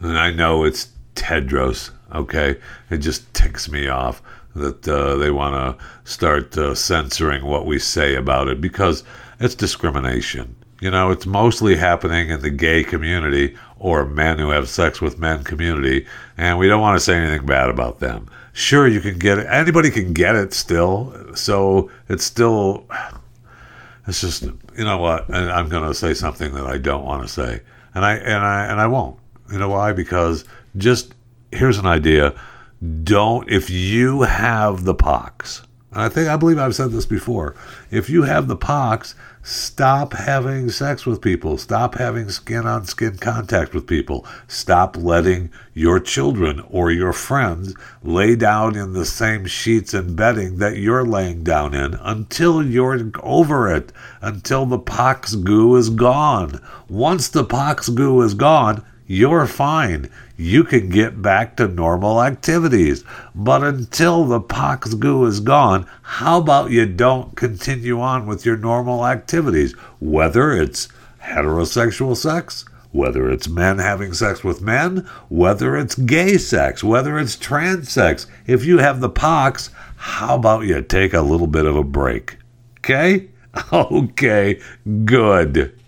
And 0.00 0.18
I 0.18 0.30
know 0.30 0.64
it's 0.64 0.88
Tedros, 1.14 1.90
okay? 2.14 2.56
It 2.90 2.98
just 2.98 3.32
ticks 3.34 3.70
me 3.70 3.88
off 3.88 4.22
that 4.54 4.88
uh, 4.88 5.16
they 5.16 5.30
want 5.30 5.54
to 5.78 5.84
start 6.10 6.56
uh, 6.56 6.74
censoring 6.74 7.44
what 7.44 7.66
we 7.66 7.78
say 7.78 8.14
about 8.14 8.48
it 8.48 8.60
because 8.60 9.04
it's 9.38 9.54
discrimination. 9.54 10.56
You 10.80 10.90
know, 10.90 11.10
it's 11.10 11.26
mostly 11.26 11.76
happening 11.76 12.30
in 12.30 12.40
the 12.40 12.50
gay 12.50 12.82
community 12.82 13.56
or 13.78 14.06
men 14.06 14.38
who 14.38 14.50
have 14.50 14.68
sex 14.68 15.00
with 15.00 15.18
men 15.18 15.44
community, 15.44 16.06
and 16.38 16.58
we 16.58 16.68
don't 16.68 16.80
want 16.80 16.96
to 16.96 17.04
say 17.04 17.16
anything 17.16 17.46
bad 17.46 17.68
about 17.68 18.00
them. 18.00 18.28
Sure, 18.52 18.88
you 18.88 19.00
can 19.00 19.18
get 19.18 19.38
it. 19.38 19.46
Anybody 19.46 19.90
can 19.90 20.12
get 20.12 20.34
it 20.34 20.54
still. 20.54 21.14
So 21.36 21.90
it's 22.08 22.24
still 22.24 22.86
it's 24.10 24.20
just 24.20 24.42
you 24.42 24.84
know 24.84 24.98
what 24.98 25.32
i'm 25.32 25.68
going 25.68 25.86
to 25.86 25.94
say 25.94 26.12
something 26.14 26.52
that 26.54 26.66
i 26.66 26.76
don't 26.76 27.04
want 27.04 27.22
to 27.22 27.28
say 27.28 27.60
and 27.94 28.04
i 28.04 28.14
and 28.14 28.44
i 28.44 28.64
and 28.66 28.80
i 28.80 28.86
won't. 28.86 29.18
You 29.50 29.58
know 29.58 29.68
why? 29.68 29.92
Because 29.92 30.44
just 30.76 31.14
here's 31.52 31.78
an 31.78 31.86
idea. 31.86 32.34
Don't 33.02 33.50
if 33.50 33.68
you 33.68 34.22
have 34.22 34.84
the 34.84 34.94
pox 34.94 35.62
i 35.92 36.08
think 36.08 36.28
i 36.28 36.36
believe 36.36 36.58
i've 36.58 36.74
said 36.74 36.90
this 36.90 37.06
before. 37.06 37.54
If 37.90 38.08
you 38.08 38.22
have 38.22 38.48
the 38.48 38.56
pox 38.56 39.14
stop 39.42 40.12
having 40.12 40.68
sex 40.68 41.06
with 41.06 41.20
people. 41.20 41.56
Stop 41.56 41.94
having 41.94 42.28
skin 42.28 42.66
on 42.66 42.84
skin 42.84 43.16
contact 43.16 43.74
with 43.74 43.86
people. 43.86 44.26
Stop 44.46 44.96
letting 44.96 45.50
your 45.72 45.98
children 45.98 46.60
or 46.68 46.90
your 46.90 47.12
friends 47.12 47.74
lay 48.02 48.36
down 48.36 48.76
in 48.76 48.92
the 48.92 49.04
same 49.04 49.46
sheets 49.46 49.94
and 49.94 50.16
bedding 50.16 50.58
that 50.58 50.76
you're 50.76 51.04
laying 51.04 51.42
down 51.42 51.74
in 51.74 51.94
until 51.94 52.64
you're 52.64 53.10
over 53.22 53.72
it 53.72 53.92
until 54.20 54.66
the 54.66 54.78
pox 54.78 55.34
goo 55.34 55.76
is 55.76 55.90
gone. 55.90 56.60
Once 56.88 57.28
the 57.28 57.44
pox 57.44 57.88
goo 57.88 58.20
is 58.22 58.34
gone 58.34 58.84
you're 59.12 59.44
fine. 59.48 60.08
You 60.40 60.64
can 60.64 60.88
get 60.88 61.20
back 61.20 61.56
to 61.56 61.68
normal 61.68 62.22
activities. 62.22 63.04
But 63.34 63.62
until 63.62 64.24
the 64.24 64.40
pox 64.40 64.94
goo 64.94 65.26
is 65.26 65.38
gone, 65.38 65.86
how 66.00 66.38
about 66.38 66.70
you 66.70 66.86
don't 66.86 67.36
continue 67.36 68.00
on 68.00 68.24
with 68.24 68.46
your 68.46 68.56
normal 68.56 69.06
activities? 69.06 69.74
Whether 70.00 70.52
it's 70.52 70.88
heterosexual 71.22 72.16
sex, 72.16 72.64
whether 72.90 73.30
it's 73.30 73.48
men 73.50 73.80
having 73.80 74.14
sex 74.14 74.42
with 74.42 74.62
men, 74.62 75.06
whether 75.28 75.76
it's 75.76 75.94
gay 75.94 76.38
sex, 76.38 76.82
whether 76.82 77.18
it's 77.18 77.36
trans 77.36 77.92
sex. 77.92 78.26
If 78.46 78.64
you 78.64 78.78
have 78.78 79.00
the 79.00 79.10
pox, 79.10 79.68
how 79.96 80.36
about 80.36 80.64
you 80.64 80.80
take 80.80 81.12
a 81.12 81.20
little 81.20 81.48
bit 81.48 81.66
of 81.66 81.76
a 81.76 81.84
break? 81.84 82.38
Okay? 82.78 83.28
Okay, 83.72 84.60
good. 85.04 85.78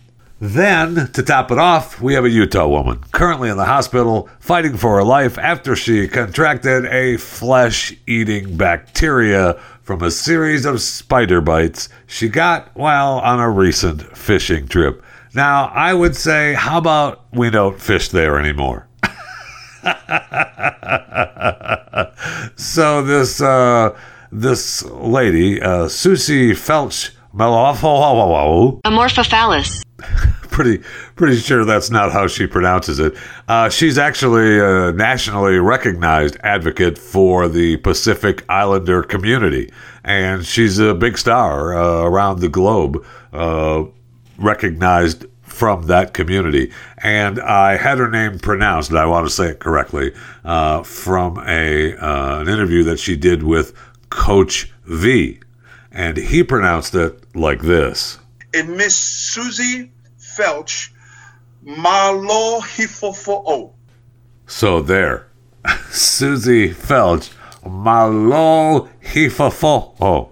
Then, 0.42 1.06
to 1.12 1.22
top 1.22 1.52
it 1.52 1.58
off, 1.58 2.00
we 2.00 2.14
have 2.14 2.24
a 2.24 2.28
Utah 2.28 2.66
woman 2.66 2.98
currently 3.12 3.48
in 3.48 3.56
the 3.56 3.64
hospital 3.64 4.28
fighting 4.40 4.76
for 4.76 4.96
her 4.96 5.04
life 5.04 5.38
after 5.38 5.76
she 5.76 6.08
contracted 6.08 6.84
a 6.86 7.16
flesh 7.16 7.94
eating 8.08 8.56
bacteria 8.56 9.54
from 9.82 10.02
a 10.02 10.10
series 10.10 10.64
of 10.64 10.80
spider 10.80 11.40
bites 11.40 11.88
she 12.08 12.28
got 12.28 12.74
while 12.74 13.20
on 13.20 13.38
a 13.38 13.48
recent 13.48 14.02
fishing 14.18 14.66
trip. 14.66 15.00
Now, 15.32 15.66
I 15.66 15.94
would 15.94 16.16
say, 16.16 16.54
how 16.54 16.78
about 16.78 17.24
we 17.32 17.48
don't 17.48 17.80
fish 17.80 18.08
there 18.08 18.36
anymore? 18.36 18.88
so 22.56 23.04
this 23.04 23.40
uh, 23.40 23.96
this 24.32 24.82
lady, 24.86 25.62
uh, 25.62 25.86
Susie 25.86 26.50
Felch 26.50 27.12
Melofo, 27.32 28.80
Amorphophallus. 28.82 29.84
Pretty 30.52 30.78
pretty 31.16 31.36
sure 31.36 31.64
that's 31.64 31.90
not 31.90 32.12
how 32.12 32.28
she 32.28 32.46
pronounces 32.46 32.98
it. 33.00 33.14
Uh, 33.48 33.68
she's 33.68 33.98
actually 33.98 34.60
a 34.60 34.92
nationally 34.92 35.58
recognized 35.58 36.36
advocate 36.44 36.98
for 36.98 37.48
the 37.48 37.76
Pacific 37.78 38.44
Islander 38.48 39.02
community, 39.02 39.72
and 40.04 40.44
she's 40.46 40.78
a 40.78 40.94
big 40.94 41.18
star 41.18 41.76
uh, 41.76 42.04
around 42.04 42.40
the 42.40 42.48
globe, 42.48 43.04
uh, 43.32 43.84
recognized 44.38 45.26
from 45.42 45.86
that 45.86 46.14
community. 46.14 46.72
And 46.98 47.38
I 47.40 47.76
had 47.76 47.98
her 47.98 48.08
name 48.10 48.38
pronounced, 48.38 48.92
I 48.92 49.04
want 49.06 49.26
to 49.26 49.32
say 49.32 49.48
it 49.50 49.58
correctly, 49.60 50.12
uh, 50.44 50.82
from 50.82 51.38
a 51.46 51.94
uh, 51.96 52.40
an 52.40 52.48
interview 52.48 52.82
that 52.84 52.98
she 52.98 53.16
did 53.16 53.42
with 53.42 53.74
Coach 54.10 54.72
V, 54.86 55.40
and 55.90 56.16
he 56.16 56.42
pronounced 56.42 56.94
it 56.94 57.18
like 57.36 57.62
this. 57.62 58.18
and 58.54 58.76
Miss 58.76 58.94
Susie 58.94 59.91
Felch 60.36 60.90
Malo 61.62 62.60
Malohifofo. 62.60 63.72
So 64.46 64.82
there, 64.82 65.28
Susie 65.90 66.70
Felch, 66.70 67.32
Malo 67.64 68.88
Hifafo. 69.02 69.94
Oh, 70.00 70.28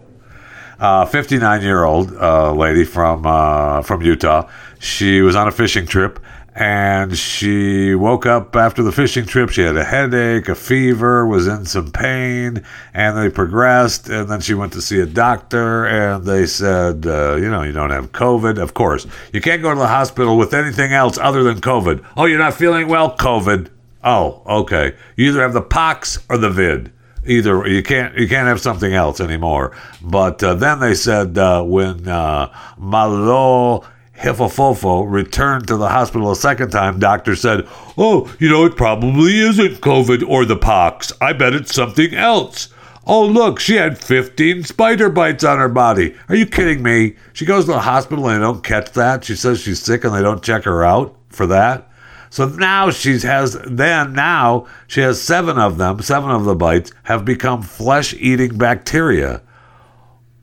uh, 0.78 1.06
59 1.06 1.62
year 1.62 1.84
old 1.84 2.12
uh, 2.16 2.52
lady 2.52 2.84
from 2.84 3.26
uh, 3.26 3.82
from 3.82 4.02
Utah. 4.02 4.48
She 4.78 5.20
was 5.20 5.36
on 5.36 5.46
a 5.46 5.52
fishing 5.52 5.86
trip 5.86 6.18
and 6.54 7.16
she 7.16 7.94
woke 7.94 8.26
up 8.26 8.56
after 8.56 8.82
the 8.82 8.92
fishing 8.92 9.24
trip. 9.24 9.50
She 9.50 9.62
had 9.62 9.76
a 9.76 9.84
headache, 9.84 10.48
a 10.48 10.54
fever, 10.54 11.26
was 11.26 11.46
in 11.46 11.64
some 11.64 11.90
pain, 11.92 12.64
and 12.92 13.16
they 13.16 13.30
progressed. 13.30 14.08
And 14.08 14.28
then 14.28 14.40
she 14.40 14.54
went 14.54 14.72
to 14.74 14.82
see 14.82 15.00
a 15.00 15.06
doctor, 15.06 15.86
and 15.86 16.24
they 16.24 16.46
said, 16.46 17.06
uh, 17.06 17.36
you 17.36 17.50
know, 17.50 17.62
you 17.62 17.72
don't 17.72 17.90
have 17.90 18.12
COVID. 18.12 18.58
Of 18.58 18.74
course, 18.74 19.06
you 19.32 19.40
can't 19.40 19.62
go 19.62 19.72
to 19.72 19.78
the 19.78 19.86
hospital 19.86 20.36
with 20.36 20.52
anything 20.52 20.92
else 20.92 21.18
other 21.18 21.42
than 21.42 21.60
COVID. 21.60 22.04
Oh, 22.16 22.24
you're 22.24 22.38
not 22.38 22.54
feeling 22.54 22.88
well? 22.88 23.16
COVID. 23.16 23.68
Oh, 24.02 24.42
okay. 24.46 24.96
You 25.16 25.28
either 25.28 25.42
have 25.42 25.52
the 25.52 25.62
pox 25.62 26.18
or 26.28 26.38
the 26.38 26.50
vid 26.50 26.92
either 27.26 27.66
you 27.68 27.82
can't 27.82 28.16
you 28.16 28.26
can't 28.26 28.48
have 28.48 28.60
something 28.60 28.92
else 28.92 29.20
anymore. 29.20 29.76
But 30.02 30.42
uh, 30.42 30.54
then 30.54 30.80
they 30.80 30.94
said 30.94 31.36
uh, 31.36 31.62
when 31.62 32.08
uh, 32.08 32.52
Malo 32.78 33.84
Hifofofo 34.20 35.10
returned 35.10 35.66
to 35.68 35.76
the 35.76 35.88
hospital 35.88 36.30
a 36.30 36.36
second 36.36 36.70
time, 36.70 36.98
doctor 36.98 37.34
said, 37.34 37.66
"Oh, 37.96 38.30
you 38.38 38.50
know 38.50 38.66
it 38.66 38.76
probably 38.76 39.38
isn't 39.38 39.80
COVID 39.80 40.22
or 40.28 40.44
the 40.44 40.56
pox. 40.56 41.10
I 41.20 41.32
bet 41.32 41.54
it's 41.54 41.74
something 41.74 42.14
else." 42.14 42.68
Oh, 43.06 43.24
look, 43.24 43.58
she 43.58 43.76
had 43.76 43.98
15 43.98 44.64
spider 44.64 45.08
bites 45.08 45.42
on 45.42 45.58
her 45.58 45.70
body. 45.70 46.14
Are 46.28 46.36
you 46.36 46.44
kidding 46.44 46.82
me? 46.82 47.16
She 47.32 47.46
goes 47.46 47.64
to 47.64 47.72
the 47.72 47.80
hospital 47.80 48.28
and 48.28 48.40
they 48.40 48.46
don't 48.46 48.62
catch 48.62 48.92
that. 48.92 49.24
She 49.24 49.34
says 49.34 49.60
she's 49.60 49.82
sick 49.82 50.04
and 50.04 50.14
they 50.14 50.22
don't 50.22 50.42
check 50.42 50.64
her 50.64 50.84
out 50.84 51.16
for 51.30 51.46
that. 51.46 51.90
So 52.28 52.46
now 52.46 52.90
she 52.90 53.18
has, 53.20 53.58
then 53.66 54.12
now 54.12 54.66
she 54.86 55.00
has 55.00 55.20
seven 55.20 55.58
of 55.58 55.78
them, 55.78 56.00
seven 56.02 56.30
of 56.30 56.44
the 56.44 56.54
bites 56.54 56.92
have 57.04 57.24
become 57.24 57.62
flesh 57.62 58.14
eating 58.14 58.58
bacteria. 58.58 59.42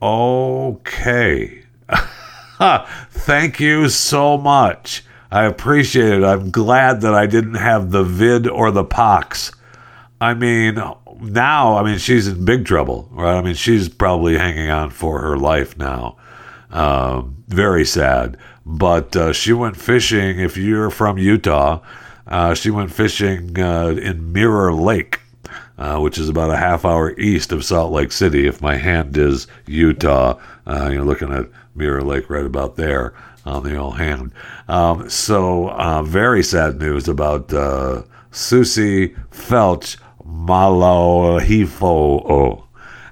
Okay. 0.02 1.62
Thank 3.10 3.60
you 3.60 3.88
so 3.88 4.36
much. 4.36 5.04
I 5.30 5.44
appreciate 5.44 6.12
it. 6.12 6.24
I'm 6.24 6.50
glad 6.50 7.02
that 7.02 7.14
I 7.14 7.26
didn't 7.26 7.54
have 7.54 7.90
the 7.90 8.02
vid 8.02 8.46
or 8.48 8.70
the 8.70 8.84
pox. 8.84 9.52
I 10.20 10.34
mean, 10.34 10.74
now, 11.20 11.76
I 11.76 11.82
mean, 11.82 11.98
she's 11.98 12.26
in 12.26 12.44
big 12.44 12.64
trouble, 12.64 13.08
right? 13.12 13.36
I 13.36 13.42
mean, 13.42 13.54
she's 13.54 13.88
probably 13.88 14.36
hanging 14.36 14.70
on 14.70 14.90
for 14.90 15.20
her 15.20 15.36
life 15.36 15.76
now. 15.76 16.16
Um, 16.70 17.44
very 17.48 17.84
sad. 17.84 18.36
But 18.64 19.16
uh, 19.16 19.32
she 19.32 19.52
went 19.52 19.76
fishing. 19.76 20.40
If 20.40 20.56
you're 20.56 20.90
from 20.90 21.18
Utah, 21.18 21.80
uh, 22.26 22.54
she 22.54 22.70
went 22.70 22.92
fishing 22.92 23.58
uh, 23.58 23.88
in 23.88 24.32
Mirror 24.32 24.74
Lake, 24.74 25.20
uh, 25.78 25.98
which 25.98 26.18
is 26.18 26.28
about 26.28 26.50
a 26.50 26.56
half 26.56 26.84
hour 26.84 27.18
east 27.18 27.52
of 27.52 27.64
Salt 27.64 27.92
Lake 27.92 28.12
City. 28.12 28.46
If 28.46 28.60
my 28.60 28.76
hand 28.76 29.16
is 29.16 29.46
Utah, 29.66 30.38
uh, 30.66 30.90
you're 30.92 31.04
looking 31.04 31.32
at 31.32 31.46
Mirror 31.78 32.02
Lake 32.02 32.28
right 32.28 32.44
about 32.44 32.76
there 32.76 33.14
on 33.46 33.62
the 33.62 33.76
old 33.76 33.96
hand. 33.98 34.32
Um, 34.68 35.08
so, 35.08 35.70
uh, 35.70 36.02
very 36.02 36.42
sad 36.42 36.78
news 36.78 37.08
about 37.08 37.52
uh, 37.52 38.02
Susie 38.30 39.14
Felch 39.30 39.96
Malahifo. 40.26 41.44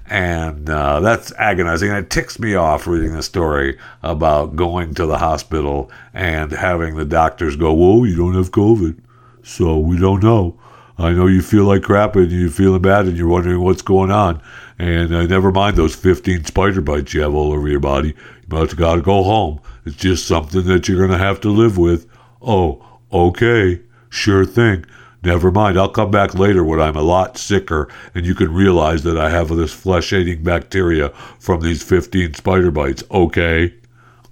And 0.09 0.69
uh, 0.69 1.01
that's 1.01 1.33
agonizing. 1.33 1.89
And 1.89 1.97
it 1.97 2.09
ticks 2.09 2.39
me 2.39 2.55
off 2.55 2.87
reading 2.87 3.13
the 3.13 3.23
story 3.23 3.77
about 4.03 4.55
going 4.55 4.93
to 4.95 5.05
the 5.05 5.17
hospital 5.17 5.91
and 6.13 6.51
having 6.51 6.95
the 6.95 7.03
doctors 7.03 7.57
go, 7.57 7.73
Whoa, 7.73 8.05
you 8.05 8.15
don't 8.15 8.35
have 8.35 8.51
COVID. 8.51 8.99
So 9.43 9.77
we 9.77 9.97
don't 9.99 10.23
know. 10.23 10.57
I 10.97 11.11
know 11.11 11.27
you 11.27 11.41
feel 11.41 11.65
like 11.65 11.83
crap 11.83 12.15
and 12.15 12.31
you're 12.31 12.49
feeling 12.49 12.81
bad 12.81 13.05
and 13.05 13.17
you're 13.17 13.27
wondering 13.27 13.61
what's 13.61 13.83
going 13.83 14.11
on. 14.11 14.41
And 14.79 15.13
uh, 15.13 15.25
never 15.25 15.51
mind 15.51 15.75
those 15.75 15.95
15 15.95 16.45
spider 16.45 16.81
bites 16.81 17.13
you 17.13 17.21
have 17.21 17.33
all 17.33 17.51
over 17.51 17.67
your 17.67 17.79
body. 17.79 18.09
You 18.09 18.45
about 18.45 18.75
got 18.75 18.95
to 18.95 19.01
go 19.01 19.23
home. 19.23 19.59
It's 19.85 19.95
just 19.95 20.27
something 20.27 20.63
that 20.65 20.87
you're 20.87 20.99
going 20.99 21.17
to 21.17 21.23
have 21.23 21.41
to 21.41 21.49
live 21.49 21.77
with. 21.77 22.07
Oh, 22.41 22.99
okay. 23.11 23.81
Sure 24.09 24.45
thing. 24.45 24.85
Never 25.23 25.51
mind. 25.51 25.79
I'll 25.79 25.89
come 25.89 26.11
back 26.11 26.35
later 26.35 26.63
when 26.63 26.79
I'm 26.79 26.95
a 26.95 27.01
lot 27.01 27.37
sicker 27.37 27.89
and 28.13 28.25
you 28.25 28.35
can 28.35 28.53
realize 28.53 29.03
that 29.03 29.17
I 29.17 29.29
have 29.29 29.49
this 29.49 29.73
flesh 29.73 30.13
eating 30.13 30.43
bacteria 30.43 31.09
from 31.39 31.61
these 31.61 31.81
15 31.81 32.35
spider 32.35 32.71
bites. 32.71 33.03
Okay? 33.09 33.73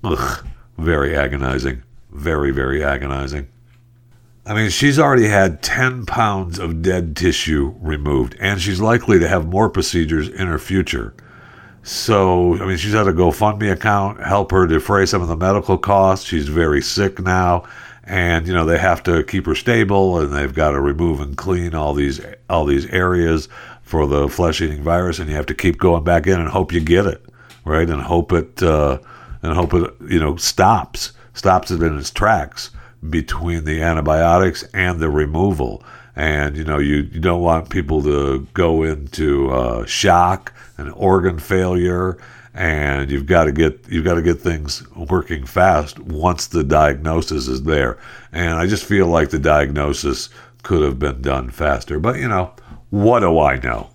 Ugh. 0.03 0.45
Very 0.77 1.15
agonizing. 1.15 1.83
Very, 2.11 2.51
very 2.51 2.83
agonizing. 2.83 3.47
I 4.47 4.53
mean, 4.53 4.69
she's 4.69 4.99
already 4.99 5.27
had 5.27 5.63
10 5.63 6.05
pounds 6.05 6.59
of 6.59 6.83
dead 6.83 7.15
tissue 7.15 7.73
removed, 7.79 8.35
and 8.39 8.61
she's 8.61 8.79
likely 8.79 9.17
to 9.17 9.27
have 9.27 9.47
more 9.47 9.69
procedures 9.71 10.29
in 10.29 10.47
her 10.47 10.59
future. 10.59 11.15
So, 11.81 12.55
I 12.61 12.65
mean, 12.67 12.77
she's 12.77 12.93
had 12.93 13.07
a 13.07 13.13
GoFundMe 13.13 13.71
account 13.71 14.19
help 14.19 14.51
her 14.51 14.67
defray 14.67 15.07
some 15.07 15.23
of 15.23 15.27
the 15.29 15.35
medical 15.35 15.79
costs. 15.79 16.25
She's 16.25 16.47
very 16.47 16.81
sick 16.81 17.19
now, 17.19 17.63
and 18.03 18.47
you 18.47 18.53
know 18.53 18.65
they 18.65 18.77
have 18.77 19.01
to 19.03 19.23
keep 19.23 19.47
her 19.47 19.55
stable, 19.55 20.19
and 20.19 20.31
they've 20.31 20.53
got 20.53 20.71
to 20.71 20.81
remove 20.81 21.21
and 21.21 21.35
clean 21.35 21.73
all 21.73 21.95
these 21.95 22.21
all 22.47 22.65
these 22.65 22.85
areas 22.87 23.49
for 23.81 24.07
the 24.07 24.27
flesh-eating 24.29 24.83
virus, 24.83 25.17
and 25.17 25.29
you 25.29 25.35
have 25.35 25.45
to 25.47 25.55
keep 25.55 25.77
going 25.79 26.03
back 26.03 26.27
in 26.27 26.39
and 26.39 26.49
hope 26.49 26.71
you 26.71 26.81
get 26.81 27.07
it 27.07 27.23
right, 27.65 27.89
and 27.89 28.01
hope 28.01 28.31
it 28.31 28.61
uh, 28.61 28.99
and 29.41 29.53
hope 29.53 29.73
it 29.73 29.91
you 30.07 30.19
know 30.19 30.35
stops 30.35 31.13
stops 31.33 31.71
it 31.71 31.81
in 31.81 31.97
its 31.97 32.11
tracks 32.11 32.71
between 33.09 33.63
the 33.65 33.81
antibiotics 33.81 34.63
and 34.73 34.99
the 34.99 35.09
removal. 35.09 35.83
And 36.15 36.55
you 36.55 36.63
know, 36.63 36.79
you, 36.79 37.07
you 37.11 37.19
don't 37.19 37.41
want 37.41 37.69
people 37.69 38.01
to 38.03 38.47
go 38.53 38.83
into 38.83 39.51
uh, 39.51 39.85
shock 39.85 40.53
and 40.77 40.91
organ 40.93 41.39
failure, 41.39 42.17
and 42.53 43.11
you've 43.11 43.25
got 43.25 43.45
to 43.45 43.51
get 43.51 43.85
you've 43.89 44.05
got 44.05 44.15
to 44.15 44.21
get 44.21 44.39
things 44.39 44.87
working 44.95 45.45
fast 45.45 45.99
once 45.99 46.47
the 46.47 46.63
diagnosis 46.63 47.47
is 47.47 47.63
there. 47.63 47.97
And 48.31 48.55
I 48.55 48.65
just 48.67 48.85
feel 48.85 49.07
like 49.07 49.29
the 49.29 49.39
diagnosis 49.39 50.29
could 50.63 50.81
have 50.83 50.99
been 50.99 51.21
done 51.21 51.49
faster. 51.49 51.99
But 51.99 52.17
you 52.17 52.29
know, 52.29 52.53
what 52.91 53.19
do 53.19 53.39
I 53.39 53.57
know? 53.59 53.89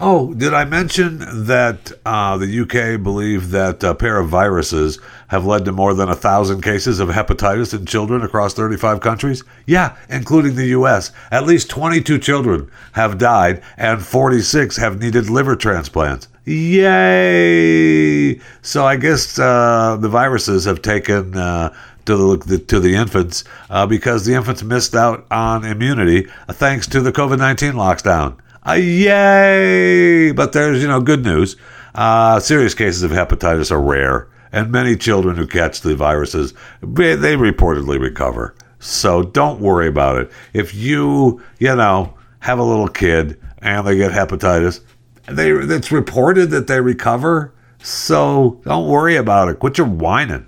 Oh, 0.00 0.32
did 0.32 0.54
I 0.54 0.64
mention 0.64 1.18
that 1.46 1.90
uh, 2.06 2.36
the 2.36 2.60
UK 2.60 3.02
believe 3.02 3.50
that 3.50 3.82
a 3.82 3.96
pair 3.96 4.18
of 4.18 4.28
viruses 4.28 5.00
have 5.26 5.44
led 5.44 5.64
to 5.64 5.72
more 5.72 5.92
than 5.92 6.08
a 6.08 6.14
thousand 6.14 6.60
cases 6.62 7.00
of 7.00 7.08
hepatitis 7.08 7.76
in 7.76 7.84
children 7.84 8.22
across 8.22 8.54
35 8.54 9.00
countries? 9.00 9.42
Yeah, 9.66 9.96
including 10.08 10.54
the 10.54 10.68
US. 10.68 11.10
At 11.32 11.46
least 11.46 11.68
22 11.70 12.20
children 12.20 12.70
have 12.92 13.18
died, 13.18 13.60
and 13.76 14.00
46 14.00 14.76
have 14.76 15.00
needed 15.00 15.28
liver 15.30 15.56
transplants. 15.56 16.28
Yay! 16.44 18.38
So 18.62 18.86
I 18.86 18.94
guess 18.94 19.36
uh, 19.36 19.96
the 20.00 20.08
viruses 20.08 20.64
have 20.64 20.80
taken. 20.80 21.36
Uh, 21.36 21.74
to 22.04 22.38
the, 22.38 22.58
to 22.58 22.80
the 22.80 22.94
infants 22.94 23.44
uh, 23.68 23.86
because 23.86 24.24
the 24.24 24.32
infants 24.32 24.62
missed 24.62 24.94
out 24.94 25.26
on 25.30 25.62
immunity 25.62 26.26
thanks 26.52 26.86
to 26.86 27.02
the 27.02 27.12
COVID 27.12 27.36
19 27.36 27.74
lockdown. 27.74 28.38
Uh, 28.68 28.74
yay! 28.74 30.30
But 30.32 30.52
there's, 30.52 30.82
you 30.82 30.88
know, 30.88 31.00
good 31.00 31.24
news. 31.24 31.56
Uh, 31.94 32.38
serious 32.38 32.74
cases 32.74 33.02
of 33.02 33.10
hepatitis 33.10 33.70
are 33.70 33.80
rare, 33.80 34.28
and 34.52 34.70
many 34.70 34.94
children 34.94 35.36
who 35.36 35.46
catch 35.46 35.80
the 35.80 35.96
viruses, 35.96 36.52
they 36.82 37.34
reportedly 37.36 37.98
recover. 37.98 38.54
So 38.78 39.22
don't 39.22 39.60
worry 39.60 39.88
about 39.88 40.18
it. 40.18 40.30
If 40.52 40.74
you, 40.74 41.42
you 41.58 41.74
know, 41.74 42.14
have 42.40 42.58
a 42.58 42.64
little 42.64 42.88
kid 42.88 43.40
and 43.58 43.86
they 43.86 43.96
get 43.96 44.12
hepatitis, 44.12 44.80
they 45.26 45.50
it's 45.50 45.90
reported 45.90 46.50
that 46.50 46.66
they 46.66 46.80
recover. 46.80 47.54
So 47.82 48.60
don't 48.64 48.88
worry 48.88 49.16
about 49.16 49.48
it. 49.48 49.58
Quit 49.60 49.78
your 49.78 49.86
whining. 49.86 50.46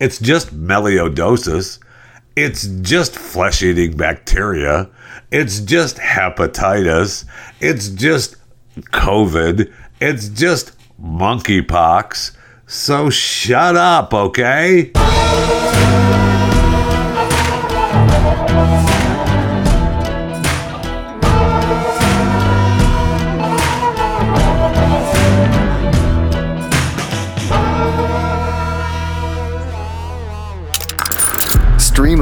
It's 0.00 0.18
just 0.18 0.54
melioidosis. 0.54 1.78
It's 2.36 2.66
just 2.66 3.14
flesh 3.16 3.62
eating 3.62 3.96
bacteria. 3.96 4.90
It's 5.30 5.60
just 5.60 5.96
hepatitis. 5.96 7.24
It's 7.60 7.88
just 7.88 8.36
COVID. 8.76 9.72
It's 10.00 10.28
just 10.28 10.72
monkeypox. 11.00 12.36
So 12.66 13.10
shut 13.10 13.76
up, 13.76 14.14
okay? 14.14 14.92